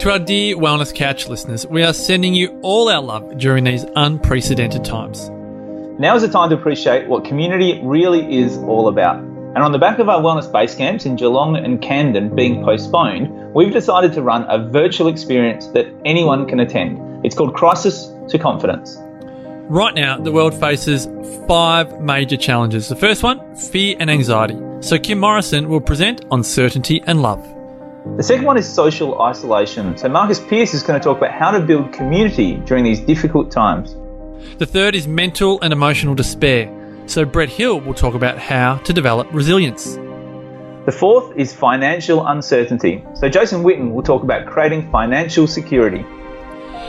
To 0.00 0.10
our 0.10 0.18
dear 0.18 0.56
Wellness 0.56 0.94
Couch 0.94 1.28
listeners, 1.28 1.66
we 1.66 1.82
are 1.82 1.92
sending 1.92 2.32
you 2.32 2.58
all 2.62 2.88
our 2.88 3.02
love 3.02 3.36
during 3.36 3.64
these 3.64 3.84
unprecedented 3.96 4.82
times. 4.82 5.28
Now 6.00 6.16
is 6.16 6.22
the 6.22 6.28
time 6.28 6.48
to 6.48 6.56
appreciate 6.56 7.06
what 7.06 7.26
community 7.26 7.78
really 7.84 8.38
is 8.38 8.56
all 8.56 8.88
about. 8.88 9.18
And 9.18 9.58
on 9.58 9.72
the 9.72 9.78
back 9.78 9.98
of 9.98 10.08
our 10.08 10.22
wellness 10.22 10.50
base 10.50 10.74
camps 10.74 11.04
in 11.04 11.16
Geelong 11.16 11.54
and 11.54 11.82
Camden 11.82 12.34
being 12.34 12.64
postponed, 12.64 13.52
we've 13.52 13.74
decided 13.74 14.14
to 14.14 14.22
run 14.22 14.46
a 14.48 14.70
virtual 14.70 15.06
experience 15.06 15.66
that 15.74 15.86
anyone 16.06 16.48
can 16.48 16.60
attend. 16.60 17.22
It's 17.22 17.34
called 17.34 17.52
Crisis 17.52 18.10
to 18.30 18.38
Confidence. 18.38 18.96
Right 19.68 19.94
now, 19.94 20.16
the 20.16 20.32
world 20.32 20.58
faces 20.58 21.08
five 21.46 22.00
major 22.00 22.38
challenges. 22.38 22.88
The 22.88 22.96
first 22.96 23.22
one, 23.22 23.54
fear 23.54 23.96
and 24.00 24.10
anxiety. 24.10 24.58
So 24.80 24.98
Kim 24.98 25.18
Morrison 25.18 25.68
will 25.68 25.82
present 25.82 26.24
on 26.30 26.42
certainty 26.42 27.02
and 27.06 27.20
love. 27.20 27.46
The 28.16 28.22
second 28.22 28.46
one 28.46 28.56
is 28.56 28.66
social 28.66 29.20
isolation. 29.20 29.96
So 29.98 30.08
Marcus 30.08 30.40
Pearce 30.40 30.72
is 30.72 30.82
going 30.82 30.98
to 30.98 31.04
talk 31.04 31.18
about 31.18 31.32
how 31.32 31.50
to 31.50 31.60
build 31.60 31.92
community 31.92 32.56
during 32.64 32.82
these 32.82 32.98
difficult 32.98 33.50
times. 33.50 33.94
The 34.58 34.64
third 34.64 34.94
is 34.94 35.06
mental 35.06 35.60
and 35.60 35.70
emotional 35.70 36.14
despair. 36.14 36.74
So 37.06 37.26
Brett 37.26 37.50
Hill 37.50 37.80
will 37.80 37.92
talk 37.92 38.14
about 38.14 38.38
how 38.38 38.76
to 38.78 38.92
develop 38.94 39.28
resilience. 39.32 39.96
The 40.86 40.96
fourth 40.98 41.36
is 41.36 41.52
financial 41.52 42.26
uncertainty. 42.26 43.04
So 43.14 43.28
Jason 43.28 43.62
Witten 43.62 43.92
will 43.92 44.02
talk 44.02 44.22
about 44.22 44.46
creating 44.46 44.90
financial 44.90 45.46
security. 45.46 46.02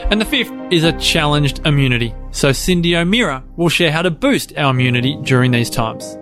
And 0.09 0.19
the 0.19 0.25
fifth 0.25 0.51
is 0.71 0.85
a 0.85 0.93
challenged 0.93 1.59
immunity. 1.65 2.15
So 2.31 2.51
Cyndi 2.51 2.95
O'Meara 2.95 3.43
will 3.57 3.69
share 3.69 3.91
how 3.91 4.01
to 4.01 4.11
boost 4.11 4.57
our 4.57 4.71
immunity 4.71 5.17
during 5.23 5.51
these 5.51 5.69
times. 5.69 6.17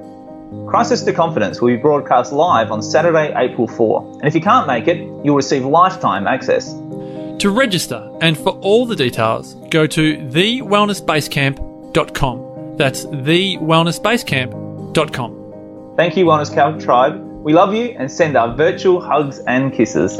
Crisis 0.67 1.03
to 1.03 1.13
Confidence 1.13 1.62
will 1.62 1.70
be 1.70 1.77
broadcast 1.77 2.31
live 2.31 2.71
on 2.71 2.81
Saturday, 2.81 3.31
April 3.35 3.67
4. 3.67 4.13
And 4.20 4.26
if 4.26 4.34
you 4.34 4.41
can't 4.41 4.66
make 4.66 4.88
it, 4.88 4.98
you'll 5.23 5.35
receive 5.35 5.63
lifetime 5.63 6.25
access. 6.25 6.73
To 6.73 7.52
register 7.52 8.09
and 8.22 8.36
for 8.38 8.52
all 8.61 8.86
the 8.86 8.95
details, 8.95 9.56
go 9.69 9.86
to 9.88 10.17
thewellnessbasecamp.com. 10.17 12.78
That's 12.78 13.06
thewellnessbasecamp.com. 13.06 15.94
Thank 15.95 16.17
you, 16.17 16.25
Wellness 16.25 16.53
Couch 16.53 16.84
Tribe. 16.84 17.25
We 17.44 17.53
love 17.53 17.73
you 17.73 17.95
and 17.97 18.11
send 18.11 18.36
our 18.36 18.53
virtual 18.56 19.02
hugs 19.02 19.39
and 19.39 19.73
kisses. 19.73 20.19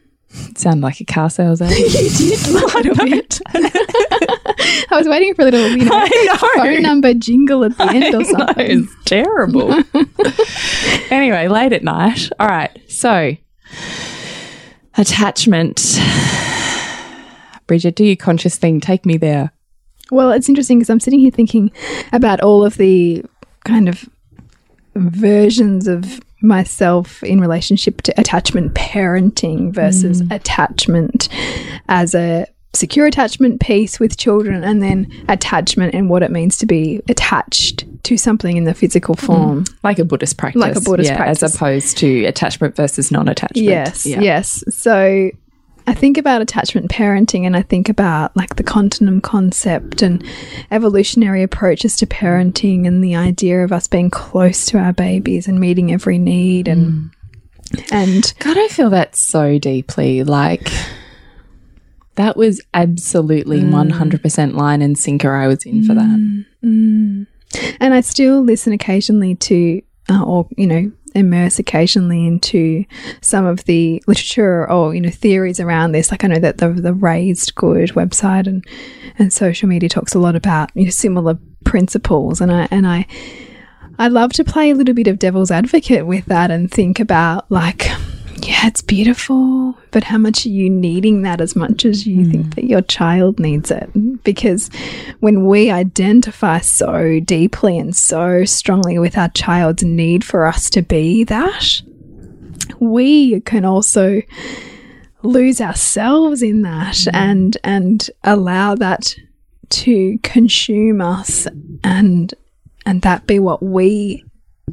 Sound 0.55 0.81
like 0.81 0.99
a 0.99 1.05
car 1.05 1.29
sales 1.29 1.61
ad. 1.61 1.71
You 1.77 1.89
did 1.89 2.47
a 2.47 2.51
little 2.51 2.95
bit. 2.95 3.39
I 3.49 4.87
was 4.97 5.07
waiting 5.07 5.33
for 5.35 5.43
a 5.43 5.45
little, 5.45 5.67
you 5.69 5.85
know, 5.85 6.05
know. 6.05 6.35
phone 6.55 6.81
number 6.81 7.13
jingle 7.13 7.63
at 7.63 7.77
the 7.77 7.83
end 7.83 8.03
or 8.15 8.19
I 8.19 8.21
know, 8.21 8.23
something. 8.23 8.83
it's 8.83 8.95
terrible. 9.05 9.73
anyway, 11.11 11.47
late 11.47 11.73
at 11.73 11.83
night. 11.83 12.29
All 12.39 12.47
right. 12.47 12.71
So, 12.89 13.35
attachment. 14.97 15.99
Bridget, 17.67 17.95
do 17.95 18.03
your 18.05 18.15
conscious 18.15 18.57
thing. 18.57 18.79
Take 18.79 19.05
me 19.05 19.17
there. 19.17 19.51
Well, 20.11 20.31
it's 20.31 20.49
interesting 20.49 20.79
because 20.79 20.89
I'm 20.89 20.99
sitting 20.99 21.19
here 21.19 21.31
thinking 21.31 21.71
about 22.11 22.41
all 22.41 22.65
of 22.65 22.77
the 22.77 23.23
kind 23.65 23.87
of 23.87 24.07
versions 24.95 25.87
of 25.87 26.19
myself 26.43 27.23
in 27.23 27.39
relationship 27.41 28.01
to 28.03 28.13
attachment 28.19 28.73
parenting 28.73 29.73
versus 29.73 30.21
Mm. 30.21 30.31
attachment 30.35 31.29
as 31.89 32.13
a 32.13 32.45
secure 32.75 33.05
attachment 33.05 33.59
piece 33.61 33.99
with 33.99 34.17
children 34.17 34.63
and 34.63 34.81
then 34.81 35.07
attachment 35.29 35.93
and 35.93 36.09
what 36.09 36.23
it 36.23 36.31
means 36.31 36.57
to 36.57 36.65
be 36.65 36.99
attached 37.07 37.85
to 38.03 38.17
something 38.17 38.57
in 38.57 38.63
the 38.63 38.73
physical 38.73 39.13
form. 39.15 39.63
Like 39.83 39.99
a 39.99 40.05
Buddhist 40.05 40.37
practice. 40.37 40.59
Like 40.59 40.75
a 40.75 40.81
Buddhist 40.81 41.11
yeah, 41.11 41.17
practice. 41.17 41.43
As 41.43 41.55
opposed 41.55 41.97
to 41.99 42.25
attachment 42.25 42.75
versus 42.75 43.11
non 43.11 43.27
attachment. 43.27 43.63
Yes, 43.63 44.05
Yeah. 44.05 44.21
yes. 44.21 44.63
So 44.69 45.29
I 45.85 45.93
think 45.93 46.17
about 46.17 46.41
attachment 46.41 46.89
parenting 46.89 47.45
and 47.45 47.55
I 47.55 47.61
think 47.61 47.89
about 47.89 48.35
like 48.35 48.55
the 48.55 48.63
continuum 48.63 49.19
concept 49.21 50.01
and 50.01 50.25
evolutionary 50.71 51.43
approaches 51.43 51.97
to 51.97 52.05
parenting 52.05 52.87
and 52.87 53.03
the 53.03 53.15
idea 53.15 53.63
of 53.63 53.71
us 53.71 53.87
being 53.87 54.09
close 54.09 54.65
to 54.67 54.77
our 54.77 54.93
babies 54.93 55.47
and 55.47 55.59
meeting 55.59 55.91
every 55.91 56.17
need 56.17 56.67
and 56.67 57.11
mm. 57.71 57.91
and 57.91 58.33
God, 58.39 58.57
I 58.57 58.67
feel 58.69 58.89
that 58.91 59.15
so 59.15 59.59
deeply. 59.59 60.23
Like, 60.23 60.71
that 62.15 62.37
was 62.37 62.61
absolutely 62.73 63.61
mm. 63.61 63.91
100% 63.91 64.53
line 64.53 64.81
and 64.81 64.97
sinker 64.97 65.33
I 65.33 65.47
was 65.47 65.65
in 65.65 65.83
for 65.83 65.95
that. 65.95 66.45
Mm, 66.63 67.27
and 67.79 67.93
I 67.93 68.01
still 68.01 68.41
listen 68.41 68.71
occasionally 68.73 69.35
to 69.35 69.81
uh, 70.09 70.23
or 70.23 70.47
you 70.57 70.67
know 70.67 70.91
immerse 71.15 71.59
occasionally 71.59 72.25
into 72.25 72.83
some 73.21 73.45
of 73.45 73.65
the 73.65 74.03
literature 74.07 74.69
or 74.69 74.95
you 74.95 75.01
know 75.01 75.09
theories 75.09 75.59
around 75.59 75.91
this. 75.91 76.11
Like 76.11 76.23
I 76.23 76.27
know 76.27 76.39
that 76.39 76.57
the 76.57 76.69
the 76.69 76.93
raised 76.93 77.55
good 77.55 77.89
website 77.91 78.47
and 78.47 78.65
and 79.17 79.31
social 79.31 79.69
media 79.69 79.89
talks 79.89 80.15
a 80.15 80.19
lot 80.19 80.35
about 80.35 80.71
you 80.75 80.85
know 80.85 80.91
similar 80.91 81.37
principles. 81.63 82.41
And 82.41 82.51
I 82.51 82.67
and 82.71 82.87
I 82.87 83.05
I 83.99 84.07
love 84.07 84.33
to 84.33 84.43
play 84.43 84.71
a 84.71 84.75
little 84.75 84.95
bit 84.95 85.07
of 85.07 85.19
devil's 85.19 85.51
advocate 85.51 86.07
with 86.07 86.25
that 86.25 86.51
and 86.51 86.69
think 86.69 86.99
about 86.99 87.49
like 87.51 87.87
yeah 88.47 88.67
it's 88.67 88.81
beautiful 88.81 89.77
but 89.93 90.03
how 90.03 90.17
much 90.17 90.45
are 90.45 90.49
you 90.49 90.69
needing 90.69 91.21
that 91.21 91.39
as 91.39 91.55
much 91.55 91.85
as 91.85 92.05
you 92.07 92.25
hmm. 92.25 92.31
think 92.31 92.55
that 92.55 92.65
your 92.65 92.81
child 92.81 93.39
needs 93.39 93.69
it? 93.69 93.89
Because 94.23 94.69
when 95.19 95.45
we 95.45 95.69
identify 95.69 96.59
so 96.59 97.19
deeply 97.19 97.77
and 97.77 97.95
so 97.95 98.43
strongly 98.43 98.97
with 98.97 99.17
our 99.17 99.29
child's 99.29 99.83
need 99.83 100.25
for 100.25 100.47
us 100.47 100.71
to 100.71 100.81
be 100.81 101.23
that 101.25 101.81
we 102.79 103.39
can 103.41 103.65
also 103.65 104.21
lose 105.21 105.61
ourselves 105.61 106.41
in 106.41 106.63
that 106.63 106.97
hmm. 107.03 107.15
and 107.15 107.57
and 107.63 108.09
allow 108.23 108.73
that 108.73 109.15
to 109.69 110.17
consume 110.23 111.01
us 111.01 111.47
and 111.83 112.33
and 112.87 113.03
that 113.03 113.27
be 113.27 113.37
what 113.37 113.61
we 113.61 114.25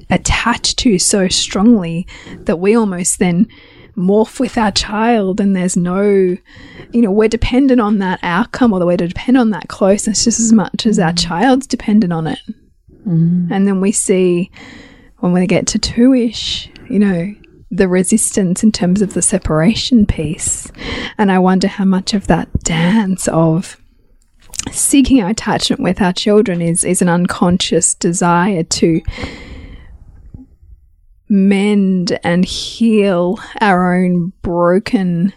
attach 0.09 0.77
to 0.77 0.99
so 0.99 1.29
strongly 1.29 2.07
that 2.45 2.57
we 2.57 2.77
almost 2.77 3.19
then 3.19 3.49
morph 3.97 4.41
with 4.41 4.57
our 4.57 4.71
child 4.71 5.41
and 5.41 5.55
there's 5.55 5.77
no 5.77 6.03
you 6.05 7.03
know 7.03 7.11
we're 7.11 7.29
dependent 7.29 7.81
on 7.81 7.99
that 7.99 8.19
outcome 8.23 8.73
or 8.73 8.79
the 8.79 8.87
we're 8.87 8.97
dependent 8.97 9.39
on 9.39 9.51
that 9.51 9.69
closeness 9.69 10.25
just 10.25 10.41
as 10.41 10.53
much 10.53 10.87
as 10.87 10.99
our 10.99 11.13
mm. 11.13 11.27
child's 11.27 11.67
dependent 11.67 12.13
on 12.13 12.27
it. 12.27 12.39
Mm. 13.07 13.51
And 13.51 13.67
then 13.67 13.81
we 13.81 13.93
see 13.93 14.51
when 15.19 15.33
we 15.33 15.47
get 15.47 15.67
to 15.69 15.79
two-ish 15.79 16.71
you 16.89 16.99
know 16.99 17.35
the 17.73 17.89
resistance 17.89 18.65
in 18.65 18.73
terms 18.73 19.01
of 19.01 19.15
the 19.15 19.23
separation 19.23 20.07
piece. 20.07 20.71
And 21.19 21.31
i 21.31 21.39
wonder 21.39 21.69
how 21.69 21.85
much 21.85 22.15
of 22.15 22.27
that 22.29 22.49
dance 22.63 23.29
of 23.29 23.77
seeking 24.71 25.23
our 25.23 25.31
attachment 25.31 25.83
with 25.83 26.01
our 26.01 26.13
children 26.13 26.61
is 26.63 26.85
is 26.85 27.03
an 27.03 27.09
unconscious 27.09 27.95
desire 27.95 28.63
to 28.63 29.01
mend 31.31 32.19
and 32.25 32.45
heal 32.45 33.39
our 33.61 33.95
own 33.95 34.33
broken 34.43 35.33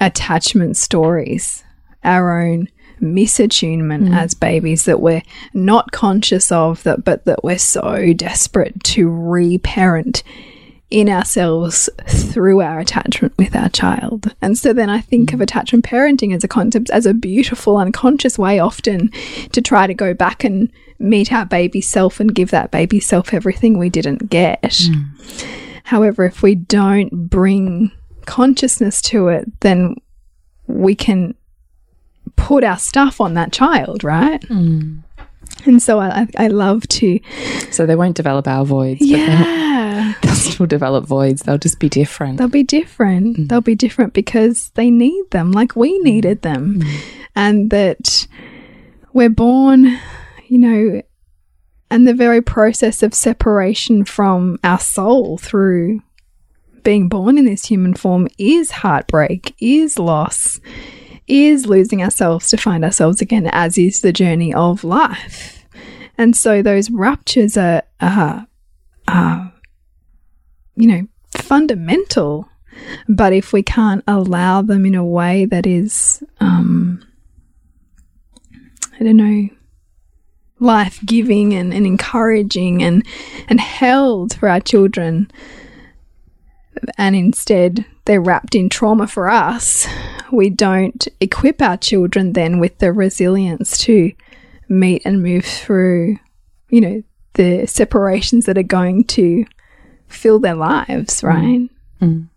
attachment 0.00 0.76
stories, 0.76 1.64
our 2.04 2.42
own 2.42 2.68
misattunement 3.00 4.08
mm. 4.08 4.16
as 4.16 4.34
babies 4.34 4.84
that 4.86 5.00
we're 5.00 5.22
not 5.52 5.92
conscious 5.92 6.50
of 6.50 6.82
that 6.84 7.04
but 7.04 7.24
that 7.26 7.44
we're 7.44 7.58
so 7.58 8.12
desperate 8.14 8.82
to 8.82 9.08
reparent 9.10 10.22
in 10.90 11.08
ourselves 11.08 11.90
through 12.06 12.60
our 12.60 12.78
attachment 12.78 13.34
with 13.38 13.56
our 13.56 13.68
child. 13.68 14.34
And 14.40 14.56
so 14.56 14.72
then 14.72 14.88
I 14.88 15.00
think 15.00 15.32
of 15.32 15.40
mm. 15.40 15.42
attachment 15.42 15.84
parenting 15.84 16.34
as 16.34 16.44
a 16.44 16.48
concept 16.48 16.90
as 16.90 17.06
a 17.06 17.14
beautiful 17.14 17.76
unconscious 17.76 18.38
way 18.38 18.58
often 18.58 19.10
to 19.52 19.60
try 19.60 19.86
to 19.86 19.94
go 19.94 20.14
back 20.14 20.44
and 20.44 20.70
meet 20.98 21.32
our 21.32 21.44
baby 21.44 21.80
self 21.80 22.20
and 22.20 22.34
give 22.34 22.50
that 22.50 22.70
baby 22.70 23.00
self 23.00 23.34
everything 23.34 23.78
we 23.78 23.90
didn't 23.90 24.30
get. 24.30 24.62
Mm. 24.62 25.44
However, 25.84 26.24
if 26.24 26.42
we 26.42 26.54
don't 26.54 27.28
bring 27.28 27.90
consciousness 28.26 29.00
to 29.02 29.28
it, 29.28 29.60
then 29.60 29.96
we 30.66 30.94
can 30.94 31.34
put 32.36 32.64
our 32.64 32.78
stuff 32.78 33.20
on 33.20 33.34
that 33.34 33.52
child, 33.52 34.04
right? 34.04 34.40
Mm. 34.42 35.02
And 35.66 35.82
so 35.82 36.00
I, 36.00 36.26
I- 36.38 36.48
love 36.48 36.86
to, 36.88 37.18
So 37.70 37.86
they 37.86 37.96
won't 37.96 38.16
develop 38.16 38.46
our 38.46 38.64
voids, 38.64 39.00
but 39.00 39.08
yeah, 39.08 40.14
they'll 40.22 40.34
still 40.34 40.66
develop 40.66 41.06
voids. 41.06 41.42
They'll 41.42 41.58
just 41.58 41.80
be 41.80 41.88
different. 41.88 42.38
they'll 42.38 42.48
be 42.48 42.62
different. 42.62 43.36
Mm. 43.36 43.48
They'll 43.48 43.60
be 43.60 43.74
different 43.74 44.14
because 44.14 44.70
they 44.70 44.90
need 44.90 45.30
them, 45.30 45.52
like 45.52 45.76
we 45.76 45.98
mm. 45.98 46.04
needed 46.04 46.42
them, 46.42 46.80
mm. 46.80 47.00
and 47.34 47.70
that 47.70 48.26
we're 49.12 49.28
born, 49.28 49.98
you 50.46 50.58
know, 50.58 51.02
and 51.90 52.06
the 52.06 52.14
very 52.14 52.42
process 52.42 53.02
of 53.02 53.14
separation 53.14 54.04
from 54.04 54.58
our 54.64 54.78
soul 54.78 55.38
through 55.38 56.02
being 56.82 57.08
born 57.08 57.36
in 57.36 57.44
this 57.46 57.66
human 57.66 57.94
form 57.94 58.28
is 58.38 58.70
heartbreak, 58.70 59.54
is 59.60 59.98
loss, 59.98 60.60
is 61.28 61.66
losing 61.66 62.02
ourselves 62.02 62.48
to 62.50 62.56
find 62.56 62.84
ourselves 62.84 63.20
again, 63.20 63.48
as 63.52 63.78
is 63.78 64.00
the 64.00 64.12
journey 64.12 64.54
of 64.54 64.84
life. 64.84 65.64
And 66.18 66.36
so 66.36 66.62
those 66.62 66.90
ruptures 66.90 67.56
are, 67.56 67.82
are, 68.00 68.46
are 69.08 69.52
you 70.76 70.86
know, 70.86 71.06
fundamental. 71.30 72.48
But 73.08 73.32
if 73.32 73.52
we 73.52 73.62
can't 73.62 74.04
allow 74.06 74.62
them 74.62 74.86
in 74.86 74.94
a 74.94 75.04
way 75.04 75.46
that 75.46 75.66
is, 75.66 76.22
um, 76.40 77.04
I 78.98 79.04
don't 79.04 79.16
know, 79.16 79.48
life 80.58 81.00
giving 81.04 81.54
and, 81.54 81.74
and 81.74 81.86
encouraging 81.86 82.82
and, 82.82 83.06
and 83.48 83.60
held 83.60 84.34
for 84.34 84.48
our 84.48 84.60
children, 84.60 85.30
and 86.98 87.16
instead 87.16 87.84
they're 88.04 88.20
wrapped 88.20 88.54
in 88.54 88.68
trauma 88.68 89.06
for 89.06 89.28
us, 89.28 89.86
we 90.32 90.50
don't 90.50 91.06
equip 91.20 91.60
our 91.62 91.76
children 91.76 92.32
then 92.32 92.58
with 92.58 92.78
the 92.78 92.92
resilience 92.92 93.78
to 93.78 94.12
meet 94.68 95.02
and 95.04 95.22
move 95.22 95.44
through, 95.44 96.18
you 96.70 96.80
know, 96.80 97.02
the 97.34 97.66
separations 97.66 98.46
that 98.46 98.58
are 98.58 98.62
going 98.62 99.04
to 99.04 99.44
fill 100.08 100.38
their 100.38 100.54
lives, 100.54 101.20
mm. 101.20 101.28
right? 101.28 101.70
Mm. 102.00 102.28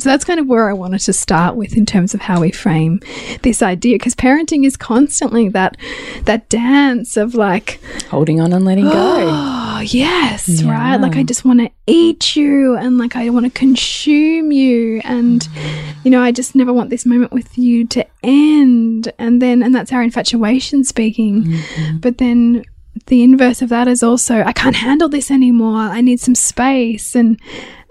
So 0.00 0.08
that's 0.08 0.24
kind 0.24 0.40
of 0.40 0.48
where 0.48 0.68
I 0.68 0.72
wanted 0.72 1.00
to 1.00 1.12
start 1.12 1.54
with 1.54 1.76
in 1.76 1.86
terms 1.86 2.14
of 2.14 2.20
how 2.20 2.40
we 2.40 2.50
frame 2.50 3.00
this 3.42 3.62
idea 3.62 3.94
because 3.94 4.16
parenting 4.16 4.66
is 4.66 4.76
constantly 4.76 5.48
that 5.50 5.76
that 6.24 6.48
dance 6.48 7.16
of 7.16 7.36
like 7.36 7.80
Holding 8.10 8.40
on 8.40 8.52
and 8.52 8.64
letting 8.64 8.86
go. 8.86 8.92
oh 8.92 9.80
yes 9.86 10.62
right? 10.64 10.96
Like 10.96 11.16
i 11.16 11.22
just 11.22 11.44
want 11.44 11.60
to 11.60 11.70
eat 11.86 12.34
you 12.34 12.76
and 12.76 12.98
like 12.98 13.14
i 13.14 13.28
want 13.30 13.46
to 13.46 13.50
consume 13.50 14.50
you. 14.50 15.00
And 15.04 15.48
you 16.02 16.10
know 16.10 16.22
i 16.22 16.32
just 16.32 16.56
never 16.56 16.72
want 16.72 16.90
this 16.90 17.06
moment 17.06 17.32
with 17.32 17.56
you 17.56 17.86
to 17.88 18.04
end. 18.24 19.12
And 19.20 19.40
then 19.40 19.62
and 19.62 19.72
that's 19.72 19.92
our 19.92 20.02
infatuation 20.02 20.82
speaking. 20.82 21.44
Mm-hmm. 21.44 21.98
But 21.98 22.18
then 22.18 22.64
the 23.06 23.22
inverse 23.22 23.60
of 23.60 23.68
that 23.70 23.88
is 23.88 24.02
also 24.02 24.42
i 24.42 24.52
can't 24.52 24.76
handle 24.76 25.08
this 25.08 25.30
anymore. 25.30 25.78
I 25.78 26.00
need 26.00 26.18
some 26.18 26.34
space. 26.34 27.14
And 27.14 27.38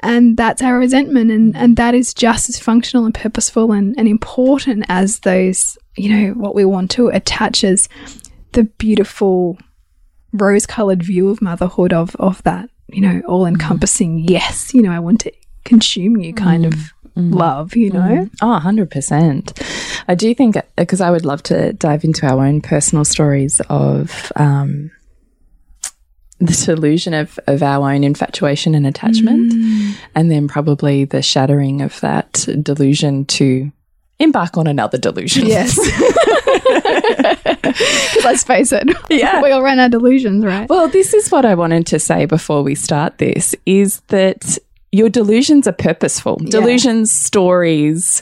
and 0.03 0.37
that's 0.37 0.61
our 0.61 0.77
resentment 0.77 1.31
and 1.31 1.55
and 1.55 1.77
that 1.77 1.95
is 1.95 2.13
just 2.13 2.49
as 2.49 2.59
functional 2.59 3.05
and 3.05 3.15
purposeful 3.15 3.71
and, 3.71 3.95
and 3.97 4.07
important 4.07 4.85
as 4.89 5.19
those 5.19 5.77
you 5.95 6.09
know 6.09 6.33
what 6.33 6.55
we 6.55 6.65
want 6.65 6.91
to 6.91 7.07
attach 7.07 7.63
as 7.63 7.89
the 8.51 8.63
beautiful 8.63 9.57
rose 10.33 10.65
colored 10.65 11.01
view 11.01 11.29
of 11.29 11.41
motherhood 11.41 11.93
of 11.93 12.15
of 12.17 12.43
that 12.43 12.69
you 12.87 13.01
know 13.01 13.21
all 13.27 13.45
encompassing 13.45 14.19
mm. 14.19 14.29
yes 14.29 14.73
you 14.73 14.81
know 14.81 14.91
i 14.91 14.99
want 14.99 15.21
to 15.21 15.31
consume 15.63 16.17
you 16.17 16.33
kind 16.33 16.65
of 16.65 16.73
mm. 16.73 16.89
Mm. 17.15 17.35
love 17.35 17.75
you 17.75 17.91
know? 17.91 18.27
Oh, 18.41 18.59
100%. 18.59 20.03
I 20.07 20.15
do 20.15 20.33
think, 20.33 20.57
because 20.75 20.99
I 20.99 21.11
would 21.11 21.25
love 21.25 21.43
to 21.43 21.73
dive 21.73 22.03
into 22.03 22.25
our 22.25 22.43
own 22.43 22.59
personal 22.59 23.05
stories 23.05 23.61
of 23.69 24.31
um, 24.35 24.89
the 26.39 26.53
delusion 26.65 27.13
of, 27.13 27.39
of 27.47 27.63
our 27.63 27.91
own 27.91 28.03
infatuation 28.03 28.75
and 28.75 28.85
attachment, 28.85 29.53
mm. 29.53 29.95
and 30.15 30.29
then 30.31 30.47
probably 30.47 31.05
the 31.05 31.21
shattering 31.21 31.81
of 31.81 31.99
that 32.01 32.47
delusion 32.61 33.25
to 33.25 33.71
embark 34.19 34.57
on 34.57 34.67
another 34.67 34.97
delusion. 34.97 35.45
Yes. 35.45 35.77
Let's 38.23 38.43
face 38.43 38.71
it. 38.71 38.89
Yeah. 39.09 39.41
We 39.41 39.51
all 39.51 39.63
run 39.63 39.79
our 39.79 39.89
delusions, 39.89 40.45
right? 40.45 40.69
Well, 40.69 40.87
this 40.87 41.13
is 41.13 41.31
what 41.31 41.45
I 41.45 41.55
wanted 41.55 41.87
to 41.87 41.99
say 41.99 42.25
before 42.25 42.63
we 42.63 42.75
start 42.75 43.17
this 43.17 43.55
is 43.65 44.01
that 44.07 44.57
your 44.91 45.09
delusions 45.09 45.67
are 45.67 45.73
purposeful. 45.73 46.37
Delusions, 46.37 47.11
stories, 47.11 48.21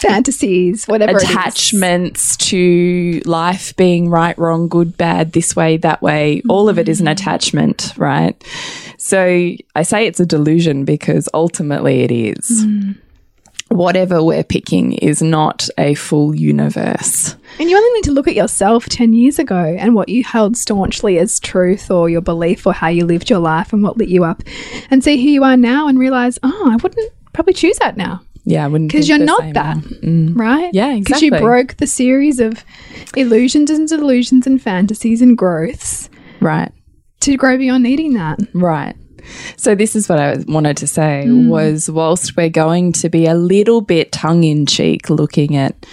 Fantasies, 0.00 0.86
whatever. 0.86 1.18
attachments 1.18 2.36
to 2.38 3.20
life 3.24 3.76
being 3.76 4.08
right, 4.08 4.36
wrong, 4.38 4.68
good, 4.68 4.96
bad, 4.96 5.32
this 5.32 5.54
way, 5.54 5.76
that 5.78 6.02
way. 6.02 6.42
All 6.48 6.68
of 6.68 6.78
it 6.78 6.88
is 6.88 7.00
an 7.00 7.06
mm-hmm. 7.06 7.12
attachment, 7.12 7.92
right? 7.96 8.42
So 8.98 9.54
I 9.74 9.82
say 9.82 10.06
it's 10.06 10.20
a 10.20 10.26
delusion 10.26 10.84
because 10.84 11.28
ultimately 11.34 12.02
it 12.02 12.10
is. 12.10 12.64
Mm. 12.64 12.98
Whatever 13.68 14.22
we're 14.22 14.42
picking 14.42 14.94
is 14.94 15.22
not 15.22 15.68
a 15.78 15.94
full 15.94 16.34
universe. 16.34 17.36
And 17.60 17.70
you 17.70 17.76
only 17.76 17.90
need 17.92 18.04
to 18.04 18.12
look 18.12 18.26
at 18.26 18.34
yourself 18.34 18.86
10 18.86 19.12
years 19.12 19.38
ago 19.38 19.76
and 19.78 19.94
what 19.94 20.08
you 20.08 20.24
held 20.24 20.56
staunchly 20.56 21.18
as 21.18 21.38
truth 21.38 21.90
or 21.90 22.10
your 22.10 22.20
belief 22.20 22.66
or 22.66 22.72
how 22.72 22.88
you 22.88 23.06
lived 23.06 23.30
your 23.30 23.38
life 23.38 23.72
and 23.72 23.82
what 23.82 23.96
lit 23.96 24.08
you 24.08 24.24
up 24.24 24.42
and 24.90 25.04
see 25.04 25.22
who 25.22 25.28
you 25.28 25.44
are 25.44 25.56
now 25.56 25.86
and 25.86 25.98
realize, 25.98 26.38
oh, 26.42 26.70
I 26.70 26.76
wouldn't 26.76 27.12
probably 27.32 27.54
choose 27.54 27.78
that 27.78 27.96
now. 27.96 28.22
Yeah, 28.44 28.64
I 28.64 28.68
wouldn't 28.68 28.90
Because 28.90 29.08
you're 29.08 29.18
not 29.18 29.42
that, 29.54 29.76
now. 29.76 29.82
Mm. 29.82 30.36
right? 30.36 30.70
Yeah, 30.72 30.94
Because 30.98 31.22
you 31.22 31.30
broke 31.30 31.76
the 31.76 31.86
series 31.86 32.40
of 32.40 32.64
illusions 33.16 33.70
and 33.70 33.88
delusions 33.88 34.46
and 34.46 34.60
fantasies 34.60 35.22
and 35.22 35.36
growths 35.36 36.08
Right. 36.40 36.72
to 37.20 37.36
grow 37.36 37.58
beyond 37.58 37.82
needing 37.82 38.14
that. 38.14 38.40
Right. 38.54 38.96
So 39.56 39.74
this 39.74 39.94
is 39.94 40.08
what 40.08 40.18
I 40.18 40.36
wanted 40.48 40.76
to 40.78 40.86
say 40.86 41.26
hmm. 41.26 41.48
was 41.48 41.90
whilst 41.90 42.36
we're 42.36 42.48
going 42.48 42.92
to 42.94 43.08
be 43.08 43.26
a 43.26 43.34
little 43.34 43.80
bit 43.80 44.12
tongue 44.12 44.44
in 44.44 44.66
cheek 44.66 45.10
looking 45.10 45.56
at 45.56 45.86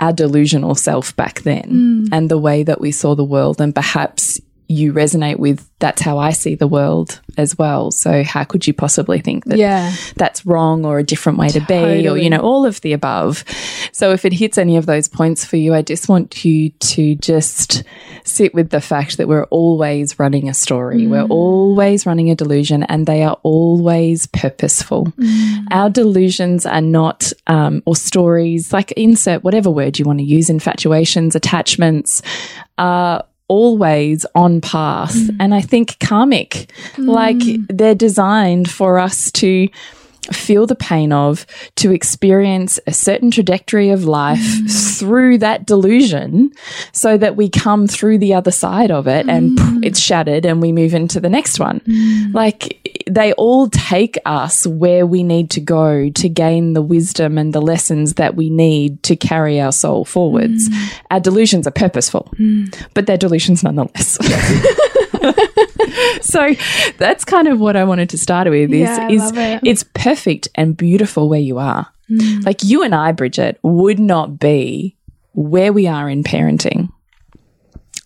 our 0.00 0.12
delusional 0.12 0.74
self 0.74 1.14
back 1.16 1.40
then 1.42 1.64
hmm. 1.64 2.04
and 2.12 2.30
the 2.30 2.38
way 2.38 2.62
that 2.62 2.80
we 2.80 2.90
saw 2.92 3.14
the 3.14 3.24
world 3.24 3.60
and 3.60 3.74
perhaps 3.74 4.40
you 4.68 4.92
resonate 4.92 5.38
with 5.38 5.68
that's 5.78 6.00
how 6.00 6.16
I 6.18 6.30
see 6.30 6.54
the 6.54 6.66
world 6.66 7.20
as 7.36 7.58
well. 7.58 7.90
So 7.90 8.22
how 8.22 8.44
could 8.44 8.66
you 8.66 8.72
possibly 8.72 9.20
think 9.20 9.44
that 9.46 9.58
Yeah. 9.58 9.92
that's 10.16 10.46
wrong 10.46 10.86
or 10.86 10.98
a 10.98 11.02
different 11.02 11.38
way 11.38 11.48
to 11.48 11.60
be 11.60 12.08
or 12.08 12.16
you 12.16 12.30
know 12.30 12.38
all 12.38 12.64
of 12.64 12.80
the 12.80 12.92
above. 12.94 13.44
So 13.92 14.12
if 14.12 14.24
it 14.24 14.32
hits 14.32 14.56
any 14.56 14.76
of 14.76 14.86
those 14.86 15.08
points 15.08 15.44
for 15.44 15.56
you, 15.56 15.74
I 15.74 15.82
just 15.82 16.08
want 16.08 16.44
you 16.44 16.70
to 16.70 17.14
just 17.16 17.82
sit 18.24 18.54
with 18.54 18.70
the 18.70 18.80
fact 18.80 19.18
that 19.18 19.28
we're 19.28 19.44
always 19.44 20.18
running 20.18 20.48
a 20.48 20.54
story. 20.54 21.06
We're 21.06 21.24
always 21.24 22.06
running 22.06 22.30
a 22.30 22.34
delusion 22.34 22.84
and 22.84 23.06
they 23.06 23.22
are 23.22 23.38
always 23.42 24.26
purposeful. 24.26 25.12
Our 25.70 25.90
delusions 25.90 26.64
are 26.64 26.80
not 26.80 27.32
um, 27.46 27.82
or 27.84 27.96
stories 27.96 28.72
like 28.72 28.92
insert 28.92 29.44
whatever 29.44 29.70
word 29.70 29.98
you 29.98 30.04
want 30.06 30.20
to 30.20 30.24
use 30.24 30.48
infatuations, 30.48 31.34
attachments 31.34 32.22
are 32.78 33.24
always 33.48 34.24
on 34.34 34.60
path. 34.60 35.14
Mm. 35.14 35.36
And 35.40 35.54
I 35.54 35.60
think 35.60 35.98
karmic 36.00 36.72
mm. 36.94 37.06
like 37.06 37.42
they're 37.68 37.94
designed 37.94 38.70
for 38.70 38.98
us 38.98 39.30
to 39.32 39.68
feel 40.32 40.66
the 40.66 40.74
pain 40.74 41.12
of, 41.12 41.46
to 41.76 41.92
experience 41.92 42.80
a 42.86 42.92
certain 42.92 43.30
trajectory 43.30 43.90
of 43.90 44.04
life 44.04 44.38
mm. 44.38 44.98
through 44.98 45.38
that 45.38 45.66
delusion 45.66 46.50
so 46.92 47.18
that 47.18 47.36
we 47.36 47.48
come 47.48 47.86
through 47.86 48.18
the 48.18 48.32
other 48.32 48.50
side 48.50 48.90
of 48.90 49.06
it 49.06 49.28
and 49.28 49.58
pff, 49.58 49.84
it's 49.84 50.00
shattered 50.00 50.46
and 50.46 50.62
we 50.62 50.72
move 50.72 50.94
into 50.94 51.20
the 51.20 51.28
next 51.28 51.60
one. 51.60 51.80
Like 52.32 52.80
they 53.08 53.32
all 53.34 53.68
take 53.68 54.18
us 54.24 54.66
where 54.66 55.06
we 55.06 55.22
need 55.22 55.50
to 55.50 55.60
go 55.60 56.10
to 56.10 56.28
gain 56.28 56.72
the 56.74 56.82
wisdom 56.82 57.38
and 57.38 57.52
the 57.52 57.62
lessons 57.62 58.14
that 58.14 58.34
we 58.36 58.50
need 58.50 59.02
to 59.04 59.16
carry 59.16 59.60
our 59.60 59.72
soul 59.72 60.04
forwards. 60.04 60.68
Our 61.10 61.20
delusions 61.20 61.66
are 61.66 61.70
purposeful, 61.72 62.32
but 62.94 63.06
they're 63.06 63.16
delusions 63.16 63.62
nonetheless. 63.62 64.18
so 66.20 66.54
that's 66.98 67.24
kind 67.24 67.48
of 67.48 67.60
what 67.60 67.76
I 67.76 67.84
wanted 67.84 68.10
to 68.10 68.18
start 68.18 68.48
with 68.48 68.72
is, 68.72 68.88
Yeah, 68.88 69.08
is 69.08 69.32
it. 69.34 69.60
it's 69.64 69.84
perfect 69.94 70.48
and 70.54 70.76
beautiful 70.76 71.28
where 71.28 71.40
you 71.40 71.58
are. 71.58 71.88
Mm. 72.10 72.44
Like 72.44 72.62
you 72.62 72.82
and 72.82 72.94
I, 72.94 73.12
Bridget, 73.12 73.58
would 73.62 73.98
not 73.98 74.38
be 74.38 74.96
where 75.32 75.72
we 75.72 75.86
are 75.86 76.08
in 76.08 76.22
parenting 76.22 76.90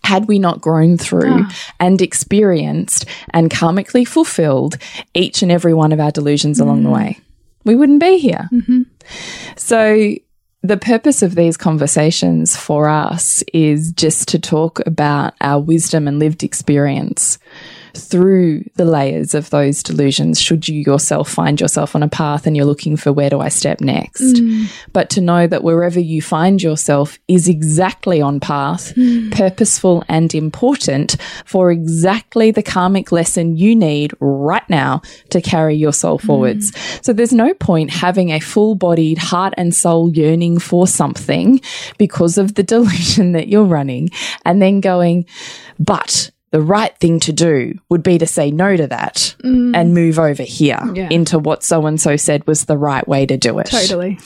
had 0.03 0.27
we 0.27 0.39
not 0.39 0.61
grown 0.61 0.97
through 0.97 1.43
Ah. 1.43 1.55
and 1.79 2.01
experienced 2.01 3.05
and 3.33 3.49
karmically 3.49 4.07
fulfilled 4.07 4.77
each 5.13 5.41
and 5.43 5.51
every 5.51 5.73
one 5.73 5.91
of 5.91 5.99
our 5.99 6.11
delusions 6.11 6.59
along 6.59 6.81
Mm. 6.81 6.83
the 6.83 6.89
way. 6.89 7.19
We 7.65 7.75
wouldn't 7.75 7.99
be 7.99 8.17
here. 8.17 8.49
Mm-hmm. 8.51 8.81
So, 9.55 10.13
the 10.61 10.77
purpose 10.77 11.21
of 11.21 11.35
these 11.35 11.55
conversations 11.55 12.55
for 12.55 12.89
us 12.89 13.43
is 13.53 13.91
just 13.93 14.27
to 14.29 14.39
talk 14.39 14.81
about 14.85 15.33
our 15.39 15.59
wisdom 15.61 16.07
and 16.07 16.19
lived 16.19 16.43
experience 16.43 17.37
through 17.95 18.63
the 18.75 18.85
layers 18.85 19.33
of 19.33 19.49
those 19.49 19.83
delusions 19.83 20.39
should 20.39 20.67
you 20.67 20.81
yourself 20.81 21.29
find 21.29 21.59
yourself 21.59 21.95
on 21.95 22.03
a 22.03 22.07
path 22.07 22.45
and 22.45 22.55
you're 22.55 22.65
looking 22.65 22.97
for 22.97 23.11
where 23.11 23.29
do 23.29 23.39
I 23.39 23.49
step 23.49 23.81
next. 23.81 24.21
Mm. 24.21 24.67
But 24.93 25.09
to 25.11 25.21
know 25.21 25.47
that 25.47 25.63
wherever 25.63 25.99
you 25.99 26.21
find 26.21 26.61
yourself 26.61 27.17
is 27.27 27.47
exactly 27.47 28.21
on 28.21 28.39
path, 28.39 28.93
mm. 28.95 29.31
purposeful 29.31 30.03
and 30.07 30.33
important 30.33 31.17
for 31.45 31.71
exactly 31.71 32.51
the 32.51 32.63
karmic 32.63 33.11
lesson 33.11 33.57
you 33.57 33.75
need 33.75 34.13
right 34.19 34.67
now 34.69 35.01
to 35.29 35.41
carry 35.41 35.75
your 35.75 35.93
soul 35.93 36.19
mm. 36.19 36.25
forwards. 36.25 36.71
So 37.01 37.13
there's 37.13 37.33
no 37.33 37.53
point 37.53 37.89
having 37.89 38.31
a 38.31 38.39
full 38.39 38.75
bodied 38.75 39.17
heart 39.17 39.53
and 39.57 39.75
soul 39.75 40.11
yearning 40.11 40.59
for 40.59 40.87
something 40.87 41.61
because 41.97 42.37
of 42.37 42.55
the 42.55 42.63
delusion 42.69 43.33
that 43.33 43.47
you're 43.47 43.63
running 43.63 44.09
and 44.45 44.61
then 44.61 44.79
going, 44.79 45.25
but 45.79 46.31
the 46.51 46.61
right 46.61 46.97
thing 46.97 47.19
to 47.21 47.33
do 47.33 47.79
would 47.89 48.03
be 48.03 48.17
to 48.17 48.25
say 48.25 48.51
no 48.51 48.75
to 48.75 48.87
that 48.87 49.35
mm. 49.43 49.75
and 49.75 49.93
move 49.93 50.17
over 50.17 50.43
here 50.43 50.79
Yeah. 50.93 51.09
into 51.09 51.37
what 51.37 51.63
so 51.63 51.85
and 51.85 51.99
so 51.99 52.15
said 52.15 52.45
was 52.47 52.65
the 52.65 52.77
right 52.77 53.07
way 53.07 53.25
to 53.25 53.37
do 53.37 53.59
it. 53.59 53.67
Totally. 53.67 54.19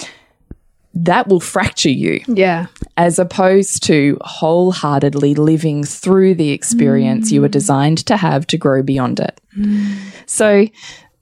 That 0.96 1.28
will 1.28 1.40
fracture 1.40 1.90
you 1.90 2.22
Yeah. 2.28 2.68
as 2.98 3.20
opposed 3.20 3.84
to 3.84 4.18
wholeheartedly 4.22 5.36
living 5.36 5.84
through 5.84 6.36
the 6.36 6.52
experience 6.52 7.32
you 7.32 7.42
were 7.42 7.50
mm. 7.50 7.52
designed 7.52 8.06
to 8.06 8.16
have 8.18 8.48
to 8.48 8.58
grow 8.58 8.84
beyond 8.84 9.20
it. 9.20 9.42
Mm. 9.58 9.98
So 10.26 10.68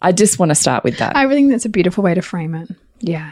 I 0.02 0.12
just 0.12 0.40
want 0.40 0.50
to 0.50 0.56
start 0.56 0.84
with 0.84 0.98
that. 0.98 1.16
I 1.16 1.28
think 1.30 1.52
that's 1.52 1.66
a 1.66 1.70
beautiful 1.70 2.04
way 2.04 2.14
to 2.14 2.22
frame 2.22 2.54
it. 2.56 2.70
Yeah. 3.00 3.32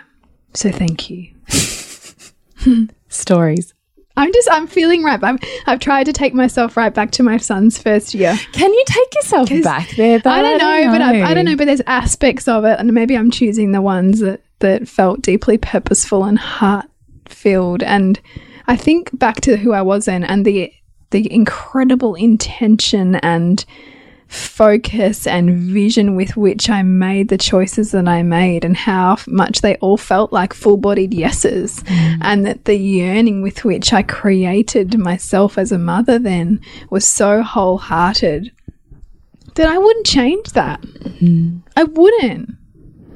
So 0.53 0.71
thank 0.71 1.09
you. 1.09 1.29
Stories. 3.09 3.73
I'm 4.19 4.33
just 4.33 4.49
I'm 4.51 4.67
feeling 4.67 5.03
right. 5.03 5.19
I'm, 5.23 5.39
I've 5.65 5.79
tried 5.79 6.05
to 6.05 6.13
take 6.13 6.33
myself 6.33 6.75
right 6.75 6.93
back 6.93 7.11
to 7.11 7.23
my 7.23 7.37
son's 7.37 7.81
first 7.81 8.13
year. 8.13 8.37
Can 8.51 8.73
you 8.73 8.83
take 8.85 9.15
yourself 9.15 9.49
back 9.63 9.89
there? 9.95 10.19
Though? 10.19 10.29
I 10.29 10.41
don't 10.41 10.57
know, 10.57 10.91
but 10.91 11.01
I, 11.01 11.31
I 11.31 11.33
don't 11.33 11.45
know. 11.45 11.55
But 11.55 11.65
there's 11.65 11.81
aspects 11.87 12.47
of 12.47 12.65
it, 12.65 12.77
and 12.79 12.91
maybe 12.93 13.17
I'm 13.17 13.31
choosing 13.31 13.71
the 13.71 13.81
ones 13.81 14.19
that 14.19 14.41
that 14.59 14.87
felt 14.87 15.21
deeply 15.21 15.57
purposeful 15.57 16.25
and 16.25 16.37
heart 16.37 16.87
filled. 17.29 17.81
And 17.81 18.19
I 18.67 18.75
think 18.75 19.17
back 19.17 19.39
to 19.41 19.55
who 19.55 19.71
I 19.71 19.81
was 19.81 20.05
then, 20.05 20.25
and 20.25 20.43
the 20.45 20.73
the 21.11 21.31
incredible 21.33 22.15
intention 22.15 23.15
and 23.15 23.63
focus 24.29 25.27
and 25.27 25.59
vision 25.59 26.15
with 26.15 26.37
which 26.37 26.69
I 26.69 26.81
made 26.83 27.27
the 27.27 27.37
choices 27.37 27.91
that 27.91 28.07
I 28.07 28.23
made, 28.23 28.63
and 28.63 28.77
how 28.77 29.17
much 29.27 29.61
they 29.61 29.75
all 29.77 29.97
felt 29.97 30.31
like 30.31 30.53
full 30.53 30.77
bodied 30.77 31.13
yeses, 31.13 31.83
mm. 31.83 32.17
and 32.21 32.45
that 32.45 32.65
the 32.65 32.75
yearning 32.75 33.41
with 33.41 33.65
which 33.65 33.91
I 33.91 34.03
created 34.03 34.97
myself 34.97 35.57
as 35.57 35.71
a 35.71 35.77
mother 35.77 36.17
then 36.17 36.61
was 36.89 37.05
so 37.05 37.41
wholehearted 37.41 38.51
that 39.55 39.67
I 39.67 39.77
wouldn't 39.77 40.05
change 40.05 40.51
that. 40.51 40.79
Mm. 40.81 41.61
I 41.75 41.83
wouldn't. 41.83 42.51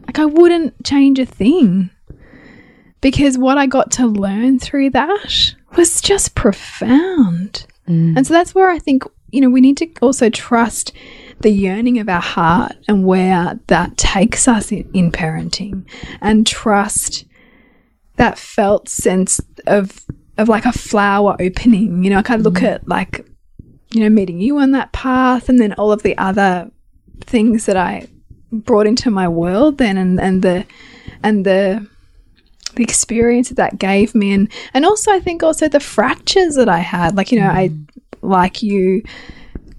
Like, 0.08 0.20
I 0.20 0.26
wouldn't 0.26 0.84
change 0.84 1.20
a 1.20 1.26
thing. 1.26 1.90
Because 3.02 3.38
what 3.38 3.58
I 3.58 3.66
got 3.66 3.92
to 3.92 4.08
learn 4.08 4.60
through 4.60 4.90
that 4.92 5.56
was 5.76 6.02
just 6.02 6.36
profound. 6.36 7.66
Mm. 7.88 8.18
And 8.18 8.26
so 8.26 8.34
that's 8.34 8.56
where 8.56 8.70
I 8.70 8.80
think, 8.80 9.04
you 9.34 9.42
know, 9.42 9.50
we 9.50 9.62
need 9.62 9.78
to 9.78 9.90
also 10.02 10.30
trust 10.30 10.94
the 11.42 11.50
yearning 11.50 12.00
of 12.00 12.08
our 12.08 12.22
heart 12.22 12.74
and 12.88 13.06
where 13.06 13.60
that 13.68 13.98
takes 13.98 14.48
us 14.48 14.72
in, 14.72 14.90
in 14.94 15.12
parenting 15.12 15.86
and 16.22 16.46
trust 16.46 17.26
that 18.16 18.38
felt 18.38 18.88
sense 18.88 19.42
of 19.66 20.06
of 20.38 20.50
like 20.50 20.66
a 20.66 20.72
flower 20.72 21.36
opening. 21.40 22.04
You 22.04 22.12
know, 22.12 22.18
I 22.18 22.22
kind 22.22 22.40
of 22.40 22.46
look 22.46 22.62
mm. 22.62 22.68
at 22.68 22.88
like, 22.88 23.28
you 23.92 24.02
know, 24.02 24.10
meeting 24.10 24.40
you 24.40 24.58
on 24.58 24.72
that 24.72 24.92
path 24.92 25.50
and 25.50 25.60
then 25.60 25.74
all 25.74 25.92
of 25.92 26.04
the 26.04 26.18
other 26.18 26.72
things 27.22 27.66
that 27.66 27.78
I 27.78 28.08
brought 28.52 28.88
into 28.88 29.10
my 29.10 29.28
world 29.28 29.80
then 29.80 29.98
and, 29.98 30.20
and 30.20 30.44
the 30.44 30.66
and 31.24 31.44
the 31.44 31.88
the 32.76 32.84
experience 32.84 33.50
that 33.50 33.56
that 33.56 33.80
gave 33.80 34.14
me 34.14 34.32
and 34.32 34.52
and 34.76 34.86
also 34.86 35.12
I 35.12 35.20
think 35.20 35.42
also 35.42 35.68
the 35.68 35.80
fractures 35.80 36.56
that 36.56 36.70
I 36.70 36.80
had 36.80 37.16
like 37.16 37.32
you 37.32 37.40
know 37.40 37.50
I 37.50 37.70
mm. 37.70 37.88
Like 38.24 38.64
you 38.64 39.04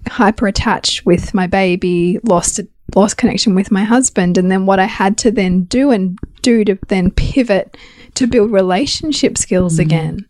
hyper 0.09 0.47
attached 0.47 1.07
with 1.07 1.33
my 1.35 1.47
baby 1.47 2.19
lost 2.25 2.61
lost 2.95 3.17
connection 3.17 3.55
with 3.55 3.71
my 3.71 3.83
husband 3.83 4.39
and 4.39 4.51
then 4.51 4.67
what 4.67 4.79
I 4.79 4.85
had 4.85 5.17
to 5.19 5.31
then 5.31 5.65
do 5.65 5.91
and 5.91 6.19
do 6.43 6.65
to 6.65 6.79
then 6.89 7.11
pivot 7.11 7.77
to 8.15 8.27
build 8.27 8.53
relationship 8.53 9.39
skills 9.39 9.75
mm-hmm. 9.75 9.83
again? 9.83 10.27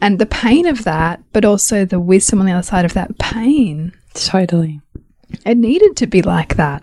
And 0.00 0.18
the 0.18 0.26
pain 0.26 0.66
of 0.66 0.84
that, 0.84 1.22
but 1.32 1.44
also 1.44 1.84
the 1.84 2.00
wisdom 2.00 2.40
on 2.40 2.46
the 2.46 2.52
other 2.52 2.62
side 2.62 2.84
of 2.84 2.94
that 2.94 3.18
pain. 3.18 3.92
Totally. 4.14 4.80
It 5.44 5.58
needed 5.58 5.96
to 5.98 6.06
be 6.06 6.22
like 6.22 6.56
that, 6.56 6.82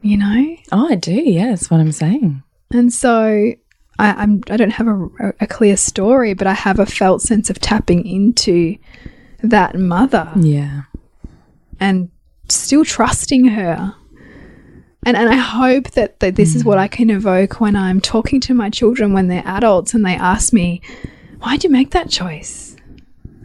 you 0.00 0.16
know? 0.16 0.56
Oh, 0.72 0.88
I 0.88 0.94
do. 0.94 1.12
Yeah, 1.12 1.48
that's 1.48 1.70
what 1.70 1.80
I'm 1.80 1.92
saying. 1.92 2.42
And 2.72 2.92
so 2.92 3.52
I, 3.98 4.12
I'm 4.12 4.42
I 4.50 4.56
don't 4.56 4.70
have 4.70 4.88
a, 4.88 5.08
a 5.40 5.46
clear 5.46 5.76
story, 5.76 6.34
but 6.34 6.46
I 6.46 6.54
have 6.54 6.78
a 6.78 6.86
felt 6.86 7.22
sense 7.22 7.50
of 7.50 7.60
tapping 7.60 8.06
into 8.06 8.76
that 9.50 9.74
mother 9.78 10.30
Yeah. 10.36 10.82
and 11.80 12.10
still 12.48 12.84
trusting 12.84 13.46
her. 13.46 13.94
And 15.04 15.16
and 15.16 15.28
I 15.28 15.36
hope 15.36 15.92
that, 15.92 16.18
that 16.20 16.34
this 16.34 16.56
is 16.56 16.64
what 16.64 16.78
I 16.78 16.88
can 16.88 17.10
evoke 17.10 17.60
when 17.60 17.76
I'm 17.76 18.00
talking 18.00 18.40
to 18.40 18.54
my 18.54 18.70
children 18.70 19.12
when 19.12 19.28
they're 19.28 19.46
adults 19.46 19.94
and 19.94 20.04
they 20.04 20.14
ask 20.16 20.52
me, 20.52 20.80
Why'd 21.40 21.62
you 21.62 21.70
make 21.70 21.90
that 21.92 22.10
choice? 22.10 22.65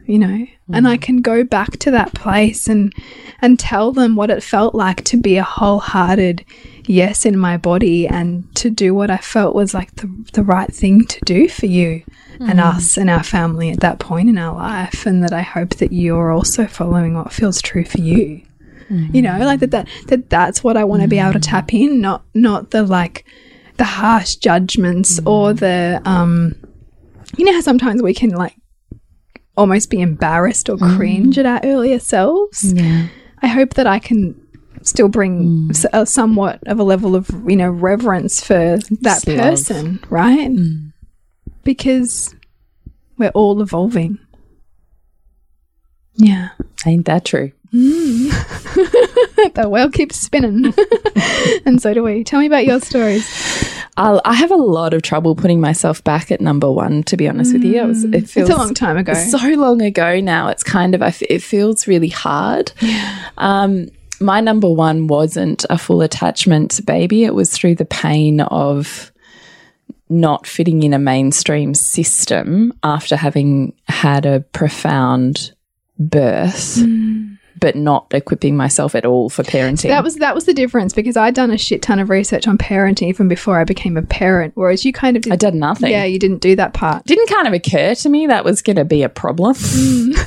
You 0.06 0.20
know? 0.20 0.48
And 0.74 0.88
I 0.88 0.98
mm. 0.98 1.02
can 1.02 1.22
go 1.22 1.44
back 1.44 1.72
to 1.80 1.92
that 1.92 2.14
place 2.14 2.68
and 2.68 2.94
and 3.42 3.60
tell 3.60 3.92
them 3.92 4.16
what 4.16 4.30
it 4.30 4.44
felt 4.44 4.76
like 4.76 5.04
to 5.06 5.18
be 5.18 5.38
a 5.38 5.44
wholehearted 5.44 6.46
yes 6.86 7.26
in 7.26 7.38
my 7.38 7.58
body 7.58 8.08
and 8.08 8.44
to 8.56 8.70
do 8.70 8.94
what 8.94 9.12
I 9.12 9.18
felt 9.18 9.56
was 9.56 9.74
like 9.74 9.96
the, 9.96 10.08
the 10.34 10.44
right 10.44 10.74
thing 10.74 11.06
to 11.06 11.20
do 11.26 11.48
for 11.48 11.66
you 11.66 12.04
and 12.40 12.60
mm. 12.60 12.64
us 12.64 12.98
and 12.98 13.10
our 13.10 13.24
family 13.24 13.70
at 13.70 13.82
that 13.82 14.00
point 14.00 14.30
in 14.30 14.38
our 14.38 14.56
life 14.56 15.06
and 15.06 15.24
that 15.24 15.34
I 15.34 15.42
hope 15.42 15.76
that 15.76 15.92
you're 15.92 16.32
also 16.32 16.66
following 16.68 17.14
what 17.14 17.34
feels 17.34 17.62
true 17.62 17.86
for 17.86 18.00
you. 18.00 18.42
You 18.92 19.22
know 19.22 19.38
like 19.40 19.62
that 19.62 19.72
that, 19.72 19.88
that 20.08 20.30
that's 20.30 20.66
what 20.66 20.76
i 20.76 20.84
want 20.84 21.02
to 21.02 21.08
be 21.08 21.18
able 21.18 21.32
to 21.32 21.40
mm. 21.40 21.50
tap 21.50 21.74
in 21.74 22.02
not 22.02 22.26
not 22.34 22.72
the 22.72 22.84
like 22.84 23.26
the 23.78 23.86
harsh 23.86 24.36
judgments 24.36 25.18
or 25.26 25.54
the 25.54 26.02
um 26.04 26.54
you 27.38 27.46
know 27.46 27.54
how 27.54 27.62
sometimes 27.62 28.02
we 28.02 28.14
can 28.14 28.32
like 28.32 28.54
almost 29.58 29.90
be 29.90 30.02
embarrassed 30.02 30.70
or 30.70 30.78
mm. 30.78 30.96
cringe 30.96 31.38
at 31.38 31.46
our 31.46 31.60
earlier 31.64 32.00
selves. 32.00 32.74
Yeah. 32.74 33.08
i 33.42 33.48
hope 33.48 33.74
that 33.74 33.88
i 33.88 34.00
can 34.00 34.36
still 34.84 35.08
bring 35.08 35.44
mm. 35.44 35.70
s- 35.70 35.86
a 35.94 36.06
somewhat 36.06 36.60
of 36.68 36.80
a 36.80 36.84
level 36.84 37.16
of 37.16 37.30
you 37.48 37.56
know 37.56 37.70
reverence 37.70 38.44
for 38.44 38.78
that 39.02 39.26
love. 39.28 39.38
person 39.38 40.00
right? 40.10 40.50
Mm. 40.50 40.94
Because 41.64 42.34
we're 43.18 43.30
all 43.30 43.62
evolving. 43.62 44.18
Yeah. 46.16 46.50
Ain't 46.86 47.06
that 47.06 47.24
true? 47.26 47.52
Mm. 47.74 49.54
the 49.54 49.70
wheel 49.70 49.90
keeps 49.90 50.18
spinning. 50.18 50.74
and 51.66 51.82
so 51.82 51.94
do 51.94 52.04
we. 52.04 52.24
Tell 52.24 52.40
me 52.40 52.48
about 52.48 52.66
your 52.66 52.80
stories. 52.80 53.26
I'll, 53.98 54.22
I 54.26 54.34
have 54.34 54.52
a 54.52 54.56
lot 54.56 54.94
of 54.94 55.02
trouble 55.02 55.36
putting 55.36 55.62
myself 55.62 56.04
back 56.04 56.32
at 56.32 56.42
number 56.42 56.72
one, 56.72 57.04
to 57.04 57.18
be 57.18 57.28
honest 57.28 57.54
with 57.54 57.64
you. 57.64 57.82
It, 57.82 57.88
was, 57.88 58.06
mm. 58.06 58.16
it 58.16 58.30
feels 58.30 58.50
It's 58.50 58.56
a 58.56 58.60
long 58.60 58.74
time 58.74 58.98
ago. 58.98 59.14
so 59.14 59.38
long 59.38 59.82
ago 59.82 60.20
now. 60.20 60.50
It's 60.50 60.64
kind 60.64 60.96
of, 60.96 61.02
I 61.02 61.08
f 61.08 61.22
it 61.24 61.42
feels 61.42 61.88
really 61.88 62.10
hard. 62.10 62.72
Um, 63.38 63.88
my 64.20 64.40
number 64.40 64.70
one 64.70 65.08
wasn't 65.08 65.66
a 65.70 65.78
full 65.78 66.02
attachment 66.02 66.86
baby. 66.86 67.24
It 67.24 67.34
was 67.34 67.52
through 67.52 67.76
the 67.76 67.86
pain 67.86 68.42
of 68.42 69.12
not 70.10 70.46
fitting 70.46 70.84
in 70.84 70.94
a 70.94 71.00
mainstream 71.00 71.74
system 71.74 72.74
after 72.84 73.16
having 73.16 73.74
had 73.88 74.26
a 74.26 74.42
profound 74.42 75.54
birth, 75.98 76.76
mm. 76.78 77.38
But 77.60 77.76
not 77.76 78.08
equipping 78.12 78.56
myself 78.58 78.96
at 78.96 79.06
all 79.06 79.30
for 79.30 79.44
parenting. 79.44 79.90
that 79.90 80.04
was 80.04 80.16
that 80.16 80.34
was 80.36 80.46
the 80.46 80.54
difference 80.54 80.94
because 80.94 81.18
I'd 81.18 81.36
done 81.36 81.52
a 81.52 81.58
shit 81.58 81.82
ton 81.82 82.00
of 82.00 82.10
research 82.10 82.48
on 82.48 82.58
parenting 82.58 83.08
even 83.08 83.28
before 83.28 83.60
I 83.60 83.64
became 83.64 83.98
a 83.98 84.02
parent, 84.02 84.54
whereas 84.56 84.86
you 84.86 84.94
kind 84.94 85.16
of 85.18 85.24
did. 85.24 85.34
I 85.34 85.36
did 85.36 85.54
nothing. 85.56 85.92
Yeah, 85.92 86.04
you 86.06 86.20
didn't 86.20 86.40
do 86.42 86.56
that 86.56 86.74
part. 86.74 87.06
didn't 87.06 87.28
kind 87.28 87.48
of 87.48 87.54
occur 87.54 87.96
to 87.96 88.10
me 88.10 88.28
that 88.28 88.46
was 88.46 88.62
going 88.62 88.78
to 88.78 88.86
be 88.86 89.04
a 89.04 89.10
problem. 89.10 89.56
Mm. 89.56 90.18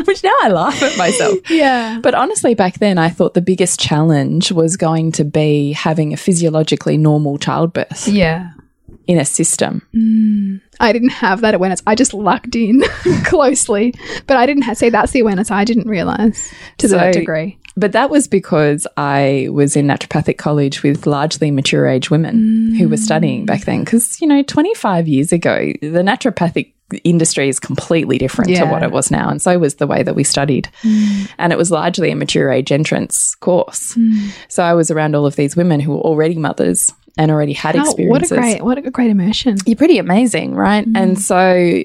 Which 0.06 0.22
now 0.24 0.32
I 0.42 0.48
laugh 0.48 0.82
at 0.82 0.96
myself. 0.96 1.38
Yeah. 1.50 1.98
But 2.02 2.14
honestly, 2.14 2.54
back 2.54 2.78
then, 2.78 2.98
I 2.98 3.08
thought 3.10 3.34
the 3.34 3.40
biggest 3.42 3.78
challenge 3.78 4.50
was 4.52 4.76
going 4.76 5.12
to 5.12 5.24
be 5.24 5.72
having 5.72 6.12
a 6.12 6.16
physiologically 6.16 6.96
normal 6.96 7.38
childbirth 7.38 8.08
Yeah. 8.08 8.50
In 9.10 9.18
a 9.18 9.24
system. 9.24 9.82
Mm. 9.92 10.60
I 10.78 10.92
didn't 10.92 11.08
have 11.10 11.40
that 11.40 11.52
awareness. 11.52 11.82
I 11.84 11.96
just 11.96 12.14
lucked 12.14 12.54
in 12.54 12.80
closely, 13.24 13.92
but 14.28 14.36
I 14.36 14.46
didn't 14.46 14.62
ha- 14.62 14.74
say 14.74 14.88
that's 14.88 15.10
the 15.10 15.18
awareness 15.18 15.50
I 15.50 15.64
didn't 15.64 15.88
realize 15.88 16.54
to 16.78 16.86
that 16.86 17.12
degree. 17.12 17.58
But 17.76 17.90
that 17.90 18.08
was 18.08 18.28
because 18.28 18.86
I 18.96 19.48
was 19.50 19.74
in 19.74 19.88
naturopathic 19.88 20.38
college 20.38 20.84
with 20.84 21.08
largely 21.08 21.50
mature 21.50 21.88
age 21.88 22.08
women 22.08 22.72
who 22.76 22.88
were 22.88 22.96
studying 22.96 23.46
back 23.46 23.62
then. 23.64 23.80
Because, 23.82 24.20
you 24.20 24.28
know, 24.28 24.44
25 24.44 25.08
years 25.08 25.32
ago, 25.32 25.72
the 25.82 26.02
naturopathic 26.02 26.72
industry 27.04 27.48
is 27.48 27.60
completely 27.60 28.18
different 28.18 28.50
Yeah. 28.50 28.64
to 28.64 28.70
what 28.70 28.82
it 28.82 28.90
was 28.90 29.10
now. 29.10 29.28
And 29.28 29.40
so 29.40 29.58
was 29.58 29.76
the 29.76 29.86
way 29.86 30.02
that 30.02 30.14
we 30.14 30.24
studied. 30.24 30.68
Mm. 30.82 31.30
And 31.38 31.52
it 31.52 31.56
was 31.58 31.70
largely 31.70 32.10
a 32.10 32.16
mature 32.16 32.50
age 32.50 32.72
entrance 32.72 33.34
course. 33.36 33.94
Mm. 33.94 34.30
So 34.48 34.62
I 34.62 34.74
was 34.74 34.90
around 34.90 35.14
all 35.14 35.26
of 35.26 35.36
these 35.36 35.56
women 35.56 35.80
who 35.80 35.92
were 35.92 36.00
already 36.00 36.36
mothers 36.36 36.92
and 37.20 37.30
already 37.30 37.52
had 37.52 37.76
How- 37.76 37.92
what 37.96 38.22
a 38.22 38.34
great, 38.34 38.62
what 38.62 38.78
a 38.78 38.90
great 38.90 39.10
immersion. 39.10 39.58
you're 39.66 39.76
pretty 39.76 39.98
amazing, 39.98 40.54
right? 40.54 40.86
Mm-hmm. 40.86 40.96
And 40.96 41.18
so 41.20 41.82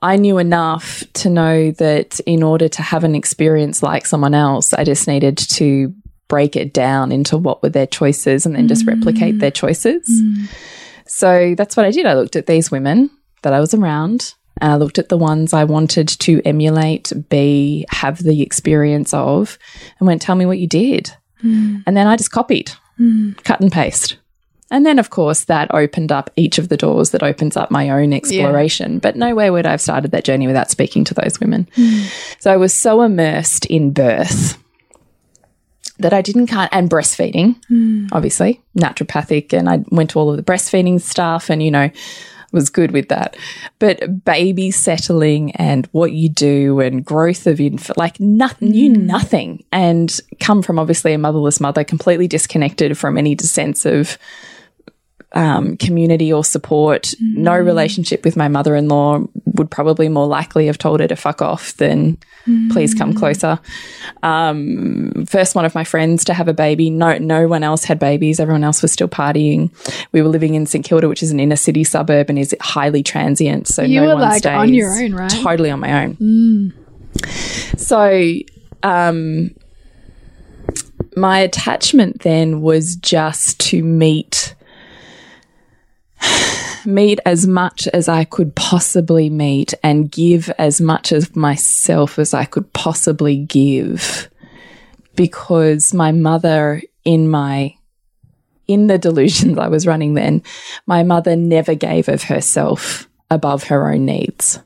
I 0.00 0.16
knew 0.16 0.38
enough 0.38 1.02
to 1.14 1.28
know 1.28 1.72
that 1.72 2.20
in 2.20 2.44
order 2.44 2.68
to 2.68 2.80
have 2.80 3.02
an 3.02 3.16
experience 3.16 3.82
like 3.82 4.06
someone 4.06 4.32
else, 4.32 4.72
I 4.72 4.84
just 4.84 5.08
needed 5.08 5.38
to 5.38 5.92
break 6.28 6.54
it 6.54 6.72
down 6.72 7.10
into 7.10 7.36
what 7.36 7.64
were 7.64 7.68
their 7.68 7.88
choices 7.88 8.46
and 8.46 8.54
then 8.54 8.68
just 8.68 8.86
replicate 8.86 9.40
their 9.40 9.50
mm-hmm. 9.50 9.66
choices. 9.66 10.08
Mm-hmm. 10.08 10.44
So 11.04 11.56
that's 11.56 11.76
what 11.76 11.84
I 11.84 11.90
did. 11.90 12.06
I 12.06 12.14
looked 12.14 12.36
at 12.36 12.46
these 12.46 12.70
women 12.70 13.10
that 13.42 13.52
I 13.52 13.58
was 13.58 13.74
around 13.74 14.34
and 14.60 14.70
I 14.70 14.76
looked 14.76 15.00
at 15.00 15.08
the 15.08 15.16
ones 15.16 15.52
I 15.52 15.64
wanted 15.64 16.06
to 16.06 16.40
emulate, 16.44 17.12
be, 17.28 17.86
have 17.90 18.22
the 18.22 18.40
experience 18.40 19.12
of, 19.12 19.58
and 19.98 20.06
went, 20.06 20.22
tell 20.22 20.36
me 20.36 20.46
what 20.46 20.60
you 20.60 20.68
did. 20.68 21.10
Mm. 21.42 21.82
And 21.88 21.96
then 21.96 22.06
I 22.06 22.14
just 22.14 22.30
copied, 22.30 22.70
mm. 23.00 23.36
cut 23.42 23.60
and 23.60 23.72
paste. 23.72 24.16
And 24.70 24.86
then, 24.86 24.98
of 24.98 25.10
course, 25.10 25.44
that 25.44 25.72
opened 25.74 26.12
up 26.12 26.30
each 26.36 26.58
of 26.58 26.68
the 26.68 26.76
doors 26.76 27.10
that 27.10 27.22
opens 27.22 27.56
up 27.56 27.70
my 27.70 27.90
own 27.90 28.12
exploration. 28.12 29.00
But 29.00 29.16
nowhere 29.16 29.52
would 29.52 29.66
I 29.66 29.72
have 29.72 29.80
started 29.80 30.12
that 30.12 30.24
journey 30.24 30.46
without 30.46 30.70
speaking 30.70 31.04
to 31.04 31.14
those 31.14 31.40
women. 31.40 31.68
Hmm. 31.74 32.02
So 32.38 32.52
I 32.52 32.56
was 32.56 32.72
so 32.72 33.02
immersed 33.02 33.66
in 33.66 33.92
birth 33.92 34.56
that 35.98 36.14
I 36.14 36.22
didn't 36.22 36.46
kind 36.46 36.68
and 36.72 36.88
breastfeeding, 36.88 37.62
hmm. 37.66 38.06
obviously, 38.12 38.62
naturopathic. 38.78 39.52
And 39.52 39.68
I 39.68 39.84
went 39.90 40.10
to 40.10 40.20
all 40.20 40.30
of 40.30 40.36
the 40.36 40.42
breastfeeding 40.42 41.00
stuff 41.00 41.50
and, 41.50 41.62
you 41.62 41.72
know, 41.72 41.90
was 42.52 42.70
good 42.70 42.92
with 42.92 43.08
that. 43.08 43.36
But 43.80 44.24
baby 44.24 44.70
settling 44.70 45.52
and 45.52 45.86
what 45.92 46.12
you 46.12 46.28
do 46.28 46.80
and 46.80 47.04
growth 47.04 47.46
of 47.46 47.60
infant, 47.60 47.98
like 47.98 48.20
nothing, 48.20 48.68
hmm. 48.68 48.72
knew 48.72 48.92
nothing. 48.92 49.64
And 49.72 50.16
come 50.38 50.62
from 50.62 50.78
obviously 50.78 51.12
a 51.12 51.18
motherless 51.18 51.60
mother, 51.60 51.82
completely 51.82 52.28
disconnected 52.28 52.96
from 52.96 53.18
any 53.18 53.36
sense 53.38 53.84
of 53.84 54.16
um, 55.32 55.76
community 55.76 56.32
or 56.32 56.44
support. 56.44 57.14
No 57.20 57.56
relationship 57.56 58.24
with 58.24 58.36
my 58.36 58.48
mother 58.48 58.74
in 58.74 58.88
law 58.88 59.20
would 59.54 59.70
probably 59.70 60.08
more 60.08 60.26
likely 60.26 60.66
have 60.66 60.78
told 60.78 61.00
her 61.00 61.08
to 61.08 61.16
fuck 61.16 61.40
off 61.42 61.76
than 61.76 62.18
please 62.70 62.94
come 62.94 63.12
closer. 63.14 63.60
Um, 64.22 65.26
first 65.28 65.54
one 65.54 65.64
of 65.64 65.74
my 65.74 65.84
friends 65.84 66.24
to 66.24 66.34
have 66.34 66.48
a 66.48 66.52
baby. 66.54 66.90
No, 66.90 67.16
no 67.18 67.46
one 67.46 67.62
else 67.62 67.84
had 67.84 67.98
babies. 67.98 68.40
Everyone 68.40 68.64
else 68.64 68.82
was 68.82 68.90
still 68.90 69.08
partying. 69.08 69.70
We 70.12 70.22
were 70.22 70.28
living 70.28 70.54
in 70.54 70.66
St 70.66 70.84
Kilda, 70.84 71.08
which 71.08 71.22
is 71.22 71.30
an 71.30 71.38
inner 71.38 71.56
city 71.56 71.84
suburb 71.84 72.28
and 72.28 72.38
is 72.38 72.56
highly 72.60 73.02
transient. 73.02 73.68
So 73.68 73.82
You 73.82 74.00
no 74.00 74.06
were, 74.08 74.14
one 74.14 74.22
like, 74.22 74.38
stays 74.38 74.52
on 74.52 74.74
your 74.74 74.90
own, 75.00 75.12
right? 75.14 75.30
Totally 75.30 75.70
on 75.70 75.78
my 75.80 76.04
own. 76.04 76.72
So, 77.76 78.32
um, 78.82 79.54
my 81.16 81.40
attachment 81.40 82.22
then 82.22 82.62
was 82.62 82.96
just 82.96 83.60
to 83.60 83.82
meet 83.82 84.54
meet 86.86 87.20
as 87.26 87.46
much 87.46 87.86
as 87.88 88.08
I 88.08 88.24
could 88.24 88.54
possibly 88.54 89.30
meet 89.30 89.74
and 89.82 90.10
give 90.10 90.50
as 90.58 90.80
much 90.80 91.12
of 91.12 91.36
myself 91.36 92.18
as 92.18 92.34
I 92.34 92.44
could 92.44 92.72
possibly 92.72 93.36
give. 93.36 94.28
Because 95.14 95.92
my 95.92 96.12
mother 96.12 96.82
in 97.04 97.28
my 97.28 97.74
in 98.66 98.86
the 98.86 98.98
delusions 98.98 99.58
I 99.58 99.68
was 99.68 99.86
running 99.86 100.14
then 100.14 100.42
my 100.86 101.02
mother 101.02 101.34
never 101.34 101.74
gave 101.74 102.08
of 102.08 102.22
herself 102.22 103.08
above 103.30 103.64
her 103.64 103.92
own 103.92 104.04
needs. 104.06 104.60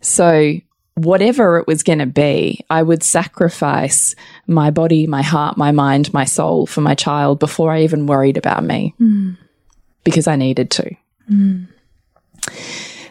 So 0.00 0.54
whatever 0.94 1.58
it 1.58 1.66
was 1.66 1.82
going 1.82 1.98
to 1.98 2.06
be, 2.06 2.64
I 2.70 2.82
would 2.82 3.02
sacrifice 3.02 4.14
my 4.46 4.70
body, 4.70 5.06
my 5.06 5.22
heart, 5.22 5.56
my 5.56 5.72
mind, 5.72 6.12
my 6.14 6.24
soul 6.24 6.66
for 6.66 6.80
my 6.82 6.94
child 6.94 7.38
before 7.38 7.72
I 7.72 7.82
even 7.82 8.06
worried 8.06 8.36
about 8.36 8.64
me 8.64 8.94
because 10.04 10.26
I 10.26 10.36
needed 10.36 10.70
to. 10.72 10.90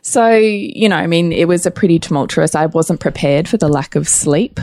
So, 0.02 0.32
you 0.36 0.90
know, 0.90 0.98
I 0.98 1.08
mean, 1.08 1.32
it 1.32 1.48
was 1.48 1.66
a 1.66 1.72
pretty 1.72 1.98
tumultuous. 1.98 2.56
I 2.56 2.66
wasn't 2.66 3.00
prepared 3.00 3.48
for 3.48 3.58
the 3.58 3.70
lack 3.70 3.96
of 3.96 4.08
sleep. 4.08 4.60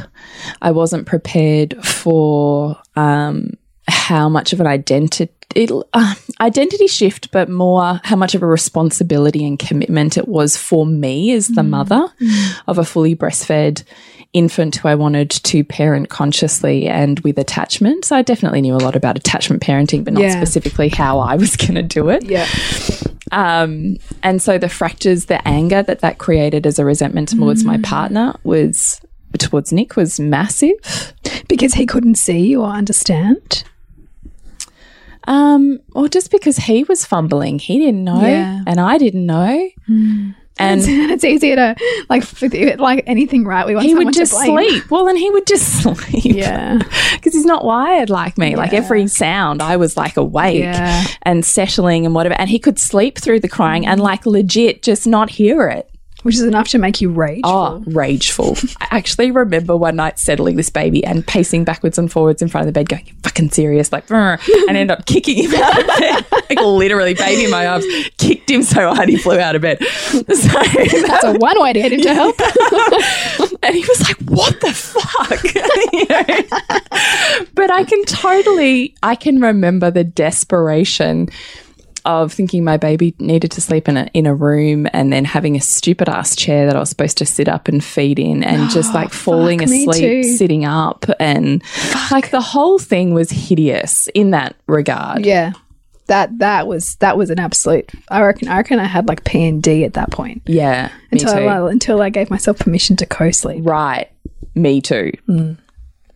I 0.60 0.70
wasn't 0.70 1.06
prepared 1.06 1.82
for 1.84 2.76
um, 2.94 3.54
how 3.88 4.28
much 4.28 4.52
of 4.52 4.60
an 4.60 4.66
identity 4.66 5.34
uh, 5.56 6.14
identity 6.40 6.86
shift, 6.86 7.32
but 7.32 7.48
more 7.48 8.00
how 8.04 8.14
much 8.14 8.36
of 8.36 8.42
a 8.42 8.46
responsibility 8.46 9.44
and 9.44 9.58
commitment 9.58 10.16
it 10.16 10.28
was 10.28 10.56
for 10.56 10.86
me 10.86 11.32
as 11.32 11.48
the 11.48 11.64
mother 11.64 12.06
of 12.68 12.78
a 12.78 12.84
fully 12.84 13.16
breastfed 13.16 13.82
infant 14.32 14.76
who 14.76 14.86
I 14.88 14.94
wanted 14.94 15.30
to 15.30 15.64
parent 15.64 16.08
consciously 16.08 16.86
and 16.86 17.18
with 17.20 17.36
attachment. 17.38 18.04
So 18.04 18.14
I 18.16 18.22
definitely 18.22 18.60
knew 18.60 18.74
a 18.74 18.78
lot 18.78 18.94
about 18.94 19.18
attachment 19.18 19.60
parenting, 19.62 20.04
but 20.04 20.12
not 20.14 20.22
Yeah. 20.22 20.30
specifically 20.36 20.88
how 20.88 21.18
I 21.18 21.34
was 21.36 21.56
going 21.62 21.74
to 21.74 21.82
do 21.82 22.08
it. 22.10 22.24
Yeah. 22.24 22.46
Um, 23.32 23.96
and 24.22 24.40
so 24.40 24.56
the 24.58 24.68
fractures, 24.68 25.26
the 25.26 25.46
anger 25.46 25.82
that 25.82 26.00
that 26.00 26.18
created 26.18 26.66
as 26.66 26.78
a 26.78 26.84
resentment 26.84 27.28
towards 27.30 27.64
my 27.64 27.78
partner 27.78 28.34
was 28.44 29.00
towards 29.38 29.72
Nick 29.72 29.96
was 29.96 30.18
massive. 30.20 30.74
Because 31.48 31.74
he 31.74 31.84
couldn't 31.86 32.14
see 32.16 32.54
or 32.54 32.66
understand. 32.68 33.64
Um, 35.24 35.80
or 35.94 36.08
just 36.08 36.30
because 36.30 36.56
he 36.56 36.84
was 36.84 37.04
fumbling, 37.04 37.58
he 37.58 37.78
didn't 37.78 38.04
know, 38.04 38.20
Yeah. 38.24 38.62
and 38.66 38.80
I 38.80 38.98
didn't 38.98 39.26
know, 39.26 39.68
and 39.86 40.34
And 40.60 40.82
it's 41.10 41.24
easier 41.24 41.56
to 41.56 41.76
like 42.08 42.24
like 42.78 43.04
anything 43.06 43.44
right. 43.44 43.66
We 43.66 43.74
want 43.74 43.86
he 43.86 43.94
would 43.94 44.12
to 44.12 44.18
just 44.18 44.32
sleep. 44.32 44.90
Well, 44.90 45.08
and 45.08 45.18
he 45.18 45.30
would 45.30 45.46
just 45.46 45.82
sleep. 45.82 46.24
Yeah. 46.24 46.78
because 47.14 47.34
he's 47.34 47.44
not 47.44 47.64
wired 47.64 48.10
like 48.10 48.38
me. 48.38 48.56
Like 48.56 48.72
every 48.72 49.06
sound, 49.08 49.62
I 49.62 49.76
was 49.76 49.96
like 49.96 50.16
awake 50.16 50.60
Yeah. 50.60 51.04
and 51.22 51.44
settling 51.44 52.06
and 52.06 52.14
whatever, 52.14 52.34
and 52.34 52.48
he 52.48 52.58
could 52.58 52.78
sleep 52.78 53.18
through 53.18 53.40
the 53.40 53.48
crying 53.48 53.86
and 53.86 54.00
like 54.00 54.26
legit 54.26 54.82
just 54.82 55.06
not 55.06 55.30
hear 55.30 55.68
it. 55.68 55.89
Which 56.22 56.34
is 56.34 56.42
enough 56.42 56.68
to 56.68 56.78
make 56.78 57.00
you 57.00 57.10
rage. 57.10 57.40
Oh, 57.44 57.82
rageful. 57.86 58.54
Ah, 58.58 58.76
I 58.92 58.96
actually 58.98 59.30
remember 59.30 59.74
one 59.76 59.96
night 59.96 60.18
settling 60.18 60.56
this 60.56 60.68
baby 60.68 61.02
and 61.04 61.26
pacing 61.26 61.64
backwards 61.64 61.96
and 61.98 62.12
forwards 62.12 62.42
in 62.42 62.48
front 62.48 62.66
of 62.68 62.74
the 62.74 62.78
bed, 62.78 62.88
going, 62.90 63.06
You 63.06 63.14
fucking 63.22 63.50
serious? 63.50 63.90
Like, 63.90 64.10
and 64.10 64.38
end 64.76 64.90
up 64.90 65.06
kicking 65.06 65.44
him 65.44 65.54
out 65.54 65.80
of 65.80 65.86
bed. 65.86 66.26
like, 66.50 66.60
literally, 66.60 67.14
baby 67.14 67.44
in 67.44 67.50
my 67.50 67.66
arms, 67.66 67.86
kicked 68.18 68.50
him 68.50 68.62
so 68.62 68.92
hard 68.92 69.08
he 69.08 69.16
flew 69.16 69.38
out 69.38 69.56
of 69.56 69.62
bed. 69.62 69.78
So 70.10 70.24
that 70.26 71.18
So 71.22 71.32
one 71.38 71.60
way 71.60 71.72
to 71.72 71.80
get 71.80 71.92
him 71.92 72.00
to 72.02 72.14
help. 72.14 72.36
and 73.62 73.74
he 73.74 73.80
was 73.80 74.00
like, 74.02 74.18
"What 74.28 74.60
the 74.60 74.72
fuck?" 74.72 75.44
You 75.92 76.06
know? 76.08 77.46
But 77.54 77.70
I 77.70 77.84
can 77.84 78.04
totally, 78.04 78.94
I 79.02 79.14
can 79.14 79.40
remember 79.40 79.90
the 79.90 80.04
desperation 80.04 81.28
of 82.04 82.32
thinking 82.32 82.64
my 82.64 82.76
baby 82.76 83.14
needed 83.18 83.50
to 83.52 83.60
sleep 83.60 83.88
in 83.88 83.96
a 83.96 84.10
in 84.14 84.26
a 84.26 84.34
room, 84.34 84.86
and 84.92 85.12
then 85.12 85.24
having 85.24 85.56
a 85.56 85.60
stupid 85.60 86.08
ass 86.08 86.34
chair 86.36 86.66
that 86.66 86.76
I 86.76 86.80
was 86.80 86.88
supposed 86.88 87.18
to 87.18 87.26
sit 87.26 87.48
up 87.48 87.68
and 87.68 87.82
feed 87.82 88.18
in, 88.18 88.42
and 88.42 88.70
just 88.70 88.94
like 89.00 89.12
falling 89.12 89.62
asleep 89.62 90.24
sitting 90.24 90.64
up, 90.64 91.04
and 91.18 91.62
like 92.10 92.30
the 92.30 92.40
whole 92.40 92.78
thing 92.78 93.14
was 93.14 93.30
hideous 93.30 94.08
in 94.14 94.30
that 94.30 94.56
regard. 94.66 95.24
yeah. 95.24 95.52
That 96.06 96.38
that 96.40 96.66
was 96.66 96.96
that 96.96 97.16
was 97.16 97.30
an 97.30 97.38
absolute. 97.38 97.88
I 98.08 98.22
reckon. 98.22 98.48
I 98.48 98.56
reckon 98.56 98.80
I 98.80 98.84
had 98.84 99.06
like 99.06 99.22
PND 99.22 99.84
at 99.84 99.94
that 99.94 100.10
point 100.10 100.42
Yeah, 100.44 100.90
until. 101.12 101.48
I, 101.48 101.70
until 101.70 102.02
I 102.02 102.08
gave 102.10 102.30
myself 102.30 102.58
permission 102.58 102.96
to 102.96 103.06
co-sleep. 103.06 103.64
Right. 103.64 104.08
Me 104.56 104.80
too. 104.80 105.12
Mm. 105.28 105.56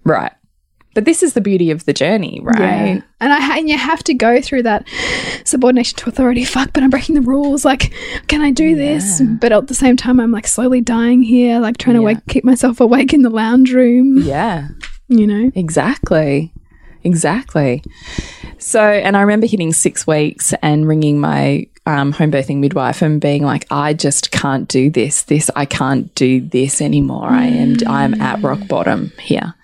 Right. 0.03 0.33
But 0.95 1.05
this 1.05 1.23
is 1.23 1.33
the 1.35 1.41
beauty 1.41 1.71
of 1.71 1.85
the 1.85 1.93
journey, 1.93 2.41
right? 2.43 2.61
Yeah. 2.97 3.01
And 3.21 3.33
I 3.33 3.59
and 3.59 3.69
you 3.69 3.77
have 3.77 4.03
to 4.05 4.15
go 4.15 4.41
through 4.41 4.63
that 4.65 4.87
subordination 5.45 5.97
to 5.99 6.09
authority. 6.09 6.45
Fuck, 6.45 6.73
but 6.73 6.83
I'm 6.83 6.91
breaking 6.91 7.15
the 7.17 7.21
rules. 7.21 7.65
Like, 7.65 7.93
can 8.29 8.41
I 8.43 8.51
do 8.51 8.75
this? 8.77 9.21
But 9.41 9.53
at 9.53 9.67
the 9.67 9.75
same 9.75 9.97
time, 9.97 10.21
I'm 10.21 10.31
like 10.33 10.47
slowly 10.47 10.81
dying 10.81 11.23
here, 11.23 11.59
like 11.61 11.77
trying 11.79 11.97
to 11.97 12.01
Yeah. 12.03 12.07
wake, 12.07 12.27
keep 12.29 12.45
myself 12.45 12.81
awake 12.81 13.13
in 13.13 13.23
the 13.23 13.31
lounge 13.31 13.73
room. 13.73 14.19
Yeah. 14.19 14.69
You 15.09 15.27
know. 15.27 15.51
Exactly. 15.55 16.53
Exactly. 17.03 17.83
So, 18.59 18.81
and 18.81 19.17
I 19.17 19.21
remember 19.21 19.47
hitting 19.47 19.73
six 19.73 20.07
weeks 20.07 20.55
and 20.63 20.89
ringing 20.89 21.21
my 21.21 21.67
um, 21.87 22.13
home 22.13 22.33
birthing 22.33 22.59
midwife 22.59 23.03
and 23.03 23.21
being 23.21 23.43
like, 23.45 23.67
I 23.71 23.93
just 23.93 24.31
can't 24.31 24.67
do 24.69 24.89
this. 24.89 25.25
This, 25.25 25.51
I 25.55 25.67
can't 25.67 26.15
do 26.15 26.41
this 26.41 26.81
anymore. 26.81 27.29
I 27.29 27.45
am, 27.45 27.77
I'm 27.87 28.19
at 28.23 28.43
rock 28.43 28.67
bottom 28.69 29.13
here. 29.21 29.55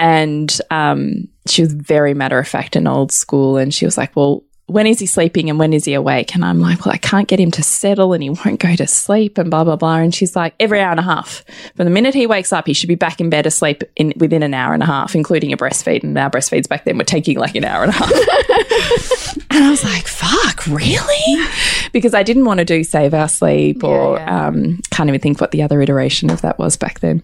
And 0.00 0.50
um, 0.70 1.28
she 1.46 1.60
was 1.62 1.74
very 1.74 2.14
matter 2.14 2.38
of 2.38 2.48
fact 2.48 2.74
and 2.74 2.88
old 2.88 3.12
school. 3.12 3.58
And 3.58 3.72
she 3.72 3.84
was 3.84 3.98
like, 3.98 4.16
Well, 4.16 4.42
when 4.66 4.86
is 4.86 4.98
he 5.00 5.04
sleeping 5.06 5.50
and 5.50 5.58
when 5.58 5.72
is 5.74 5.84
he 5.84 5.92
awake? 5.94 6.34
And 6.34 6.42
I'm 6.42 6.58
like, 6.58 6.86
Well, 6.86 6.94
I 6.94 6.96
can't 6.96 7.28
get 7.28 7.38
him 7.38 7.50
to 7.50 7.62
settle 7.62 8.14
and 8.14 8.22
he 8.22 8.30
won't 8.30 8.60
go 8.60 8.74
to 8.76 8.86
sleep 8.86 9.36
and 9.36 9.50
blah, 9.50 9.62
blah, 9.62 9.76
blah. 9.76 9.96
And 9.96 10.14
she's 10.14 10.34
like, 10.34 10.54
Every 10.58 10.80
hour 10.80 10.90
and 10.90 11.00
a 11.00 11.02
half. 11.02 11.44
From 11.76 11.84
the 11.84 11.90
minute 11.90 12.14
he 12.14 12.26
wakes 12.26 12.50
up, 12.50 12.66
he 12.66 12.72
should 12.72 12.88
be 12.88 12.94
back 12.94 13.20
in 13.20 13.28
bed 13.28 13.44
asleep 13.44 13.82
in 13.94 14.14
within 14.16 14.42
an 14.42 14.54
hour 14.54 14.72
and 14.72 14.82
a 14.82 14.86
half, 14.86 15.14
including 15.14 15.52
a 15.52 15.56
breastfeed. 15.58 16.02
And 16.02 16.16
our 16.16 16.30
breastfeeds 16.30 16.66
back 16.66 16.84
then 16.84 16.96
were 16.96 17.04
taking 17.04 17.38
like 17.38 17.54
an 17.54 17.64
hour 17.64 17.82
and 17.82 17.92
a 17.92 17.96
half. 17.96 18.10
and 19.50 19.64
I 19.64 19.68
was 19.70 19.84
like, 19.84 20.06
Fuck, 20.06 20.66
really? 20.66 21.46
Because 21.92 22.14
I 22.14 22.22
didn't 22.22 22.46
want 22.46 22.58
to 22.58 22.64
do 22.64 22.84
save 22.84 23.12
our 23.12 23.28
sleep 23.28 23.84
or 23.84 24.18
Um, 24.20 24.80
can't 24.90 25.10
even 25.10 25.20
think 25.20 25.42
what 25.42 25.50
the 25.50 25.62
other 25.62 25.82
iteration 25.82 26.30
of 26.30 26.40
that 26.40 26.58
was 26.58 26.78
back 26.78 27.00
then. 27.00 27.22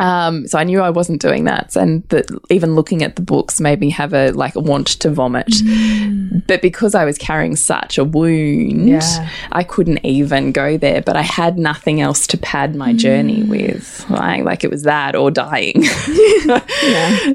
Um, 0.00 0.46
so 0.48 0.58
I 0.58 0.64
knew 0.64 0.80
I 0.80 0.90
wasn't 0.90 1.20
doing 1.20 1.44
that, 1.44 1.76
and 1.76 2.02
that 2.08 2.26
even 2.48 2.74
looking 2.74 3.02
at 3.02 3.16
the 3.16 3.22
books 3.22 3.60
made 3.60 3.78
me 3.80 3.90
have 3.90 4.12
a 4.14 4.30
like 4.32 4.56
a 4.56 4.60
want 4.60 4.86
to 5.00 5.10
vomit. 5.10 5.52
But 6.46 6.62
because 6.62 6.94
I 6.94 7.04
was 7.04 7.18
carrying 7.18 7.54
such 7.54 7.98
a 7.98 8.04
wound, 8.04 8.88
Yeah. 8.88 9.28
I 9.52 9.62
couldn't 9.62 10.04
even 10.04 10.52
go 10.52 10.76
there. 10.78 11.02
But 11.02 11.16
I 11.16 11.22
had 11.22 11.58
nothing 11.58 12.00
else 12.00 12.26
to 12.28 12.38
pad 12.38 12.74
my 12.74 12.92
journey 12.94 13.42
with, 13.42 14.08
like 14.08 14.44
like 14.44 14.64
it 14.64 14.70
was 14.70 14.84
that 14.84 15.14
or 15.14 15.30
dying. 15.30 15.84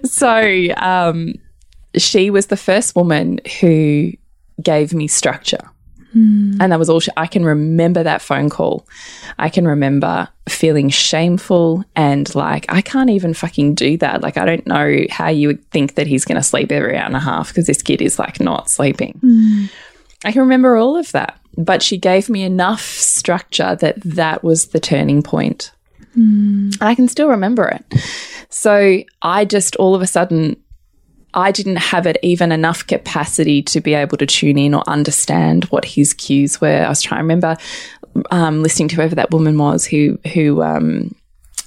So 0.06 0.67
um, 0.78 1.36
she 1.97 2.30
was 2.30 2.47
the 2.47 2.58
first 2.58 2.95
woman 2.95 3.39
who 3.62 4.12
gave 4.62 4.93
me 4.93 5.08
structure. 5.08 5.69
Mm. 6.15 6.58
And 6.60 6.71
that 6.71 6.80
was 6.80 6.89
all 6.89 6.99
she, 6.99 7.12
I 7.17 7.28
can 7.28 7.43
remember 7.43 8.01
that 8.04 8.21
phone 8.21 8.49
call. 8.49 8.88
I 9.38 9.49
can 9.49 9.67
remember 9.67 10.30
feeling 10.47 10.89
shameful 10.89 11.84
and 11.95 12.34
like, 12.34 12.65
I 12.69 12.82
can't 12.82 13.10
even 13.10 13.34
fucking 13.34 13.75
do 13.75 13.97
that. 13.97 14.21
Like, 14.21 14.38
I 14.38 14.45
don't 14.45 14.65
know 14.65 15.06
how 15.10 15.28
you 15.28 15.49
would 15.49 15.69
think 15.71 15.95
that 15.95 16.08
he's 16.08 16.25
going 16.25 16.38
to 16.38 16.43
sleep 16.43 16.71
every 16.71 16.95
hour 16.95 17.06
and 17.06 17.15
a 17.15 17.19
half 17.19 17.49
because 17.49 17.67
this 17.67 17.82
kid 17.82 18.01
is 18.01 18.17
like 18.17 18.39
not 18.39 18.69
sleeping. 18.69 19.19
Mm. 19.23 19.71
I 20.23 20.32
can 20.32 20.41
remember 20.41 20.78
all 20.78 20.95
of 20.95 21.12
that. 21.12 21.39
But 21.58 21.82
she 21.82 21.97
gave 21.97 22.30
me 22.30 22.43
enough 22.43 22.82
structure 22.82 23.75
that 23.75 24.01
that 24.01 24.43
was 24.43 24.67
the 24.67 24.80
turning 24.80 25.23
point. 25.23 25.71
Mm. 26.17 26.73
And 26.80 26.84
I 26.84 26.95
can 26.95 27.08
still 27.08 27.30
remember 27.30 27.67
it. 27.67 28.04
So 28.49 29.01
I 29.21 29.45
just 29.45 29.75
all 29.78 29.95
of 29.95 30.01
a 30.01 30.08
sudden 30.08 30.58
I 31.36 31.52
didn't 31.52 31.78
have 31.78 32.08
it 32.08 32.17
even 32.24 32.52
enough 32.52 32.88
capacity 32.88 33.62
to 33.63 33.82
be 33.82 33.93
able 33.93 34.17
to 34.17 34.26
tune 34.26 34.58
in 34.58 34.74
or 34.74 34.84
understand 34.88 35.65
what 35.65 35.84
his 35.86 36.13
cues 36.13 36.62
were. 36.62 36.86
I 36.86 36.89
was 36.89 37.02
trying 37.02 37.19
to 37.19 37.24
remember 37.24 37.58
um, 38.32 38.63
listening 38.63 38.88
to 38.89 38.95
whoever 38.95 39.15
that 39.15 39.32
woman 39.32 39.58
was 39.58 39.86
who 39.86 40.17
who 40.34 40.63
um, 40.63 41.13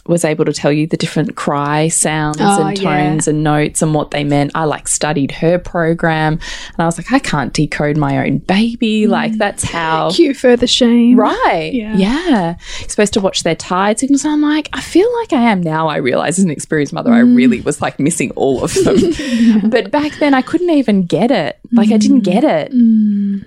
was 0.08 0.24
able 0.24 0.44
to 0.44 0.52
tell 0.52 0.72
you 0.72 0.86
the 0.86 0.96
different 0.96 1.36
cry 1.36 1.88
sounds 1.88 2.38
Oh, 2.40 2.66
and 2.66 2.78
yeah. 2.78 2.84
tones 2.84 3.28
and 3.28 3.44
notes 3.44 3.82
and 3.82 3.94
what 3.94 4.10
they 4.10 4.24
meant. 4.24 4.52
I 4.54 4.64
like 4.64 4.88
studied 4.88 5.30
her 5.32 5.58
program 5.58 6.34
and 6.34 6.78
I 6.78 6.86
was 6.86 6.98
like, 6.98 7.12
I 7.12 7.18
can't 7.18 7.52
decode 7.52 7.96
my 7.96 8.26
own 8.26 8.38
baby. 8.38 9.04
Mm. 9.04 9.10
Like 9.10 9.32
that's 9.38 9.64
how 9.64 10.10
Cue 10.10 10.34
further 10.34 10.66
shame. 10.66 11.18
Right. 11.18 11.70
Yeah. 11.72 11.96
Yeah. 11.96 12.56
You're 12.80 12.88
supposed 12.88 13.12
to 13.14 13.20
watch 13.20 13.42
their 13.42 13.54
tired 13.56 13.98
signals. 13.98 14.24
And 14.24 14.32
I'm 14.32 14.42
like, 14.42 14.68
I 14.72 14.80
feel 14.80 15.12
like 15.20 15.32
I 15.32 15.42
am 15.42 15.62
now. 15.62 15.88
I 15.88 15.96
realize 15.96 16.38
as 16.38 16.44
an 16.44 16.50
experienced 16.50 16.92
mother, 16.92 17.12
I 17.12 17.20
mm. 17.20 17.36
really 17.36 17.60
was 17.60 17.80
like 17.82 18.00
missing 18.00 18.30
all 18.32 18.64
of 18.64 18.74
them. 18.74 18.96
But 19.68 19.90
back 19.90 20.12
then, 20.18 20.34
I 20.34 20.42
couldn't 20.42 20.70
even 20.70 21.04
get 21.04 21.30
it. 21.30 21.58
Like, 21.72 21.90
I 21.90 21.96
didn't 21.98 22.20
mm. 22.20 22.24
get 22.24 22.44
it. 22.44 23.44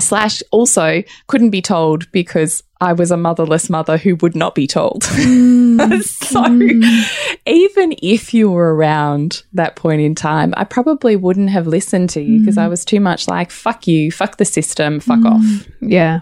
Slash, 0.00 0.42
also 0.50 1.02
couldn't 1.26 1.50
be 1.50 1.60
told 1.60 2.10
because 2.12 2.62
I 2.80 2.94
was 2.94 3.10
a 3.10 3.16
motherless 3.16 3.68
mother 3.68 3.98
who 3.98 4.16
would 4.16 4.34
not 4.34 4.54
be 4.54 4.66
told. 4.66 5.02
Mm. 5.02 6.02
so, 6.02 6.42
mm. 6.42 7.38
even 7.46 7.94
if 8.02 8.32
you 8.32 8.50
were 8.50 8.74
around 8.74 9.42
that 9.52 9.76
point 9.76 10.00
in 10.00 10.14
time, 10.14 10.54
I 10.56 10.64
probably 10.64 11.14
wouldn't 11.16 11.50
have 11.50 11.66
listened 11.66 12.10
to 12.10 12.22
you 12.22 12.40
because 12.40 12.56
I 12.56 12.66
mm. 12.66 12.70
was 12.70 12.84
too 12.84 13.00
much 13.00 13.28
like, 13.28 13.50
fuck 13.50 13.86
you, 13.86 14.10
fuck 14.10 14.38
the 14.38 14.44
system, 14.44 15.00
fuck 15.00 15.24
off. 15.24 15.44
Yeah. 15.80 16.20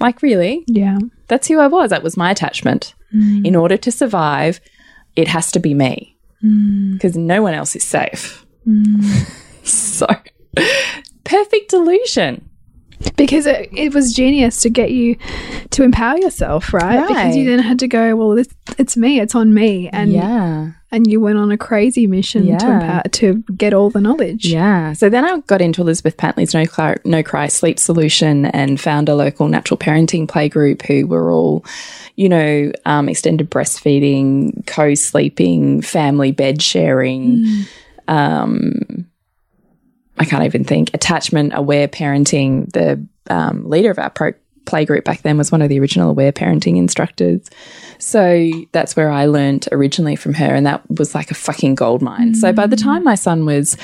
Like, 0.00 0.22
really? 0.22 0.64
Yeah. 0.66 0.98
That's 1.28 1.48
who 1.48 1.58
I 1.58 1.66
was. 1.66 1.90
That 1.90 2.02
was 2.02 2.16
my 2.16 2.30
attachment. 2.30 2.94
In 3.12 3.56
order 3.56 3.76
to 3.76 3.90
survive, 3.90 4.60
it 5.16 5.26
has 5.26 5.50
to 5.52 5.58
be 5.58 5.74
me 5.74 6.16
because 6.92 7.16
no 7.16 7.42
one 7.42 7.54
else 7.54 7.74
is 7.74 7.84
safe. 7.84 8.46
so, 9.64 10.06
perfect 11.24 11.70
delusion. 11.70 12.49
Because 13.16 13.46
it, 13.46 13.68
it 13.72 13.94
was 13.94 14.12
genius 14.12 14.60
to 14.60 14.70
get 14.70 14.90
you 14.90 15.16
to 15.70 15.82
empower 15.82 16.18
yourself, 16.18 16.72
right? 16.74 17.06
Because 17.06 17.36
you 17.36 17.48
then 17.48 17.58
had 17.58 17.78
to 17.78 17.88
go, 17.88 18.14
well, 18.14 18.30
this, 18.30 18.48
it's 18.78 18.96
me, 18.96 19.20
it's 19.20 19.34
on 19.34 19.54
me, 19.54 19.88
and 19.88 20.12
yeah. 20.12 20.72
and 20.90 21.06
you 21.06 21.20
went 21.20 21.38
on 21.38 21.50
a 21.50 21.56
crazy 21.56 22.06
mission 22.06 22.46
to 22.58 22.70
empower 22.70 23.02
to 23.04 23.42
get 23.56 23.72
all 23.72 23.88
the 23.90 24.00
knowledge. 24.00 24.46
Yeah. 24.46 24.92
So 24.92 25.08
then 25.08 25.24
I 25.24 25.38
got 25.40 25.62
into 25.62 25.80
Elizabeth 25.80 26.16
Pantley's 26.16 26.52
No 26.52 26.66
Cry, 26.66 26.96
no 27.04 27.22
Cry 27.22 27.48
Sleep 27.48 27.78
Solution 27.78 28.46
and 28.46 28.80
found 28.80 29.08
a 29.08 29.14
local 29.14 29.48
natural 29.48 29.78
parenting 29.78 30.28
play 30.28 30.48
group 30.48 30.82
who 30.82 31.06
were 31.06 31.30
all, 31.30 31.64
you 32.16 32.28
know, 32.28 32.70
um, 32.84 33.08
extended 33.08 33.50
breastfeeding, 33.50 34.66
co 34.66 34.94
sleeping, 34.94 35.80
family 35.80 36.32
bed 36.32 36.60
sharing. 36.60 37.64
Um, 38.08 39.09
I 40.20 40.26
can't 40.26 40.44
even 40.44 40.64
think, 40.64 40.90
attachment 40.92 41.52
aware 41.54 41.88
parenting. 41.88 42.70
The 42.72 43.04
um, 43.28 43.68
leader 43.68 43.90
of 43.90 43.98
our 43.98 44.10
pro 44.10 44.32
play 44.66 44.84
group 44.84 45.04
back 45.04 45.22
then 45.22 45.38
was 45.38 45.50
one 45.50 45.62
of 45.62 45.70
the 45.70 45.80
original 45.80 46.10
aware 46.10 46.30
parenting 46.30 46.76
instructors. 46.76 47.48
So 47.98 48.50
that's 48.72 48.94
where 48.94 49.10
I 49.10 49.26
learned 49.26 49.66
originally 49.72 50.16
from 50.16 50.34
her. 50.34 50.54
And 50.54 50.66
that 50.66 50.82
was 50.90 51.14
like 51.14 51.30
a 51.30 51.34
fucking 51.34 51.74
gold 51.74 52.02
mine. 52.02 52.34
So 52.34 52.52
by 52.52 52.66
the 52.66 52.76
time 52.76 53.02
my 53.02 53.14
son 53.14 53.46
was 53.46 53.76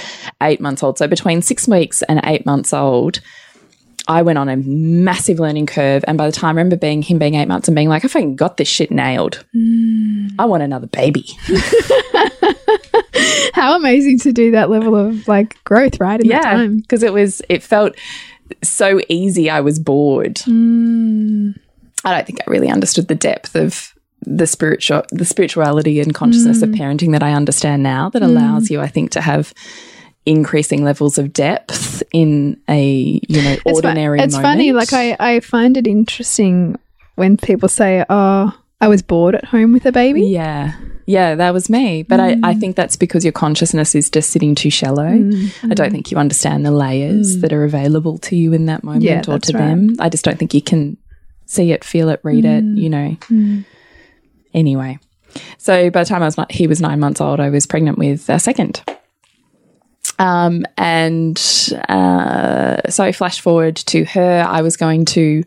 eight 0.42 0.60
months 0.60 0.82
old, 0.82 0.98
so 0.98 1.08
between 1.08 1.40
six 1.40 1.66
weeks 1.66 2.02
and 2.02 2.20
eight 2.24 2.44
months 2.44 2.74
old, 2.74 3.20
I 4.08 4.22
went 4.22 4.38
on 4.38 4.48
a 4.48 4.56
massive 4.56 5.38
learning 5.38 5.66
curve. 5.66 6.04
And 6.06 6.16
by 6.16 6.26
the 6.26 6.32
time 6.32 6.48
I 6.48 6.50
remember 6.50 6.76
being 6.76 7.02
him 7.02 7.18
being 7.18 7.34
eight 7.34 7.48
months 7.48 7.68
and 7.68 7.74
being 7.74 7.88
like, 7.88 8.04
I 8.04 8.08
fucking 8.08 8.36
got 8.36 8.56
this 8.56 8.68
shit 8.68 8.90
nailed. 8.90 9.44
Mm. 9.54 10.34
I 10.38 10.44
want 10.44 10.62
another 10.62 10.86
baby. 10.86 11.26
How 13.54 13.76
amazing 13.76 14.18
to 14.20 14.32
do 14.32 14.50
that 14.52 14.70
level 14.70 14.94
of 14.94 15.26
like 15.26 15.62
growth, 15.64 15.98
right? 15.98 16.20
In 16.20 16.26
yeah. 16.26 16.66
Because 16.66 17.02
it 17.02 17.12
was, 17.12 17.42
it 17.48 17.62
felt 17.62 17.96
so 18.62 19.00
easy. 19.08 19.50
I 19.50 19.60
was 19.60 19.78
bored. 19.78 20.36
Mm. 20.36 21.58
I 22.04 22.14
don't 22.14 22.26
think 22.26 22.40
I 22.46 22.50
really 22.50 22.68
understood 22.68 23.08
the 23.08 23.14
depth 23.14 23.56
of 23.56 23.92
the 24.22 24.46
spiritual, 24.46 25.02
the 25.10 25.24
spirituality 25.24 26.00
and 26.00 26.14
consciousness 26.14 26.62
of 26.62 26.70
mm. 26.70 26.78
parenting 26.78 27.12
that 27.12 27.22
I 27.22 27.32
understand 27.32 27.82
now 27.82 28.10
that 28.10 28.22
allows 28.22 28.70
you, 28.70 28.80
I 28.80 28.88
think, 28.88 29.10
to 29.12 29.20
have 29.20 29.52
increasing 30.26 30.84
levels 30.84 31.16
of 31.16 31.32
depth 31.32 32.02
in 32.12 32.60
a, 32.68 33.20
you 33.28 33.42
know, 33.42 33.56
ordinary 33.64 34.20
It's, 34.20 34.34
moment. 34.34 34.52
funny. 34.52 34.72
Like 34.72 34.92
I, 34.92 35.16
I 35.18 35.40
find 35.40 35.76
it 35.76 35.86
interesting 35.86 36.76
when 37.14 37.36
people 37.36 37.68
say, 37.68 38.04
"Oh, 38.10 38.52
I 38.80 38.88
was 38.88 39.02
bored 39.02 39.36
at 39.36 39.46
home 39.46 39.72
with 39.72 39.86
a 39.86 39.92
baby." 39.92 40.24
Yeah. 40.24 40.74
Yeah, 41.08 41.36
that 41.36 41.54
was 41.54 41.70
me. 41.70 42.02
But 42.02 42.18
I, 42.18 42.32
I 42.32 42.54
mm. 42.54 42.60
think 42.60 42.74
that's 42.74 42.96
because 42.96 43.24
your 43.24 43.30
consciousness 43.30 43.94
is 43.94 44.10
just 44.10 44.30
sitting 44.30 44.56
too 44.56 44.70
shallow. 44.70 45.04
Mm-hmm. 45.04 45.70
I 45.70 45.74
don't 45.76 45.92
think 45.92 46.10
you 46.10 46.18
understand 46.18 46.66
the 46.66 46.72
layers 46.72 47.36
mm. 47.36 47.42
that 47.42 47.52
are 47.52 47.62
available 47.62 48.18
to 48.18 48.34
you 48.34 48.52
in 48.52 48.66
that 48.66 48.82
moment 48.82 49.04
Yeah, 49.04 49.20
or 49.20 49.38
to 49.38 49.52
right. 49.52 49.52
them. 49.52 49.94
I 50.00 50.08
just 50.08 50.24
don't 50.24 50.36
think 50.36 50.52
you 50.52 50.62
can 50.62 50.96
see 51.44 51.70
it, 51.70 51.84
feel 51.84 52.08
it, 52.08 52.18
read 52.24 52.44
it, 52.44 52.64
mm. 52.64 52.76
you 52.76 52.90
know. 52.90 53.16
Anyway. 54.52 54.98
So 55.58 55.90
by 55.90 56.02
the 56.02 56.08
time 56.08 56.22
I 56.22 56.26
was 56.26 56.36
he 56.50 56.66
was 56.66 56.80
nine 56.80 56.98
months 56.98 57.20
old, 57.20 57.38
I 57.38 57.50
was 57.50 57.66
pregnant 57.66 57.98
with 57.98 58.28
a 58.28 58.40
second. 58.40 58.82
Um, 60.18 60.64
and 60.76 61.36
uh, 61.88 62.76
so 62.88 63.12
flash 63.12 63.40
forward 63.40 63.76
to 63.76 64.04
her, 64.04 64.44
I 64.48 64.62
was 64.62 64.76
going 64.76 65.04
to 65.06 65.44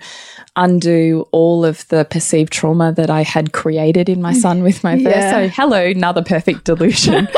undo 0.55 1.27
all 1.31 1.63
of 1.63 1.87
the 1.87 2.05
perceived 2.05 2.51
trauma 2.51 2.91
that 2.91 3.09
I 3.09 3.23
had 3.23 3.53
created 3.53 4.09
in 4.09 4.21
my 4.21 4.33
son 4.33 4.61
with 4.61 4.83
my 4.83 5.01
first. 5.01 5.15
Yeah. 5.15 5.31
So 5.31 5.47
hello, 5.47 5.85
another 5.85 6.23
perfect 6.23 6.65
delusion. 6.65 7.27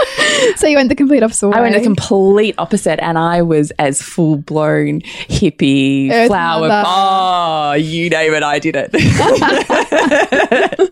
So 0.55 0.65
you 0.65 0.75
went 0.75 0.89
the 0.89 0.95
complete 0.95 1.21
opposite 1.21 1.49
way. 1.49 1.57
I 1.57 1.61
went 1.61 1.75
the 1.75 1.81
complete 1.81 2.55
opposite, 2.57 2.99
and 2.99 3.17
I 3.17 3.43
was 3.43 3.69
as 3.77 4.01
full 4.01 4.37
blown 4.37 5.01
hippie 5.01 6.11
Earth 6.11 6.27
flower. 6.27 6.67
mother. 6.67 6.83
Oh, 6.87 7.73
you 7.73 8.09
name 8.09 8.33
it, 8.33 8.41
I 8.41 8.57
did 8.57 8.75
it. 8.75 8.91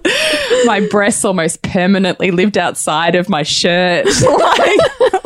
my 0.66 0.86
breasts 0.88 1.24
almost 1.24 1.62
permanently 1.62 2.30
lived 2.30 2.56
outside 2.56 3.16
of 3.16 3.28
my 3.28 3.42
shirt, 3.42 4.06
like, 4.06 5.19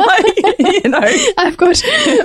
you 0.84 0.88
know. 0.88 1.00
I've 1.38 1.56
got 1.56 1.82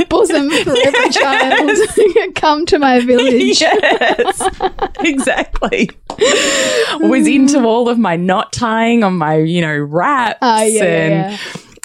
bosom 0.09 0.49
for 0.49 0.75
every 0.85 1.09
child. 1.11 1.79
Come 2.35 2.65
to 2.67 2.79
my 2.79 2.99
village. 2.99 3.61
Yes, 3.61 4.49
exactly. 4.99 5.89
was 6.99 7.27
into 7.27 7.63
all 7.63 7.89
of 7.89 7.97
my 7.97 8.15
knot 8.15 8.53
tying 8.53 9.03
on 9.03 9.17
my, 9.17 9.37
you 9.37 9.61
know, 9.61 9.77
wraps. 9.77 10.39
Ah, 10.41 10.63
yeah, 10.63 10.83
and, 10.83 11.31
yeah, 11.31 11.37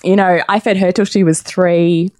you 0.03 0.17
know, 0.17 0.43
I 0.49 0.61
fed 0.61 0.77
her 0.77 0.93
till 0.93 1.05
she 1.05 1.25
was 1.25 1.43
three. 1.43 2.11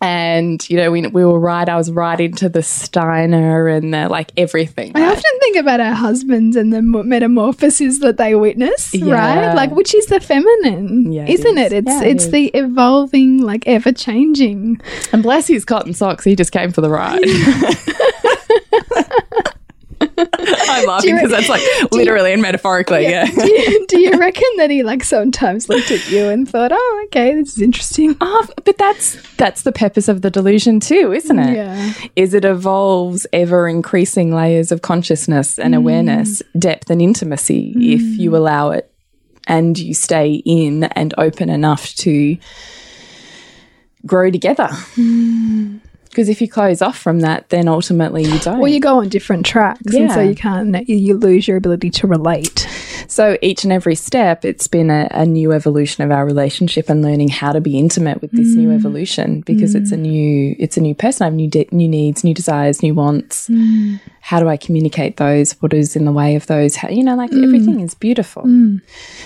And, 0.00 0.68
you 0.70 0.76
know, 0.76 0.92
we, 0.92 1.04
we 1.08 1.24
were 1.24 1.40
right, 1.40 1.68
I 1.68 1.76
was 1.76 1.90
right 1.90 2.20
into 2.20 2.48
the 2.48 2.62
Steiner 2.62 3.66
and 3.66 3.92
the, 3.92 4.08
like 4.08 4.30
everything. 4.36 4.92
I 4.94 5.02
often 5.02 5.40
think 5.40 5.56
about 5.56 5.80
our 5.80 5.92
husbands 5.92 6.54
and 6.54 6.72
the 6.72 6.82
mo- 6.82 7.02
metamorphoses 7.02 7.98
that 8.00 8.16
they 8.16 8.36
witness, 8.36 8.94
Yeah. 8.94 9.12
right? 9.12 9.54
Like, 9.54 9.72
which 9.72 9.94
is 9.96 10.06
the 10.06 10.20
feminine, 10.20 11.10
Yeah, 11.12 11.24
it 11.24 11.30
isn't 11.40 11.58
is. 11.58 11.72
it? 11.72 11.76
It's 11.78 11.88
Yeah, 11.88 12.02
it 12.02 12.10
it's 12.12 12.24
is. 12.26 12.30
the 12.30 12.46
evolving, 12.54 13.38
like 13.42 13.66
ever 13.66 13.90
changing. 13.90 14.80
And 15.12 15.20
bless 15.24 15.48
his 15.48 15.64
cotton 15.64 15.92
socks, 15.94 16.22
he 16.22 16.36
just 16.36 16.52
came 16.52 16.70
for 16.70 16.80
the 16.80 16.90
ride. 16.90 17.18
I'm 20.68 20.86
laughing 20.86 21.10
you- 21.10 21.16
because 21.16 21.30
that's 21.30 21.48
like 21.48 21.62
literally 21.92 22.32
and 22.32 22.42
metaphorically, 22.42 23.02
yeah. 23.04 23.26
do, 23.26 23.46
you, 23.46 23.86
do 23.86 24.00
you 24.00 24.12
reckon 24.18 24.48
that 24.56 24.70
he 24.70 24.82
like 24.82 25.04
sometimes 25.04 25.68
looked 25.68 25.90
at 25.90 26.08
you 26.10 26.28
and 26.28 26.48
thought, 26.48 26.70
"Oh, 26.72 27.04
okay, 27.06 27.34
this 27.34 27.56
is 27.56 27.62
interesting"? 27.62 28.16
Oh, 28.30 28.46
but 28.64 28.76
that's 28.78 29.16
that's 29.36 29.62
the 29.62 29.72
purpose 29.72 30.08
of 30.08 30.22
the 30.22 30.30
delusion 30.30 30.80
too, 30.80 31.12
isn't 31.12 31.38
it? 31.38 31.56
Yeah. 31.56 31.92
Is 32.16 32.34
it 32.34 32.44
evolves 32.44 33.26
ever 33.32 33.68
increasing 33.68 34.34
layers 34.34 34.70
of 34.70 34.82
consciousness 34.82 35.58
and 35.58 35.74
mm. 35.74 35.78
awareness, 35.78 36.42
depth 36.58 36.90
and 36.90 37.00
intimacy 37.00 37.72
if 37.76 38.00
mm. 38.00 38.18
you 38.18 38.36
allow 38.36 38.70
it 38.70 38.92
and 39.46 39.78
you 39.78 39.94
stay 39.94 40.42
in 40.44 40.84
and 40.84 41.14
open 41.16 41.48
enough 41.48 41.94
to 41.96 42.36
grow 44.06 44.30
together. 44.30 44.68
Mm. 44.96 45.80
Because 46.18 46.30
if 46.30 46.40
you 46.40 46.48
close 46.48 46.82
off 46.82 46.98
from 46.98 47.20
that, 47.20 47.48
then 47.50 47.68
ultimately 47.68 48.24
you 48.24 48.40
don't. 48.40 48.58
Well, 48.58 48.72
you 48.72 48.80
go 48.80 48.98
on 48.98 49.08
different 49.08 49.46
tracks, 49.46 49.94
and 49.94 50.10
so 50.10 50.18
you 50.18 50.34
can't. 50.34 50.88
You, 50.88 51.16
lose 51.16 51.46
your 51.46 51.56
ability 51.56 51.90
to 51.90 52.08
relate. 52.08 52.66
So 53.06 53.38
each 53.40 53.62
and 53.62 53.72
every 53.72 53.94
step, 53.94 54.44
it's 54.44 54.66
been 54.66 54.90
a, 54.90 55.06
a 55.12 55.24
new 55.24 55.52
evolution 55.52 56.02
of 56.02 56.10
our 56.10 56.26
relationship 56.26 56.90
and 56.90 57.02
learning 57.02 57.28
how 57.28 57.52
to 57.52 57.60
be 57.60 57.78
intimate 57.78 58.20
with 58.20 58.32
this 58.32 58.56
new 58.56 58.70
mm. 58.70 58.74
evolution 58.74 59.42
because 59.42 59.76
it's 59.76 59.92
a 59.92 59.96
mm. 59.96 60.00
new, 60.00 60.56
it's 60.58 60.76
a 60.76 60.80
new 60.80 60.94
person. 60.94 61.22
I 61.22 61.26
have 61.26 61.34
new, 61.34 61.48
de- 61.48 61.68
new 61.70 61.88
needs, 61.88 62.24
new 62.24 62.34
desires, 62.34 62.82
new 62.82 62.94
wants. 62.94 63.48
Mm. 63.48 64.00
How 64.20 64.40
do 64.40 64.48
I 64.48 64.56
communicate 64.56 65.16
those? 65.16 65.52
What 65.62 65.72
is 65.72 65.96
in 65.96 66.04
the 66.04 66.12
way 66.12 66.34
of 66.34 66.46
those? 66.48 66.76
How, 66.76 66.88
you 66.88 67.02
know, 67.02 67.16
like 67.16 67.32
everything 67.32 67.80
is 67.80 67.94
beautiful. 67.94 68.44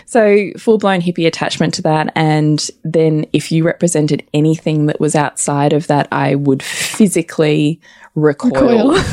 So 0.07 0.53
full 0.59 0.79
blown 0.79 1.01
hippie 1.01 1.27
attachment 1.27 1.75
to 1.75 1.83
that. 1.83 2.13
And 2.15 2.65
then 2.85 3.27
if 3.33 3.51
you 3.51 3.65
represented 3.65 4.23
anything 4.33 4.87
that 4.87 5.01
was 5.01 5.17
outside 5.17 5.73
of 5.73 5.89
that, 5.89 6.07
I 6.13 6.37
would 6.37 6.63
physically 6.83 7.81
recoil. 8.15 8.93
Recoil. 8.93 9.03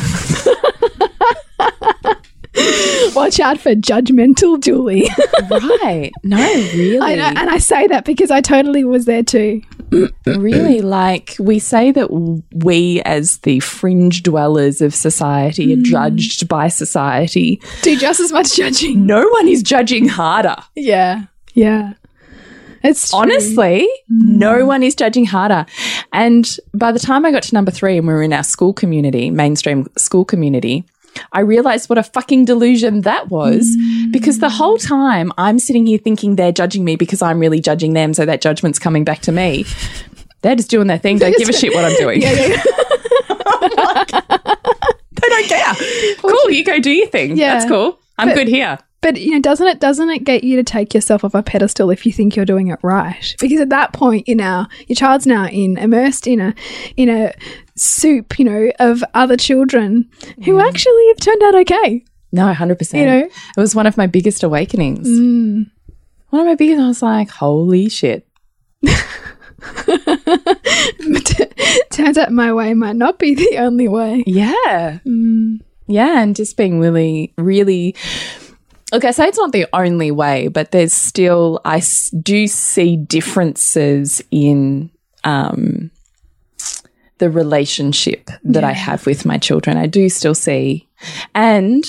Watch 3.15 3.39
out 3.39 3.59
for 3.59 3.73
judgmental 3.75 4.61
Julie. 4.61 5.07
right. 5.49 6.11
No, 6.23 6.37
really. 6.73 6.99
I 6.99 7.29
and 7.29 7.49
I 7.49 7.57
say 7.57 7.87
that 7.87 8.05
because 8.05 8.31
I 8.31 8.41
totally 8.41 8.83
was 8.83 9.05
there 9.05 9.23
too. 9.23 9.61
really 10.25 10.81
like 10.81 11.35
we 11.39 11.57
say 11.57 11.91
that 11.91 12.09
we 12.63 13.01
as 13.01 13.39
the 13.39 13.59
fringe 13.59 14.21
dwellers 14.21 14.81
of 14.81 14.93
society 14.93 15.73
are 15.73 15.77
mm. 15.77 15.83
judged 15.83 16.47
by 16.47 16.67
society 16.67 17.59
Do 17.81 17.97
just 17.97 18.19
as 18.19 18.31
much 18.31 18.55
judging. 18.55 19.07
no 19.07 19.27
one 19.27 19.47
is 19.47 19.63
judging 19.63 20.07
harder 20.07 20.57
Yeah, 20.75 21.23
yeah. 21.55 21.93
It's 22.83 23.09
true. 23.09 23.19
honestly 23.19 23.89
mm. 24.11 24.37
no 24.37 24.65
one 24.65 24.83
is 24.83 24.95
judging 24.95 25.25
harder 25.25 25.65
and 26.13 26.57
by 26.73 26.91
the 26.91 26.99
time 26.99 27.25
i 27.25 27.31
got 27.31 27.43
to 27.43 27.53
number 27.53 27.71
three 27.71 27.97
and 27.97 28.07
we 28.07 28.13
were 28.13 28.23
in 28.23 28.33
our 28.33 28.43
school 28.43 28.73
community 28.73 29.29
mainstream 29.31 29.87
school 29.97 30.25
community 30.25 30.85
I 31.31 31.41
realized 31.41 31.89
what 31.89 31.97
a 31.97 32.03
fucking 32.03 32.45
delusion 32.45 33.01
that 33.01 33.29
was 33.29 33.67
mm. 33.75 34.11
because 34.11 34.39
the 34.39 34.49
whole 34.49 34.77
time 34.77 35.31
I'm 35.37 35.59
sitting 35.59 35.85
here 35.87 35.97
thinking 35.97 36.35
they're 36.35 36.51
judging 36.51 36.85
me 36.85 36.95
because 36.95 37.21
I'm 37.21 37.39
really 37.39 37.59
judging 37.59 37.93
them, 37.93 38.13
so 38.13 38.25
that 38.25 38.41
judgment's 38.41 38.79
coming 38.79 39.03
back 39.03 39.21
to 39.21 39.31
me. 39.31 39.65
They're 40.41 40.55
just 40.55 40.69
doing 40.69 40.87
their 40.87 40.97
thing. 40.97 41.17
Don't 41.17 41.35
give 41.37 41.49
a 41.49 41.53
shit 41.53 41.73
what 41.73 41.83
I'm 41.83 41.95
doing. 41.97 42.21
Yeah, 42.21 42.31
yeah, 42.31 42.63
They 45.11 45.27
don't 45.27 45.47
care. 45.47 45.73
Cool, 46.17 46.51
you 46.51 46.63
go 46.63 46.79
do 46.79 46.91
your 46.91 47.07
thing. 47.07 47.37
Yeah. 47.37 47.55
That's 47.55 47.69
cool. 47.69 47.99
I'm 48.19 48.29
But- 48.29 48.35
good 48.35 48.47
here. 48.47 48.77
But 49.01 49.19
you 49.21 49.31
know, 49.31 49.39
doesn't 49.39 49.65
it 49.65 49.79
doesn't 49.79 50.09
it 50.09 50.25
get 50.25 50.43
you 50.43 50.57
to 50.57 50.63
take 50.63 50.93
yourself 50.93 51.23
off 51.23 51.33
a 51.33 51.41
pedestal 51.41 51.89
if 51.89 52.05
you 52.05 52.11
think 52.11 52.35
you're 52.35 52.43
doing 52.43 52.67
it 52.67 52.79
right? 52.83 53.33
Because 53.39 53.61
at 53.61 53.69
that 53.69 53.93
point, 53.93 54.27
you 54.27 54.35
know, 54.35 54.65
your 54.87 54.95
child's 54.97 55.25
now 55.25 55.47
in 55.47 55.77
immersed 55.77 56.27
in 56.27 56.41
a 56.41 56.53
in 56.97 57.07
a 57.07 57.33
soup, 57.77 58.37
you 58.37 58.43
know, 58.43 58.71
of 58.79 59.01
other 59.13 59.37
children 59.37 60.09
who 60.43 60.59
actually 60.59 61.07
have 61.07 61.17
turned 61.17 61.41
out 61.43 61.55
okay. 61.55 62.03
No, 62.31 62.53
100%. 62.53 62.99
You 62.99 63.05
know? 63.05 63.19
it 63.25 63.31
was 63.57 63.73
one 63.73 63.87
of 63.87 63.97
my 63.97 64.05
biggest 64.05 64.43
awakenings. 64.43 65.07
Mm. 65.07 65.71
One 66.29 66.41
of 66.41 66.45
my 66.45 66.55
biggest, 66.55 66.79
I 66.79 66.87
was 66.87 67.01
like, 67.01 67.29
holy 67.29 67.89
shit. 67.89 68.27
Turns 71.89 72.17
out 72.17 72.31
my 72.31 72.53
way 72.53 72.73
might 72.75 72.95
not 72.95 73.17
be 73.17 73.33
the 73.33 73.57
only 73.57 73.87
way. 73.87 74.23
Yeah. 74.27 74.99
Mm. 75.07 75.59
Yeah. 75.89 76.21
And 76.21 76.35
just 76.35 76.55
being 76.55 76.79
really, 76.79 77.33
really. 77.37 77.95
Look, 78.93 79.03
I 79.03 79.11
say 79.11 79.27
it's 79.27 79.37
not 79.37 79.51
the 79.51 79.67
only 79.73 80.11
way, 80.11 80.47
but 80.47 80.71
there's 80.71 80.93
still, 80.93 81.59
I 81.65 81.81
do 82.21 82.47
see 82.47 82.95
differences 82.95 84.21
in 84.31 84.89
um, 85.23 85.91
the 87.17 87.29
relationship 87.29 88.29
that 88.43 88.63
I 88.63 88.71
have 88.71 89.05
with 89.05 89.25
my 89.25 89.37
children. 89.37 89.77
I 89.77 89.85
do 89.85 90.09
still 90.09 90.33
see, 90.33 90.87
and 91.35 91.83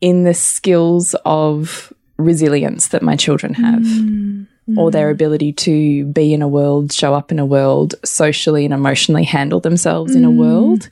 in 0.00 0.24
the 0.24 0.34
skills 0.34 1.14
of 1.24 1.92
resilience 2.16 2.88
that 2.88 3.02
my 3.02 3.16
children 3.16 3.54
have. 3.54 3.82
Mm. 3.82 4.46
or 4.76 4.90
their 4.90 5.08
mm. 5.08 5.12
ability 5.12 5.50
to 5.50 6.04
be 6.04 6.34
in 6.34 6.42
a 6.42 6.48
world, 6.48 6.92
show 6.92 7.14
up 7.14 7.32
in 7.32 7.38
a 7.38 7.46
world, 7.46 7.94
socially 8.04 8.66
and 8.66 8.74
emotionally 8.74 9.24
handle 9.24 9.60
themselves 9.60 10.14
in 10.14 10.26
a 10.26 10.30
mm. 10.30 10.36
world. 10.36 10.88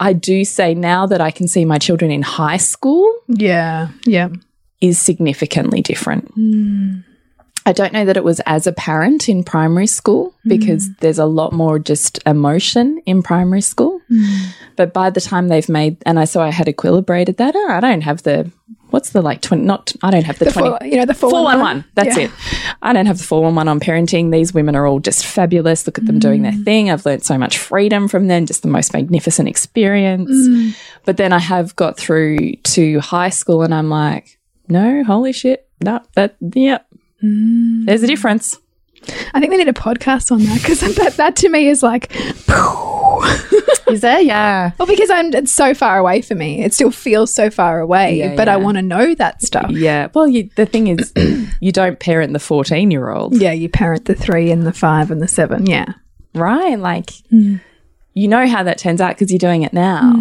I 0.00 0.14
do 0.14 0.44
say 0.44 0.74
now 0.74 1.06
that 1.06 1.20
I 1.20 1.30
can 1.30 1.46
see 1.46 1.64
my 1.64 1.78
children 1.78 2.10
in 2.10 2.22
high 2.22 2.56
school 2.56 3.14
Yeah. 3.28 3.88
Yeah. 4.06 4.30
is 4.80 4.98
significantly 4.98 5.82
different. 5.82 6.28
Hmm. 6.34 7.00
I 7.66 7.72
don't 7.72 7.92
know 7.92 8.06
that 8.06 8.16
it 8.16 8.24
was 8.24 8.40
as 8.46 8.66
apparent 8.66 9.28
in 9.28 9.44
primary 9.44 9.86
school 9.86 10.34
hmm. 10.42 10.48
because 10.48 10.88
there's 11.00 11.18
a 11.18 11.26
lot 11.26 11.52
more 11.52 11.78
just 11.78 12.18
emotion 12.26 13.02
in 13.04 13.22
primary 13.22 13.60
school. 13.60 14.00
Hmm. 14.08 14.46
But 14.76 14.94
by 14.94 15.10
the 15.10 15.20
time 15.20 15.48
they've 15.48 15.68
made, 15.68 15.98
and 16.06 16.18
I 16.18 16.24
saw 16.24 16.42
I 16.42 16.50
had 16.50 16.66
equilibrated 16.66 17.36
that. 17.36 17.54
Oh, 17.54 17.68
I 17.70 17.80
don't 17.80 18.00
have 18.00 18.22
the, 18.22 18.50
what's 18.90 19.10
the 19.10 19.22
like 19.22 19.40
20, 19.40 19.64
not, 19.64 19.92
I 20.02 20.10
don't 20.10 20.24
have 20.24 20.38
the, 20.38 20.46
The 20.46 20.52
20. 20.52 20.68
four, 20.68 20.78
you 20.86 20.96
know, 20.96 21.04
the 21.04 21.14
four, 21.14 21.30
411. 21.30 21.84
That's 21.94 22.16
Yeah. 22.16 22.24
it. 22.24 22.30
I 22.82 22.92
don't 22.92 23.06
have 23.06 23.18
the 23.18 23.24
411 23.24 23.68
on 23.68 23.80
parenting. 23.80 24.32
These 24.32 24.52
women 24.54 24.76
are 24.76 24.86
all 24.86 25.00
just 25.00 25.24
fabulous. 25.24 25.86
Look 25.86 25.98
at 25.98 26.06
them 26.06 26.18
doing 26.18 26.42
their 26.42 26.52
mm. 26.52 26.64
thing. 26.64 26.90
I've 26.90 27.06
learned 27.06 27.24
so 27.24 27.38
much 27.38 27.58
freedom 27.58 28.08
from 28.08 28.28
them, 28.28 28.46
just 28.46 28.62
the 28.62 28.68
most 28.68 28.92
magnificent 28.92 29.48
experience. 29.48 30.30
Mm. 30.30 30.76
But 31.04 31.16
then 31.16 31.32
I 31.32 31.38
have 31.38 31.74
got 31.76 31.96
through 31.96 32.56
to 32.56 33.00
high 33.00 33.30
school 33.30 33.62
and 33.62 33.74
I'm 33.74 33.88
like, 33.88 34.38
no, 34.68 35.04
holy 35.04 35.32
shit. 35.32 35.68
No, 35.82 36.00
that, 36.14 36.36
yep. 36.40 36.86
Mm. 37.22 37.86
There's 37.86 38.02
a 38.02 38.06
difference. 38.06 38.58
I 39.32 39.40
think 39.40 39.50
they 39.50 39.56
need 39.56 39.68
a 39.68 39.72
podcast 39.72 40.30
on 40.30 40.40
that 40.44 40.58
because 40.60 40.80
that, 40.96 41.16
that 41.16 41.36
to 41.36 41.48
me 41.48 41.68
is 41.68 41.82
like, 41.82 42.12
Is 43.90 44.00
there? 44.00 44.20
Yeah. 44.20 44.72
well, 44.78 44.86
because 44.86 45.10
I'm 45.10 45.32
it's 45.34 45.52
so 45.52 45.74
far 45.74 45.98
away 45.98 46.22
for 46.22 46.34
me. 46.34 46.62
It 46.62 46.74
still 46.74 46.90
feels 46.90 47.32
so 47.34 47.50
far 47.50 47.80
away, 47.80 48.18
Yeah, 48.18 48.36
but 48.36 48.48
I 48.48 48.56
want 48.56 48.76
to 48.76 48.82
know 48.82 49.14
that 49.14 49.42
stuff. 49.42 49.70
Yeah. 49.70 50.08
Well, 50.14 50.28
you, 50.28 50.50
the 50.56 50.66
thing 50.66 50.88
is, 50.88 51.12
you 51.60 51.72
don't 51.72 51.98
parent 51.98 52.32
the 52.32 52.38
14 52.38 52.90
year 52.90 53.10
old. 53.10 53.36
Yeah, 53.36 53.52
you 53.52 53.68
parent 53.68 54.04
the 54.06 54.14
three 54.14 54.50
and 54.50 54.66
the 54.66 54.72
five 54.72 55.10
and 55.10 55.20
the 55.20 55.28
seven. 55.28 55.66
Yeah. 55.66 55.94
Right. 56.34 56.78
Like, 56.78 57.10
you 57.30 58.28
know 58.28 58.46
how 58.46 58.62
that 58.62 58.78
turns 58.78 59.00
out 59.00 59.14
because 59.16 59.30
you're 59.30 59.38
doing 59.38 59.62
it 59.62 59.72
now. 59.72 60.14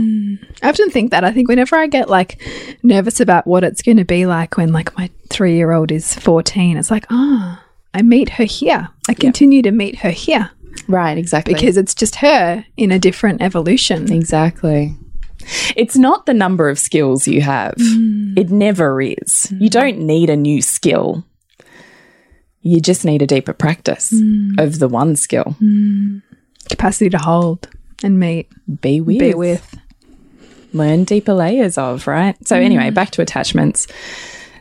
I 0.62 0.70
often 0.70 0.90
think 0.90 1.12
that. 1.12 1.24
I 1.24 1.32
think 1.32 1.48
whenever 1.48 1.76
I 1.76 1.88
get 1.88 2.10
like 2.10 2.42
nervous 2.84 3.20
about 3.20 3.46
what 3.48 3.64
it's 3.64 3.82
going 3.82 3.98
to 3.98 4.06
be 4.06 4.26
like 4.26 4.58
when 4.58 4.72
like 4.72 4.96
my 4.98 5.10
three 5.30 5.56
year 5.56 5.72
old 5.72 5.92
is 5.92 6.16
14, 6.16 6.78
it's 6.78 6.92
like, 6.92 7.06
ah, 7.10 7.64
I 7.94 8.02
meet 8.02 8.30
her 8.30 8.44
here. 8.44 8.90
I 9.08 9.14
continue 9.14 9.62
to 9.64 9.72
meet 9.72 9.98
her 10.00 10.12
here 10.12 10.52
Right. 10.88 11.18
Exactly. 11.18 11.54
because 11.54 11.78
it's 11.78 11.94
just 11.94 12.16
her 12.16 12.66
in 12.78 12.92
a 12.92 13.00
different 13.00 13.42
evolution. 13.42 14.12
Exactly. 14.12 14.96
It's 15.76 15.96
not 15.96 16.26
the 16.26 16.34
number 16.34 16.70
of 16.70 16.78
skills 16.78 17.28
you 17.28 17.42
have. 17.42 17.76
Mm. 17.76 18.38
It 18.38 18.50
never 18.50 19.02
is. 19.02 19.52
You 19.52 19.70
mm. 19.70 19.72
don't 19.72 20.00
need 20.00 20.30
a 20.30 20.36
new 20.36 20.62
skill. 20.62 21.24
You 22.62 22.82
just 22.82 23.06
need 23.06 23.22
a 23.22 23.28
deeper 23.28 23.54
practice 23.54 24.12
mm. 24.12 24.60
of 24.60 24.80
the 24.80 24.88
one 24.88 25.16
skill. 25.16 25.56
Capacity 26.70 27.10
to 27.12 27.18
hold 27.18 27.70
and 28.04 28.20
meet, 28.20 28.50
Be 28.82 29.02
with. 29.02 29.20
be 29.20 29.34
with. 29.34 29.78
learn 30.74 31.04
deeper 31.04 31.34
layers 31.34 31.78
of, 31.78 32.06
right? 32.06 32.36
So, 32.48 32.56
anyway, 32.56 32.90
back 32.90 33.12
to 33.12 33.22
attachments. 33.22 33.88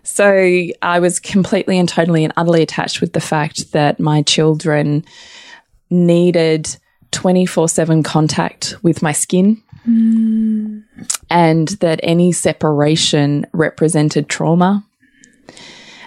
So, 0.05 0.66
I 0.81 1.01
was 1.01 1.21
completely 1.21 1.79
and 1.79 1.88
totally 1.88 2.25
and 2.25 2.33
utterly 2.37 2.62
attached 2.62 3.01
with 3.01 3.12
the 3.12 3.21
fact 3.21 3.73
that 3.73 4.01
my 4.01 4.23
children 4.23 5.05
needed 5.90 6.77
24 7.11 7.68
7 7.68 8.03
contact 8.03 8.77
with 8.83 9.03
my 9.03 9.12
skin. 9.12 9.62
And 11.31 11.68
that 11.81 12.01
any 12.03 12.33
separation 12.33 13.46
represented 13.53 14.29
trauma, 14.29 14.85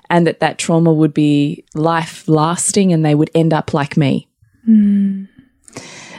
and 0.09 0.27
that 0.27 0.41
that 0.41 0.57
trauma 0.57 0.93
would 0.93 1.13
be 1.13 1.63
life 1.73 2.27
lasting 2.27 2.91
and 2.91 3.03
they 3.05 3.15
would 3.15 3.31
end 3.33 3.53
up 3.53 3.73
like 3.73 3.97
me. 3.97 4.27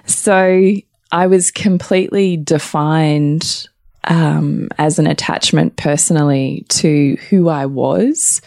So 0.06 0.72
I 1.12 1.26
was 1.26 1.50
completely 1.50 2.38
defined 2.38 3.68
um, 4.04 4.68
as 4.78 4.98
an 4.98 5.06
attachment 5.06 5.76
personally 5.76 6.64
to 6.70 7.16
who 7.28 7.48
I 7.48 7.66
was 7.66 8.40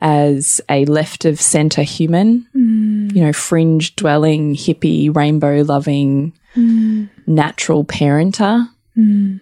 as 0.00 0.60
a 0.68 0.84
left 0.86 1.24
of 1.24 1.40
center 1.40 1.82
human, 1.82 2.46
mm. 2.54 3.14
you 3.14 3.22
know, 3.22 3.32
fringe 3.32 3.94
dwelling, 3.96 4.54
hippie, 4.54 5.14
rainbow 5.14 5.62
loving, 5.62 6.32
mm. 6.54 7.08
natural 7.26 7.84
parenter. 7.84 8.68
Mm. 8.96 9.40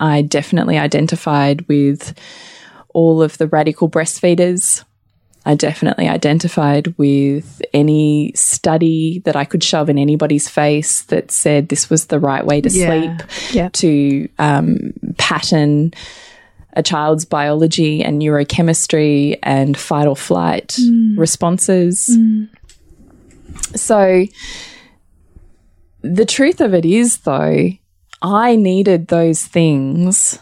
I 0.00 0.22
definitely 0.22 0.78
identified 0.78 1.66
with 1.68 2.18
all 2.94 3.22
of 3.22 3.38
the 3.38 3.46
radical 3.46 3.90
breastfeeders. 3.90 4.84
I 5.44 5.54
definitely 5.54 6.08
identified 6.08 6.94
with 6.98 7.62
any 7.72 8.32
study 8.34 9.22
that 9.24 9.36
I 9.36 9.44
could 9.44 9.64
shove 9.64 9.88
in 9.88 9.98
anybody's 9.98 10.48
face 10.48 11.02
that 11.02 11.30
said 11.30 11.68
this 11.68 11.88
was 11.88 12.06
the 12.06 12.20
right 12.20 12.44
way 12.44 12.60
to 12.60 12.68
Yeah. 12.68 12.86
sleep, 12.86 13.30
Yeah. 13.52 13.68
to 13.74 14.28
um, 14.38 14.92
pattern 15.16 15.92
a 16.74 16.82
child's 16.82 17.24
biology 17.24 18.02
and 18.02 18.20
neurochemistry 18.20 19.38
and 19.42 19.76
fight 19.76 20.06
or 20.06 20.16
flight 20.16 20.76
mm. 20.80 21.18
responses. 21.18 22.08
Mm. 22.10 22.48
So, 23.74 24.26
the 26.02 26.24
truth 26.24 26.60
of 26.60 26.74
it 26.74 26.84
is, 26.84 27.18
though, 27.18 27.70
I 28.22 28.56
needed 28.56 29.08
those 29.08 29.44
things 29.44 30.38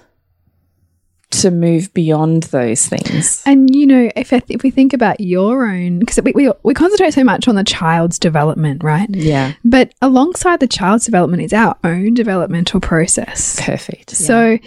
to 1.31 1.51
move 1.51 1.93
beyond 1.93 2.45
those 2.45 2.87
things. 2.87 3.43
And 3.47 3.75
you 3.75 3.87
know, 3.87 4.11
if 4.17 4.33
I 4.33 4.39
th- 4.41 4.57
if 4.57 4.63
we 4.63 4.71
think 4.71 4.93
about 4.93 5.21
your 5.21 5.67
own, 5.67 5.99
because 5.99 6.21
we, 6.23 6.33
we 6.35 6.53
we 6.63 6.75
concentrate 6.75 7.15
so 7.15 7.25
much 7.25 7.49
on 7.49 7.57
the 7.57 7.65
child's 7.65 8.19
development, 8.19 8.83
right? 8.83 9.09
Yeah. 9.11 9.55
But 9.65 9.93
alongside 10.01 10.61
the 10.61 10.69
child's 10.69 11.05
development 11.05 11.43
is 11.43 11.53
our 11.53 11.77
own 11.85 12.15
developmental 12.15 12.81
process. 12.81 13.61
Perfect. 13.61 14.11
So 14.11 14.59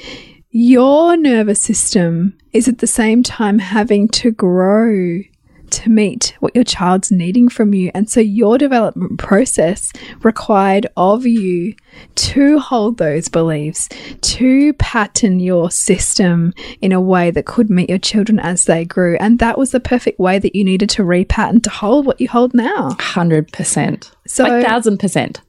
your 0.51 1.15
nervous 1.15 1.61
system 1.61 2.37
is 2.53 2.67
at 2.67 2.79
the 2.79 2.87
same 2.87 3.23
time 3.23 3.59
having 3.59 4.07
to 4.07 4.31
grow 4.31 5.21
to 5.69 5.89
meet 5.89 6.35
what 6.39 6.55
your 6.55 6.63
child's 6.63 7.11
needing 7.11 7.47
from 7.47 7.73
you. 7.73 7.91
And 7.93 8.09
so 8.09 8.19
your 8.19 8.57
development 8.57 9.19
process 9.19 9.93
required 10.23 10.87
of 10.97 11.25
you 11.27 11.75
to 12.15 12.59
hold 12.59 12.97
those 12.97 13.27
beliefs, 13.27 13.87
to 14.21 14.73
pattern 14.73 15.39
your 15.39 15.69
system 15.69 16.53
in 16.81 16.91
a 16.91 17.01
way 17.01 17.29
that 17.31 17.45
could 17.45 17.69
meet 17.69 17.89
your 17.89 17.99
children 17.99 18.39
as 18.39 18.65
they 18.65 18.83
grew. 18.83 19.15
And 19.19 19.39
that 19.39 19.57
was 19.57 19.71
the 19.71 19.79
perfect 19.79 20.19
way 20.19 20.39
that 20.39 20.55
you 20.55 20.63
needed 20.63 20.89
to 20.91 21.03
repattern 21.03 21.61
to 21.63 21.69
hold 21.69 22.05
what 22.05 22.19
you 22.19 22.27
hold 22.27 22.53
now. 22.53 22.89
100%. 22.99 24.11
So- 24.27 24.43
like 24.43 24.65
1000%. 24.65 25.41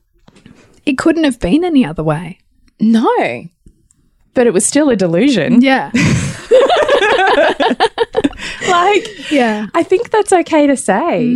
It 0.86 0.98
couldn't 0.98 1.24
have 1.24 1.40
been 1.40 1.64
any 1.64 1.84
other 1.84 2.02
way. 2.02 2.38
No. 2.78 3.48
But 4.34 4.46
it 4.46 4.52
was 4.52 4.64
still 4.64 4.90
a 4.90 4.96
delusion. 4.96 5.60
Yeah. 5.60 5.90
Like, 8.68 9.30
Yeah. 9.30 9.66
I 9.74 9.82
think 9.82 10.10
that's 10.10 10.32
okay 10.32 10.66
to 10.66 10.76
say. 10.76 11.34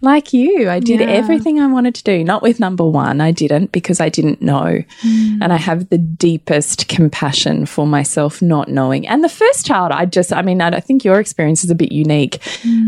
Like 0.00 0.32
you, 0.32 0.68
I 0.68 0.80
did 0.80 0.98
Mm. 1.00 1.06
Yeah. 1.06 1.12
everything 1.14 1.60
I 1.60 1.66
wanted 1.68 1.94
to 1.96 2.02
do. 2.02 2.24
Not 2.24 2.42
with 2.42 2.58
number 2.58 2.84
one, 2.88 3.20
I 3.20 3.30
didn't 3.30 3.70
because 3.70 4.00
I 4.00 4.08
didn't 4.08 4.42
know. 4.42 4.82
Mm. 5.06 5.38
And 5.40 5.52
I 5.52 5.56
have 5.58 5.90
the 5.90 5.98
deepest 5.98 6.88
compassion 6.88 7.66
for 7.66 7.86
myself 7.86 8.42
not 8.42 8.68
knowing. 8.68 9.06
And 9.06 9.22
the 9.22 9.28
first 9.28 9.64
child, 9.64 9.92
I 9.92 10.06
just, 10.06 10.32
I 10.32 10.42
mean, 10.42 10.60
I 10.60 10.70
don't 10.70 10.84
think 10.84 11.04
your 11.04 11.20
experience 11.20 11.62
is 11.62 11.70
a 11.70 11.74
bit 11.76 11.92
unique, 11.92 12.38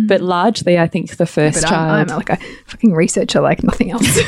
but 0.09 0.21
largely, 0.23 0.77
I 0.79 0.89
think 0.89 1.17
the 1.17 1.27
first 1.27 1.59
Mm. 1.59 1.63
But 1.63 1.69
child. 1.69 1.91
I'm, 1.91 2.11
I'm 2.11 2.17
like 2.17 2.31
a 2.31 2.39
fucking 2.67 2.95
researcher 2.95 3.41
like 3.41 3.63
nothing 3.63 3.93
else. 3.93 4.09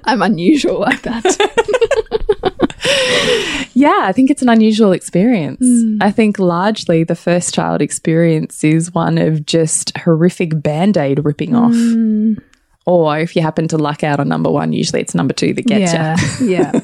I'm 0.04 0.22
unusual 0.22 0.80
like 0.80 1.02
that. 1.02 1.24
Yeah, 3.74 4.02
I 4.02 4.12
think 4.12 4.30
it's 4.30 4.42
an 4.42 4.48
unusual 4.48 4.92
experience. 4.92 5.64
Hmm. 5.64 5.98
I 6.00 6.10
think 6.10 6.38
largely 6.38 7.04
the 7.04 7.16
first 7.16 7.54
child 7.54 7.80
experience 7.80 8.62
is 8.62 8.92
one 8.94 9.18
of 9.18 9.46
just 9.46 9.96
horrific 9.96 10.62
band 10.62 10.96
aid 10.96 11.24
ripping 11.24 11.54
off. 11.54 11.72
Hmm. 11.72 12.34
Or 12.84 13.18
if 13.18 13.36
you 13.36 13.42
happen 13.42 13.68
to 13.68 13.78
luck 13.78 14.02
out 14.02 14.18
on 14.18 14.28
number 14.28 14.50
one, 14.50 14.72
usually 14.72 15.00
it's 15.00 15.14
number 15.14 15.32
two 15.32 15.54
that 15.54 15.66
gets 15.66 15.92
yeah, 15.92 16.16
yeah, 16.40 16.80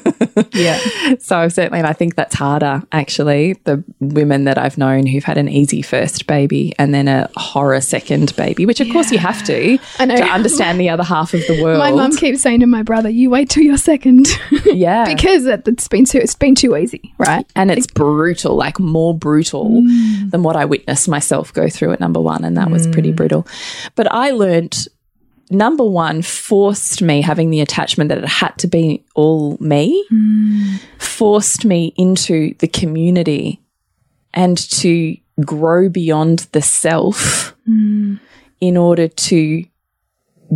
yeah. 0.53 1.15
So 1.19 1.49
certainly, 1.49 1.79
and 1.79 1.87
I 1.87 1.93
think 1.93 2.15
that's 2.15 2.35
harder 2.35 2.83
actually. 2.91 3.53
The 3.65 3.83
women 3.99 4.45
that 4.45 4.57
I've 4.57 4.77
known 4.77 5.05
who've 5.05 5.23
had 5.23 5.37
an 5.37 5.49
easy 5.49 5.81
first 5.81 6.25
baby 6.25 6.73
and 6.79 6.93
then 6.93 7.07
a 7.07 7.29
horror 7.35 7.81
second 7.81 8.33
baby, 8.37 8.65
which 8.65 8.79
of 8.79 8.89
course 8.91 9.11
you 9.11 9.17
have 9.17 9.43
to 9.45 9.77
I 9.97 10.05
know. 10.05 10.15
to 10.15 10.23
understand 10.23 10.79
the 10.79 10.89
other 10.89 11.03
half 11.03 11.33
of 11.33 11.45
the 11.47 11.61
world. 11.61 11.79
My 11.89 11.91
mum 11.91 12.15
keeps 12.15 12.41
saying 12.41 12.61
to 12.61 12.67
my 12.67 12.83
brother, 12.83 13.09
"You 13.09 13.29
wait 13.29 13.49
till 13.49 13.63
you're 13.63 13.77
second. 13.77 14.27
yeah. 14.65 15.05
because 15.05 15.45
it, 15.45 15.67
it's 15.67 15.87
been 15.87 16.05
too 16.05 16.19
it's 16.19 16.35
been 16.35 16.55
too 16.55 16.77
easy, 16.77 17.13
right? 17.17 17.45
and 17.55 17.71
it's 17.71 17.87
brutal, 17.87 18.55
like 18.55 18.79
more 18.79 19.17
brutal 19.17 19.69
mm. 19.69 20.31
than 20.31 20.43
what 20.43 20.55
I 20.55 20.65
witnessed 20.65 21.07
myself 21.09 21.53
go 21.53 21.67
through 21.67 21.91
at 21.93 21.99
number 21.99 22.21
one, 22.21 22.43
and 22.43 22.55
that 22.57 22.69
was 22.69 22.87
pretty 22.87 23.11
mm. 23.11 23.15
brutal. 23.15 23.47
But 23.95 24.11
I 24.11 24.31
learnt 24.31 24.87
number 25.49 25.83
one 25.83 26.21
forced 26.21 27.01
me 27.01 27.21
having 27.21 27.49
the 27.49 27.61
attachment 27.61 28.09
that 28.09 28.19
it 28.19 28.27
had 28.27 28.57
to 28.59 28.67
be 28.67 29.03
all 29.15 29.57
me, 29.59 30.05
forced 30.97 31.65
me 31.65 31.93
into 31.97 32.53
the 32.59 32.67
community 32.67 33.61
and 34.33 34.57
to 34.57 35.17
grow 35.41 35.89
beyond 35.89 36.39
the 36.51 36.61
self 36.61 37.55
in 38.61 38.77
order 38.77 39.07
to 39.07 39.65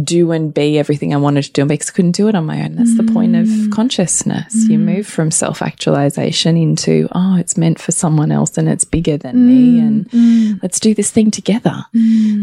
do 0.02 0.32
and 0.32 0.54
be 0.54 0.80
everything 0.80 1.14
I 1.14 1.18
wanted 1.18 1.44
to 1.44 1.52
do 1.52 1.66
because 1.66 1.90
I 1.90 1.94
couldn't 1.94 2.14
do 2.14 2.28
it 2.28 2.36
on 2.36 2.46
my 2.46 2.64
own. 2.64 2.76
That's 2.76 2.98
the 2.98 3.04
point 3.04 3.36
of 3.36 3.46
mm. 3.46 3.72
consciousness. 3.72 4.56
You 4.68 4.80
mm. 4.80 4.96
move 4.96 5.08
from 5.08 5.30
self 5.30 5.62
actualization 5.62 6.58
into, 6.58 7.08
oh, 7.12 7.38
it's 7.38 7.58
meant 7.58 7.80
for 7.80 7.92
someone 7.92 8.32
else 8.32 8.58
and 8.58 8.68
it's 8.68 8.86
bigger 8.86 9.18
than 9.18 9.46
me 9.46 9.80
mm. 9.80 10.14
and 10.14 10.64
let's 10.64 10.80
do 10.80 10.96
this 10.96 11.12
thing 11.12 11.30
together. 11.30 11.86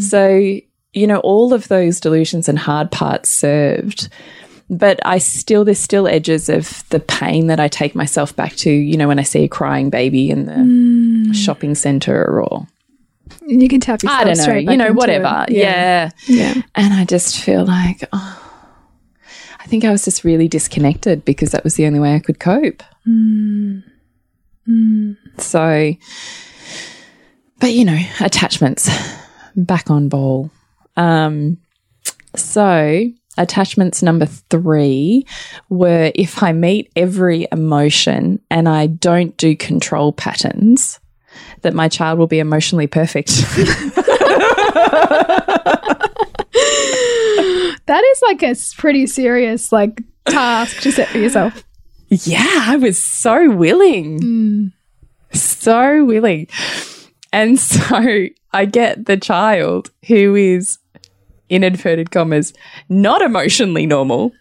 So, 0.01 0.61
you 0.93 1.07
know, 1.07 1.19
all 1.19 1.53
of 1.53 1.69
those 1.69 2.01
delusions 2.01 2.49
and 2.49 2.59
hard 2.59 2.91
parts 2.91 3.31
served. 3.31 4.09
But 4.69 5.01
I 5.05 5.19
still, 5.19 5.65
there's 5.65 5.81
still 5.81 6.07
edges 6.07 6.49
of 6.49 6.89
the 6.91 7.01
pain 7.01 7.49
that 7.49 7.59
I 7.59 7.67
take 7.67 7.97
myself 7.97 8.35
back 8.37 8.55
to, 8.57 8.71
you 8.71 8.97
know, 8.97 9.09
when 9.09 9.19
I 9.19 9.25
see 9.25 9.43
a 9.43 9.49
crying 9.49 9.91
baby 9.91 10.31
in 10.31 10.47
the 10.47 10.53
mm. 10.53 11.35
shopping 11.35 11.75
center 11.75 12.23
or 12.23 12.69
And 13.49 13.61
you 13.61 13.69
can 13.69 13.81
tap 13.81 14.01
yourself 14.03 14.21
I 14.21 14.25
don't 14.25 14.37
know, 14.37 14.43
straight 14.43 14.71
you 14.71 14.77
know, 14.77 14.93
whatever. 14.93 15.47
it. 15.49 15.57
Yeah. 15.57 16.11
Yeah. 16.29 16.55
And 16.77 16.95
I 16.95 17.05
just 17.05 17.41
feel 17.41 17.65
like, 17.65 18.05
oh, 18.13 18.53
I 19.59 19.67
think 19.67 19.85
I 19.85 19.91
was 19.91 20.05
just 20.05 20.23
really 20.23 20.47
disconnected 20.47 21.25
because 21.25 21.51
that 21.51 21.65
was 21.65 21.75
the 21.75 21.87
only 21.87 21.99
way 21.99 22.15
I 22.15 22.21
could 22.21 22.39
cope. 22.39 22.85
Mm. 23.09 23.83
Mm. 24.69 25.17
So, 25.39 25.95
but 27.59 27.73
you 27.73 27.85
know, 27.85 27.99
attachments 28.21 28.89
back 29.57 29.91
on 29.91 30.09
ball. 30.09 30.51
Um, 31.01 31.59
so, 32.37 33.07
attachments 33.39 34.03
number 34.03 34.27
three 34.27 35.27
were 35.69 36.13
if 36.15 36.43
I 36.43 36.53
meet 36.53 36.93
every 36.95 37.47
emotion 37.51 38.41
and 38.51 38.69
I 38.69 38.87
don't 38.87 39.37
do 39.37 39.57
control 39.57 40.13
patterns, 40.13 41.01
that 41.63 41.75
my 41.75 41.89
child 41.89 42.19
will 42.19 42.27
be 42.27 42.39
emotionally 42.39 42.87
perfect. 42.87 43.31
That 47.91 48.05
is 48.05 48.23
like 48.23 48.43
a 48.45 48.55
pretty 48.77 49.09
serious 49.09 49.73
like 49.73 50.01
task 50.27 50.81
to 50.83 50.93
set 50.93 51.09
for 51.09 51.19
yourself. 51.19 51.65
Yeah, 52.09 52.47
I 52.47 52.77
was 52.77 52.97
so 52.97 53.51
willing. 53.51 54.73
So 55.33 56.05
willing. 56.05 56.47
And 57.33 57.59
so 57.59 58.29
I 58.53 58.65
get 58.67 59.07
the 59.07 59.17
child 59.17 59.91
who 60.07 60.37
is, 60.37 60.79
in 61.51 61.63
inverted 61.63 62.11
commas, 62.11 62.55
not 62.89 63.21
emotionally 63.21 63.85
normal 63.85 64.33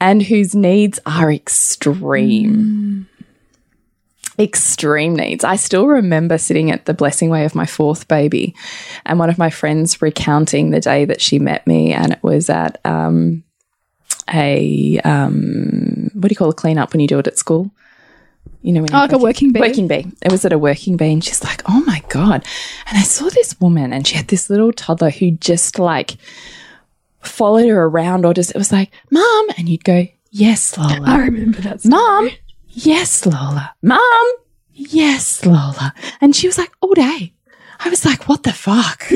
and 0.00 0.22
whose 0.22 0.54
needs 0.54 0.98
are 1.04 1.30
extreme. 1.30 3.08
Extreme 4.38 5.16
needs. 5.16 5.44
I 5.44 5.56
still 5.56 5.86
remember 5.86 6.36
sitting 6.36 6.70
at 6.70 6.84
the 6.84 6.94
blessing 6.94 7.30
way 7.30 7.44
of 7.46 7.54
my 7.54 7.64
fourth 7.64 8.06
baby 8.06 8.54
and 9.06 9.18
one 9.18 9.30
of 9.30 9.38
my 9.38 9.48
friends 9.48 10.02
recounting 10.02 10.70
the 10.70 10.80
day 10.80 11.06
that 11.06 11.22
she 11.22 11.38
met 11.38 11.66
me, 11.66 11.94
and 11.94 12.12
it 12.12 12.22
was 12.22 12.50
at 12.50 12.78
um, 12.84 13.42
a 14.32 15.00
um, 15.04 16.10
what 16.12 16.28
do 16.28 16.32
you 16.32 16.36
call 16.36 16.50
a 16.50 16.54
clean 16.54 16.76
up 16.76 16.92
when 16.92 17.00
you 17.00 17.08
do 17.08 17.18
it 17.18 17.26
at 17.26 17.38
school? 17.38 17.70
You 18.66 18.72
know, 18.72 18.80
when 18.82 18.92
Oh, 18.94 18.98
like 18.98 19.12
a 19.12 19.18
working 19.18 19.52
bee. 19.52 19.60
Working 19.60 19.86
bee. 19.86 20.06
It 20.22 20.32
was 20.32 20.44
at 20.44 20.52
a 20.52 20.58
working 20.58 20.96
bee, 20.96 21.12
and 21.12 21.22
she's 21.22 21.44
like, 21.44 21.62
"Oh 21.68 21.84
my 21.86 22.02
god!" 22.08 22.44
And 22.88 22.98
I 22.98 23.02
saw 23.02 23.28
this 23.30 23.54
woman, 23.60 23.92
and 23.92 24.04
she 24.06 24.16
had 24.16 24.26
this 24.26 24.50
little 24.50 24.72
toddler 24.72 25.10
who 25.10 25.30
just 25.30 25.78
like 25.78 26.16
followed 27.20 27.68
her 27.68 27.84
around, 27.84 28.24
or 28.26 28.34
just 28.34 28.50
it 28.50 28.56
was 28.58 28.72
like, 28.72 28.90
"Mom," 29.10 29.46
and 29.56 29.68
you'd 29.68 29.84
go, 29.84 30.08
"Yes, 30.32 30.76
Lola." 30.76 31.00
I 31.06 31.18
remember 31.18 31.60
that. 31.60 31.84
Mom, 31.84 32.28
yes, 32.68 33.24
Lola. 33.24 33.72
Mom, 33.82 34.26
yes, 34.74 35.46
Lola. 35.46 35.94
And 36.20 36.34
she 36.34 36.48
was 36.48 36.58
like, 36.58 36.72
all 36.80 36.92
day. 36.94 37.32
I 37.78 37.88
was 37.90 38.04
like, 38.06 38.26
what 38.28 38.42
the 38.42 38.52
fuck? 38.54 39.04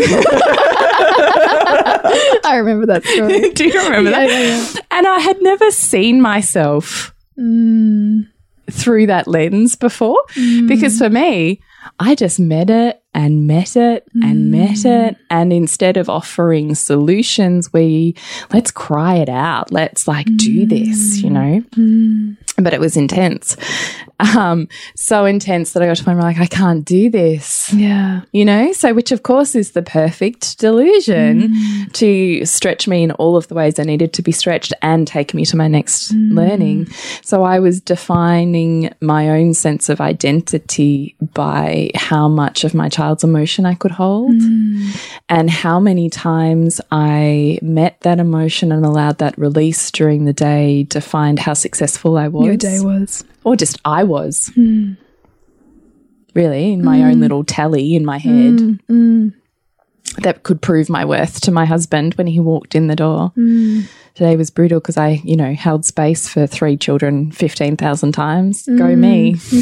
I 2.45 2.57
remember 2.59 2.87
that 2.87 3.05
story. 3.05 3.51
Do 3.55 3.67
you 3.67 3.83
remember 3.83 4.11
Yeah, 4.11 4.27
that? 4.27 4.31
yeah, 4.31 4.41
yeah. 4.75 4.81
And 4.91 5.07
I 5.09 5.19
had 5.19 5.41
never 5.43 5.71
seen 5.71 6.21
myself 6.21 7.15
mm. 7.39 8.27
Through 8.71 9.07
that 9.07 9.27
lens 9.27 9.77
before. 9.77 10.23
Mm. 10.35 10.69
Because 10.69 10.99
for 10.99 11.11
me, 11.11 11.61
I 11.99 12.15
just 12.15 12.39
met 12.39 12.71
it 12.71 13.03
and 13.15 13.47
met 13.47 13.77
it 13.77 14.07
and 14.23 14.37
mm. 14.37 14.51
met 14.51 14.85
it. 14.85 15.17
And 15.31 15.53
instead 15.53 15.97
of 15.97 16.09
offering 16.09 16.75
solutions, 16.75 17.73
we 17.73 18.15
let's 18.53 18.71
cry 18.71 19.17
it 19.17 19.29
out. 19.29 19.73
Let's 19.73 20.07
like 20.07 20.27
do 20.37 20.67
mm. 20.67 20.69
this, 20.69 21.23
you 21.23 21.31
know? 21.31 21.63
Mm. 21.77 22.37
But 22.57 22.75
it 22.75 22.81
was 22.81 22.97
intense. 22.97 23.57
Um, 24.37 24.69
so 24.95 25.25
intense 25.25 25.73
that 25.73 25.83
I 25.83 25.87
got 25.87 25.97
to 25.97 26.03
the 26.03 26.05
point 26.05 26.19
where 26.19 26.27
I'm 26.27 26.37
like, 26.37 26.43
I 26.43 26.47
can't 26.47 26.85
do 26.85 27.09
this 27.09 27.73
Yeah. 27.73 28.23
you 28.33 28.45
know 28.45 28.73
so 28.73 28.93
which 28.93 29.13
of 29.13 29.23
course 29.23 29.55
is 29.55 29.73
the 29.73 29.83
perfect 29.83 30.59
delusion 30.59 31.89
to 31.93 32.45
stretch 32.45 32.89
me 32.89 33.03
in 33.03 33.13
all 33.13 33.37
of 33.37 33.49
the 33.49 33.55
ways 33.55 33.79
i 33.79 33.83
needed 33.83 34.13
to 34.15 34.23
be 34.23 34.33
stretched 34.33 34.73
and 34.83 35.07
take 35.07 35.35
me 35.35 35.45
to 35.47 35.57
my 35.57 35.69
next 35.69 36.13
learning 36.13 36.87
so 37.23 37.43
i 37.43 37.59
was 37.59 37.81
defining 37.81 38.93
my 39.01 39.31
own 39.31 39.55
sense 39.55 39.89
of 39.89 40.01
identity 40.01 41.17
by 41.35 41.91
how 41.95 42.29
much 42.29 42.65
of 42.65 42.75
my 42.75 42.89
child's 43.01 43.25
emotion 43.25 43.65
i 43.67 43.75
could 43.75 43.91
hold. 43.91 44.33
Mm. 44.33 45.11
And 45.29 45.51
how 45.51 45.81
many 45.81 46.11
times 46.11 46.81
i 46.93 47.59
met 47.63 48.01
that 48.03 48.19
emotion 48.19 48.73
and 48.73 48.85
allowed 48.85 49.19
that 49.19 49.39
release 49.39 49.91
during 49.91 50.25
the 50.25 50.33
day 50.33 50.85
defined 50.85 51.39
how 51.39 51.55
successful 51.55 52.19
i 52.19 52.29
was. 52.29 52.47
Your 52.47 52.57
day 52.57 52.81
was. 52.81 53.25
or 53.45 53.57
just 53.57 53.79
I 53.85 54.05
was. 54.05 54.51
Hmm. 54.55 54.93
Really, 56.35 56.73
in 56.73 56.85
my 56.85 57.03
own 57.03 57.15
hmm. 57.15 57.21
little 57.21 57.45
tally 57.45 57.97
in 57.97 58.05
my 58.05 58.19
head. 58.19 58.79
Hmm. 58.87 59.29
That 60.19 60.43
could 60.43 60.61
prove 60.61 60.89
my 60.89 61.05
worth 61.05 61.41
to 61.43 61.51
my 61.51 61.65
husband 61.65 62.15
when 62.15 62.27
he 62.27 62.41
walked 62.41 62.75
in 62.75 62.89
the 62.89 62.97
door. 62.97 63.33
Today 64.15 64.37
was 64.37 64.51
brutal 64.51 64.81
because 64.81 64.97
I, 64.97 65.21
you 65.25 65.37
know, 65.37 65.55
held 65.55 65.85
space 65.85 66.29
for 66.29 66.47
three 66.47 66.77
children 66.77 67.31
15,000 67.31 68.13
times. 68.13 68.67
Go 68.67 68.97
me. 68.97 69.37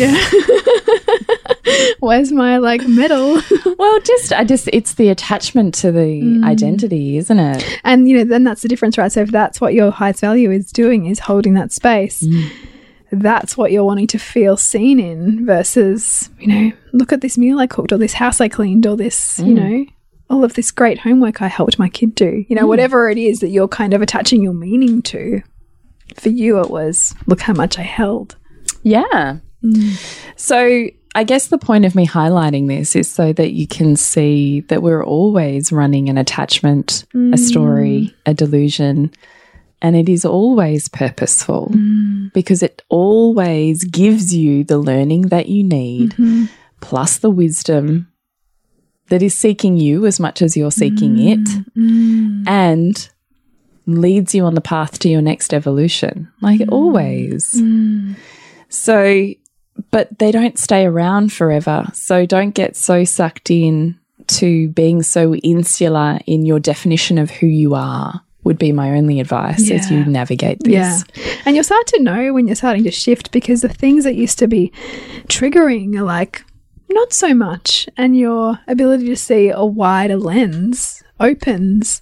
Where's 2.00 2.32
my 2.32 2.58
like 2.58 2.86
medal? 2.86 3.40
well, 3.78 4.00
just, 4.00 4.32
I 4.32 4.44
just, 4.44 4.68
it's 4.72 4.94
the 4.94 5.08
attachment 5.08 5.74
to 5.76 5.92
the 5.92 6.22
mm. 6.22 6.44
identity, 6.44 7.16
isn't 7.16 7.38
it? 7.38 7.80
and 7.84 8.08
you 8.08 8.18
know, 8.18 8.24
then 8.24 8.44
that's 8.44 8.62
the 8.62 8.68
difference, 8.68 8.98
right? 8.98 9.10
So 9.10 9.22
if 9.22 9.30
that's 9.30 9.60
what 9.60 9.74
your 9.74 9.90
highest 9.90 10.20
value 10.20 10.50
is 10.50 10.70
doing, 10.72 11.06
is 11.06 11.18
holding 11.18 11.54
that 11.54 11.72
space. 11.72 12.22
Mm. 12.22 12.50
That's 13.10 13.56
what 13.56 13.72
you're 13.72 13.84
wanting 13.84 14.06
to 14.08 14.18
feel 14.18 14.56
seen 14.56 15.00
in 15.00 15.46
versus, 15.46 16.28
you 16.38 16.46
know, 16.46 16.72
look 16.92 17.12
at 17.12 17.22
this 17.22 17.38
meal 17.38 17.58
I 17.58 17.66
cooked 17.66 17.92
or 17.92 17.98
this 17.98 18.12
house 18.12 18.40
I 18.40 18.48
cleaned 18.48 18.86
or 18.86 18.96
this, 18.96 19.38
you 19.38 19.54
mm. 19.54 19.54
know, 19.54 19.86
all 20.30 20.44
of 20.44 20.54
this 20.54 20.70
great 20.70 20.98
homework 20.98 21.40
I 21.40 21.48
helped 21.48 21.78
my 21.78 21.88
kid 21.88 22.14
do. 22.14 22.44
You 22.48 22.56
know, 22.56 22.66
whatever 22.66 23.08
it 23.08 23.16
is 23.18 23.40
that 23.40 23.48
you're 23.48 23.68
kind 23.68 23.94
of 23.94 24.02
attaching 24.02 24.42
your 24.42 24.52
meaning 24.52 25.00
to. 25.02 25.42
For 26.16 26.28
you, 26.28 26.60
it 26.60 26.70
was, 26.70 27.14
look 27.26 27.40
how 27.40 27.52
much 27.52 27.78
I 27.78 27.82
held. 27.82 28.36
Yeah. 28.82 29.38
So 30.36 30.88
I 31.14 31.24
guess 31.24 31.48
the 31.48 31.58
point 31.58 31.84
of 31.84 31.94
me 31.94 32.06
highlighting 32.06 32.68
this 32.68 32.94
is 32.94 33.10
so 33.10 33.32
that 33.32 33.52
you 33.52 33.66
can 33.66 33.96
see 33.96 34.60
that 34.62 34.82
we're 34.82 35.04
always 35.04 35.72
running 35.72 36.08
an 36.08 36.18
attachment, 36.18 37.04
a 37.12 37.16
mm. 37.16 37.38
story, 37.38 38.14
a 38.26 38.34
delusion, 38.34 39.10
and 39.80 39.96
it 39.96 40.08
is 40.08 40.24
always 40.24 40.88
purposeful 40.88 41.70
mm. 41.72 42.32
because 42.32 42.62
it 42.62 42.82
always 42.88 43.84
gives 43.84 44.34
you 44.34 44.64
the 44.64 44.78
learning 44.78 45.22
that 45.28 45.48
you 45.48 45.64
need, 45.64 46.10
mm-hmm. 46.10 46.46
plus 46.80 47.18
the 47.18 47.30
wisdom 47.30 48.12
that 49.08 49.22
is 49.22 49.34
seeking 49.34 49.76
you 49.78 50.04
as 50.04 50.20
much 50.20 50.42
as 50.42 50.56
you're 50.56 50.70
seeking 50.70 51.16
mm. 51.16 51.32
it, 51.32 52.46
and 52.46 53.08
leads 53.86 54.34
you 54.34 54.44
on 54.44 54.54
the 54.54 54.60
path 54.60 54.98
to 54.98 55.08
your 55.08 55.22
next 55.22 55.54
evolution, 55.54 56.30
like 56.42 56.60
always. 56.70 57.62
So, 58.68 59.32
but 59.90 60.18
they 60.18 60.30
don't 60.30 60.58
stay 60.58 60.86
around 60.86 61.32
forever. 61.32 61.86
So 61.92 62.26
don't 62.26 62.54
get 62.54 62.76
so 62.76 63.04
sucked 63.04 63.50
in 63.50 63.98
to 64.28 64.68
being 64.68 65.02
so 65.02 65.34
insular 65.36 66.18
in 66.26 66.44
your 66.44 66.60
definition 66.60 67.18
of 67.18 67.30
who 67.30 67.46
you 67.46 67.74
are, 67.74 68.22
would 68.44 68.58
be 68.58 68.72
my 68.72 68.90
only 68.92 69.20
advice 69.20 69.70
as 69.70 69.90
you 69.90 70.04
navigate 70.04 70.58
this. 70.60 70.72
Yeah. 70.72 71.00
And 71.44 71.54
you'll 71.54 71.64
start 71.64 71.86
to 71.88 72.02
know 72.02 72.32
when 72.32 72.46
you're 72.46 72.56
starting 72.56 72.84
to 72.84 72.90
shift 72.90 73.30
because 73.30 73.62
the 73.62 73.68
things 73.68 74.04
that 74.04 74.14
used 74.14 74.38
to 74.38 74.46
be 74.46 74.72
triggering 75.26 75.98
are 75.98 76.04
like 76.04 76.44
not 76.88 77.12
so 77.12 77.34
much. 77.34 77.88
And 77.96 78.16
your 78.16 78.58
ability 78.66 79.06
to 79.06 79.16
see 79.16 79.50
a 79.50 79.64
wider 79.64 80.16
lens 80.16 81.02
opens. 81.20 82.00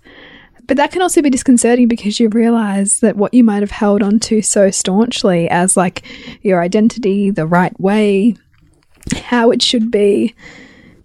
But 0.67 0.77
that 0.79 0.91
can 0.91 1.03
also 1.03 1.23
be 1.23 1.31
disconcerting 1.31 1.89
because 1.89 2.19
you 2.19 2.29
realize 2.29 3.01
that 3.01 3.17
what 3.17 3.35
you 3.35 3.45
might 3.45 3.63
have 3.63 3.71
held 3.71 4.03
onto 4.03 4.43
so 4.43 4.71
staunchly 4.71 5.49
as 5.49 5.77
like 5.77 6.03
your 6.43 6.61
identity, 6.61 7.31
the 7.31 7.47
right 7.47 7.79
way, 7.79 8.35
how 9.15 9.51
it 9.51 9.63
should 9.63 9.91
be, 9.91 10.35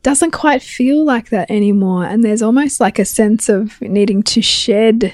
doesn't 0.04 0.32
quite 0.32 0.64
feel 0.64 1.06
like 1.06 1.30
that 1.30 1.52
anymore. 1.52 2.06
And 2.06 2.24
there's 2.24 2.42
almost 2.42 2.80
like 2.80 2.98
a 2.98 3.06
sense 3.06 3.50
of 3.50 3.80
needing 3.82 4.24
to 4.24 4.42
shed 4.42 5.00
mm. 5.00 5.14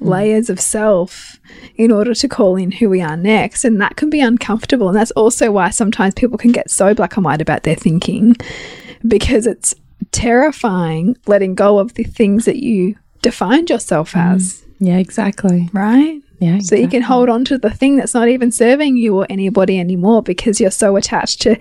layers 0.00 0.50
of 0.50 0.58
self 0.58 1.38
in 1.76 1.92
order 1.92 2.14
to 2.14 2.28
call 2.28 2.56
in 2.56 2.72
who 2.72 2.90
we 2.90 3.00
are 3.00 3.16
next. 3.16 3.64
And 3.64 3.80
that 3.80 3.96
can 3.96 4.10
be 4.10 4.20
uncomfortable. 4.20 4.88
And 4.88 4.96
that's 4.96 5.12
also 5.12 5.52
why 5.52 5.70
sometimes 5.70 6.14
people 6.14 6.38
can 6.38 6.50
get 6.50 6.68
so 6.68 6.94
black 6.94 7.16
and 7.16 7.24
white 7.24 7.40
about 7.40 7.62
their 7.62 7.76
thinking 7.76 8.34
because 9.06 9.46
it's 9.46 9.74
terrifying 10.10 11.16
letting 11.26 11.54
go 11.54 11.78
of 11.78 11.94
the 11.94 12.04
things 12.04 12.44
that 12.44 12.62
you 12.62 12.96
defined 13.24 13.68
yourself 13.70 14.14
as, 14.16 14.62
Yeah, 14.78 14.98
exactly. 14.98 15.68
right? 15.72 16.20
Yeah. 16.40 16.58
So 16.58 16.74
you 16.74 16.88
can 16.88 17.00
hold 17.02 17.28
on 17.30 17.44
to 17.46 17.56
the 17.58 17.70
thing 17.70 17.96
that's 17.96 18.12
not 18.12 18.28
even 18.28 18.50
serving 18.52 18.96
you 18.98 19.16
or 19.18 19.26
anybody 19.30 19.78
anymore 19.80 20.22
because 20.22 20.60
you're 20.60 20.70
so 20.70 20.96
attached 20.96 21.40
to 21.42 21.56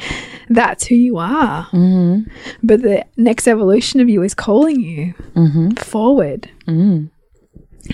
that's 0.50 0.86
who 0.88 0.96
you 0.96 1.18
are. 1.20 1.66
Mm-hmm. 1.72 2.30
But 2.64 2.82
the 2.82 3.06
next 3.16 3.48
evolution 3.48 4.02
of 4.02 4.10
you 4.10 4.22
is 4.24 4.34
calling 4.34 4.80
you 4.82 5.14
Mm-hmm. 5.36 5.72
forward. 5.76 6.50
Mm. 6.68 7.10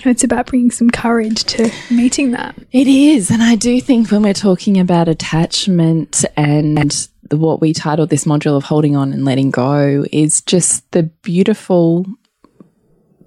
It's 0.04 0.24
about 0.24 0.46
bringing 0.46 0.70
some 0.70 0.90
courage 0.90 1.44
to 1.44 1.70
meeting 1.90 2.30
that. 2.32 2.54
It 2.72 2.86
is. 2.88 3.30
And 3.30 3.42
I 3.42 3.56
do 3.56 3.80
think 3.80 4.10
when 4.10 4.22
we're 4.22 4.34
talking 4.34 4.78
about 4.80 5.08
attachment 5.08 6.24
and 6.36 7.08
what 7.30 7.60
we 7.60 7.72
titled 7.72 8.08
this 8.10 8.24
module 8.24 8.56
of 8.56 8.64
holding 8.64 8.96
on 8.96 9.12
and 9.12 9.24
letting 9.24 9.50
go 9.50 10.04
is 10.12 10.42
just 10.42 10.90
the 10.92 11.04
beautiful 11.22 12.06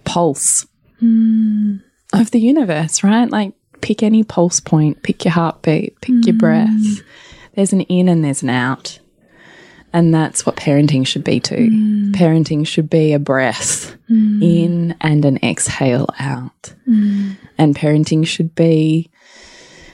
pulse 0.04 0.66
hmm. 1.00 1.78
of 2.14 2.32
the 2.32 2.40
universe, 2.40 3.04
right? 3.04 3.30
Like 3.30 3.54
pick 3.82 4.04
any 4.04 4.24
pulse 4.24 4.60
point, 4.60 5.04
pick 5.04 5.26
your 5.26 5.34
heartbeat, 5.34 6.00
pick 6.02 6.26
your 6.26 6.34
hmm. 6.34 6.40
breath. 6.40 7.02
There's 7.56 7.74
an 7.74 7.82
in 7.82 8.10
and 8.10 8.24
there's 8.24 8.44
an 8.44 8.50
out. 8.50 9.00
And 9.96 10.12
that's 10.12 10.44
what 10.44 10.56
parenting 10.56 11.06
should 11.06 11.24
be 11.24 11.40
too. 11.40 11.70
Hmm. 11.70 12.12
Parenting 12.14 12.66
should 12.66 12.90
be 12.90 13.14
a 13.14 13.20
breath 13.20 13.96
in 14.42 14.96
and 15.02 15.26
an 15.26 15.38
exhale 15.44 16.10
out. 16.20 16.74
And 17.58 17.76
parenting 17.76 18.26
should 18.26 18.56
be 18.56 19.12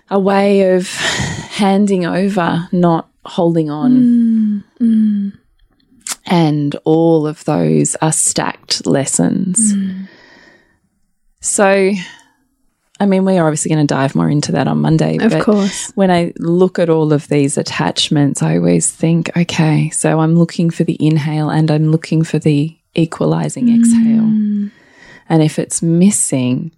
a 0.09 0.19
way 0.19 0.73
of 0.75 0.89
handing 0.89 2.05
over, 2.05 2.67
not 2.71 3.09
holding 3.25 3.69
on. 3.69 4.63
And 6.29 6.75
all 6.83 7.27
of 7.27 7.43
those 7.45 7.95
are 7.97 8.11
stacked 8.11 8.85
lessons. 8.85 9.73
Mm. 9.73 10.07
So, 11.41 11.91
I 12.99 13.05
mean, 13.05 13.25
we 13.25 13.37
are 13.37 13.47
obviously 13.47 13.73
going 13.73 13.85
to 13.85 13.93
dive 13.93 14.13
more 14.13 14.29
into 14.29 14.51
that 14.51 14.67
on 14.67 14.79
Monday. 14.79 15.17
Of 15.17 15.31
but 15.31 15.43
course. 15.43 15.91
When 15.95 16.11
I 16.11 16.33
look 16.37 16.79
at 16.79 16.89
all 16.89 17.13
of 17.13 17.27
these 17.29 17.57
attachments, 17.57 18.41
I 18.43 18.57
always 18.57 18.91
think, 18.91 19.35
okay, 19.35 19.89
so 19.89 20.19
I'm 20.19 20.35
looking 20.35 20.69
for 20.69 20.83
the 20.83 20.97
inhale 20.99 21.49
and 21.49 21.71
I'm 21.71 21.91
looking 21.91 22.23
for 22.23 22.39
the 22.39 22.77
equalizing 22.95 23.67
mm. 23.67 23.79
exhale. 23.79 24.71
And 25.29 25.43
if 25.43 25.59
it's 25.59 25.81
missing, 25.81 26.71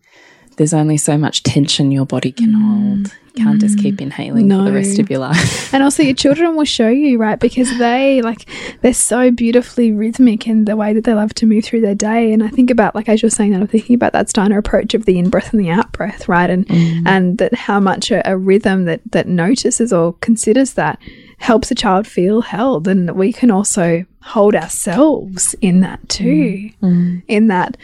there's 0.57 0.73
only 0.73 0.97
so 0.97 1.17
much 1.17 1.43
tension 1.43 1.91
your 1.91 2.05
body 2.05 2.31
can 2.31 2.53
mm. 2.53 2.61
hold. 2.61 3.15
Can't 3.35 3.61
just 3.61 3.79
keep 3.79 3.95
mm. 3.95 4.01
inhaling 4.01 4.49
for 4.49 4.63
the 4.63 4.73
rest 4.73 4.99
of 4.99 5.09
your 5.09 5.19
life. 5.19 5.73
And 5.73 5.83
also 5.83 6.03
your 6.03 6.15
children 6.15 6.57
will 6.57 6.65
show 6.65 6.89
you, 6.89 7.17
right? 7.17 7.39
Because 7.39 7.77
they 7.77 8.21
like 8.21 8.45
they're 8.81 8.93
so 8.93 9.31
beautifully 9.31 9.93
rhythmic 9.93 10.47
in 10.47 10.65
the 10.65 10.75
way 10.75 10.91
that 10.93 11.05
they 11.05 11.13
love 11.13 11.33
to 11.35 11.45
move 11.45 11.63
through 11.63 11.81
their 11.81 11.95
day. 11.95 12.33
And 12.33 12.43
I 12.43 12.49
think 12.49 12.69
about 12.69 12.93
like 12.93 13.07
as 13.07 13.21
you're 13.21 13.29
saying 13.29 13.51
that, 13.51 13.61
I'm 13.61 13.67
thinking 13.67 13.93
about 13.93 14.11
that 14.13 14.29
Steiner 14.29 14.57
approach 14.57 14.93
of 14.93 15.05
the 15.05 15.17
in 15.17 15.29
breath 15.29 15.53
and 15.53 15.61
the 15.61 15.69
out 15.69 15.91
breath, 15.93 16.27
right? 16.27 16.49
And 16.49 16.67
mm. 16.67 17.03
and 17.05 17.37
that 17.37 17.53
how 17.53 17.79
much 17.79 18.11
a, 18.11 18.29
a 18.29 18.37
rhythm 18.37 18.85
that 18.85 18.99
that 19.11 19.27
notices 19.27 19.93
or 19.93 20.13
considers 20.15 20.73
that 20.73 20.99
helps 21.37 21.71
a 21.71 21.75
child 21.75 22.07
feel 22.07 22.41
held. 22.41 22.87
And 22.87 23.11
we 23.11 23.31
can 23.31 23.49
also 23.49 24.05
hold 24.23 24.55
ourselves 24.55 25.55
in 25.61 25.79
that 25.81 26.07
too. 26.09 26.69
Mm. 26.81 27.23
In 27.29 27.47
that 27.47 27.77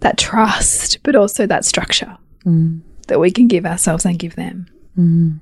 that 0.00 0.16
trust, 0.16 0.98
but 1.02 1.16
also 1.16 1.46
that 1.46 1.64
structure 1.64 2.16
that 3.08 3.18
we 3.18 3.30
can 3.30 3.48
give 3.48 3.66
ourselves 3.66 4.04
and 4.04 4.18
give 4.18 4.36
them. 4.36 4.66
Mm. 4.98 5.40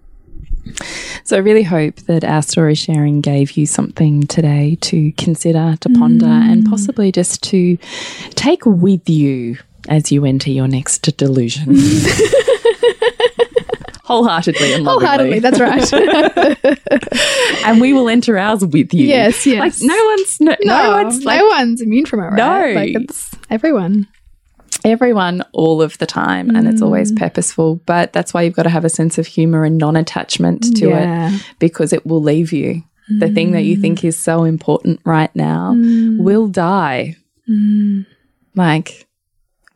So 1.24 1.36
I 1.36 1.40
really 1.40 1.62
hope 1.62 1.96
that 2.02 2.24
our 2.24 2.42
story 2.42 2.74
sharing 2.74 3.20
gave 3.20 3.52
you 3.52 3.66
something 3.66 4.22
today 4.26 4.76
to 4.82 5.12
consider, 5.12 5.76
to 5.80 5.88
ponder, 5.90 6.26
and 6.26 6.64
mm. 6.64 6.70
possibly 6.70 7.12
just 7.12 7.42
to 7.44 7.78
take 8.30 8.66
with 8.66 9.08
you 9.08 9.58
as 9.88 10.10
you 10.12 10.24
enter 10.24 10.50
your 10.50 10.68
next 10.68 11.02
delusion. 11.16 11.76
Wholeheartedly 14.04 14.72
and 14.72 14.84
Wholeheartedly, 14.84 15.38
that's 15.38 15.60
right. 15.60 15.92
and 17.64 17.80
we 17.80 17.92
will 17.92 18.08
enter 18.08 18.36
ours 18.36 18.64
with 18.66 18.92
you. 18.92 19.06
Yes, 19.06 19.46
yes. 19.46 19.60
Like 19.60 19.74
no 19.88 20.04
one's 20.04 20.40
no, 20.40 20.56
no 20.62 20.90
one's 20.90 21.24
like 21.24 21.38
no 21.38 21.46
one's 21.46 21.80
immune 21.80 22.06
from 22.06 22.18
it, 22.20 22.24
right? 22.24 22.36
No. 22.36 22.72
like 22.80 22.96
it's 22.96 23.30
everyone. 23.50 24.08
Everyone 24.84 25.42
all 25.52 25.80
of 25.82 25.98
the 25.98 26.06
time 26.06 26.50
and 26.54 26.66
it's 26.68 26.80
Mm. 26.80 26.84
always 26.86 27.12
purposeful. 27.12 27.80
But 27.86 28.12
that's 28.12 28.32
why 28.34 28.42
you've 28.42 28.54
got 28.56 28.64
to 28.64 28.70
have 28.70 28.84
a 28.84 28.88
sense 28.88 29.18
of 29.18 29.26
humor 29.26 29.64
and 29.64 29.78
non-attachment 29.78 30.76
to 30.76 30.88
Yeah. 30.88 31.32
it 31.34 31.42
because 31.58 31.92
it 31.92 32.06
will 32.06 32.22
leave 32.22 32.52
you. 32.52 32.82
The 33.18 33.28
thing 33.28 33.50
that 33.52 33.62
you 33.64 33.76
Mm. 33.76 33.80
think 33.80 34.04
is 34.04 34.16
so 34.16 34.44
important 34.44 35.00
right 35.04 35.34
now 35.34 35.74
will 36.18 36.46
die. 36.48 37.16
Mm. 37.48 38.06
Like 38.54 39.06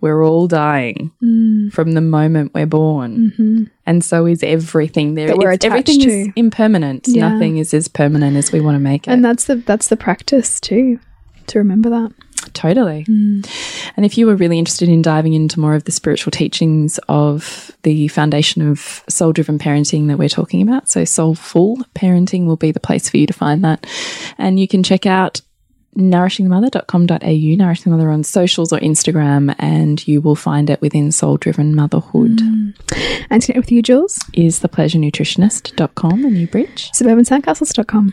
we're 0.01 0.25
all 0.25 0.47
dying 0.47 1.11
Mm. 1.23 1.73
from 1.73 1.93
the 1.93 2.01
moment 2.01 2.53
we're 2.55 2.67
born. 2.67 3.69
And 3.87 4.05
so 4.05 4.27
is 4.27 4.43
everything 4.43 5.15
there. 5.15 5.29
That 5.29 5.39
we're 5.39 5.51
attached 5.53 5.65
everything 5.65 6.01
is 6.01 6.27
to. 6.27 6.33
impermanent. 6.37 7.09
Yeah. 7.09 7.29
Nothing 7.31 7.57
is 7.57 7.73
as 7.75 7.89
permanent 7.89 8.37
as 8.37 8.53
we 8.53 8.61
want 8.61 8.77
to 8.77 8.81
make 8.81 9.09
it. 9.09 9.11
And 9.11 9.25
that's 9.25 9.47
the 9.47 9.57
that's 9.57 9.89
the 9.89 9.97
practice 9.97 10.61
too. 10.61 10.99
To 11.49 11.59
remember 11.59 11.91
that. 11.91 12.13
Totally. 12.53 13.05
Mm. 13.05 13.93
And 13.97 14.05
if 14.07 14.19
you 14.19 14.27
were 14.27 14.37
really 14.37 14.59
interested 14.59 14.89
in 14.89 15.03
diving 15.03 15.35
into 15.35 15.61
more 15.61 15.75
of 15.75 15.85
the 15.85 15.93
spiritual 15.93 16.31
teachings 16.31 16.99
of 17.09 17.71
the 17.83 18.09
foundation 18.09 18.69
of 18.69 19.03
soul 19.09 19.33
driven 19.33 19.59
parenting 19.59 20.09
that 20.09 20.19
we're 20.19 20.29
talking 20.29 20.63
about, 20.63 20.89
so 20.89 21.05
soulful 21.05 21.79
parenting 21.95 22.47
will 22.47 22.57
be 22.57 22.73
the 22.73 22.81
place 22.81 23.09
for 23.09 23.17
you 23.17 23.27
to 23.27 23.33
find 23.33 23.65
that. 23.65 23.87
And 24.39 24.59
you 24.61 24.69
can 24.69 24.83
check 24.83 25.07
out 25.07 25.41
nourishingthemother.com.au, 25.97 27.57
Nourishing 27.57 27.85
the 27.85 27.97
Mother 27.97 28.11
on 28.11 28.25
socials 28.25 28.73
or 28.73 28.81
Instagram, 28.81 29.55
and 29.59 30.07
you 30.07 30.21
will 30.21 30.35
find 30.35 30.69
it 30.71 30.81
within 30.81 31.13
Soul 31.13 31.37
Driven 31.37 31.75
Motherhood. 31.75 32.39
Mm. 32.39 32.75
And 33.31 33.43
to 33.43 33.47
connect 33.47 33.67
with 33.67 33.73
you, 33.73 33.83
Jules, 33.83 34.19
Is 34.33 34.61
thepleasurenutritionist.com 34.61 36.25
a 36.25 36.31
new 36.31 36.47
bridge. 36.47 36.91
suburbansandcastles.com. 36.93 38.13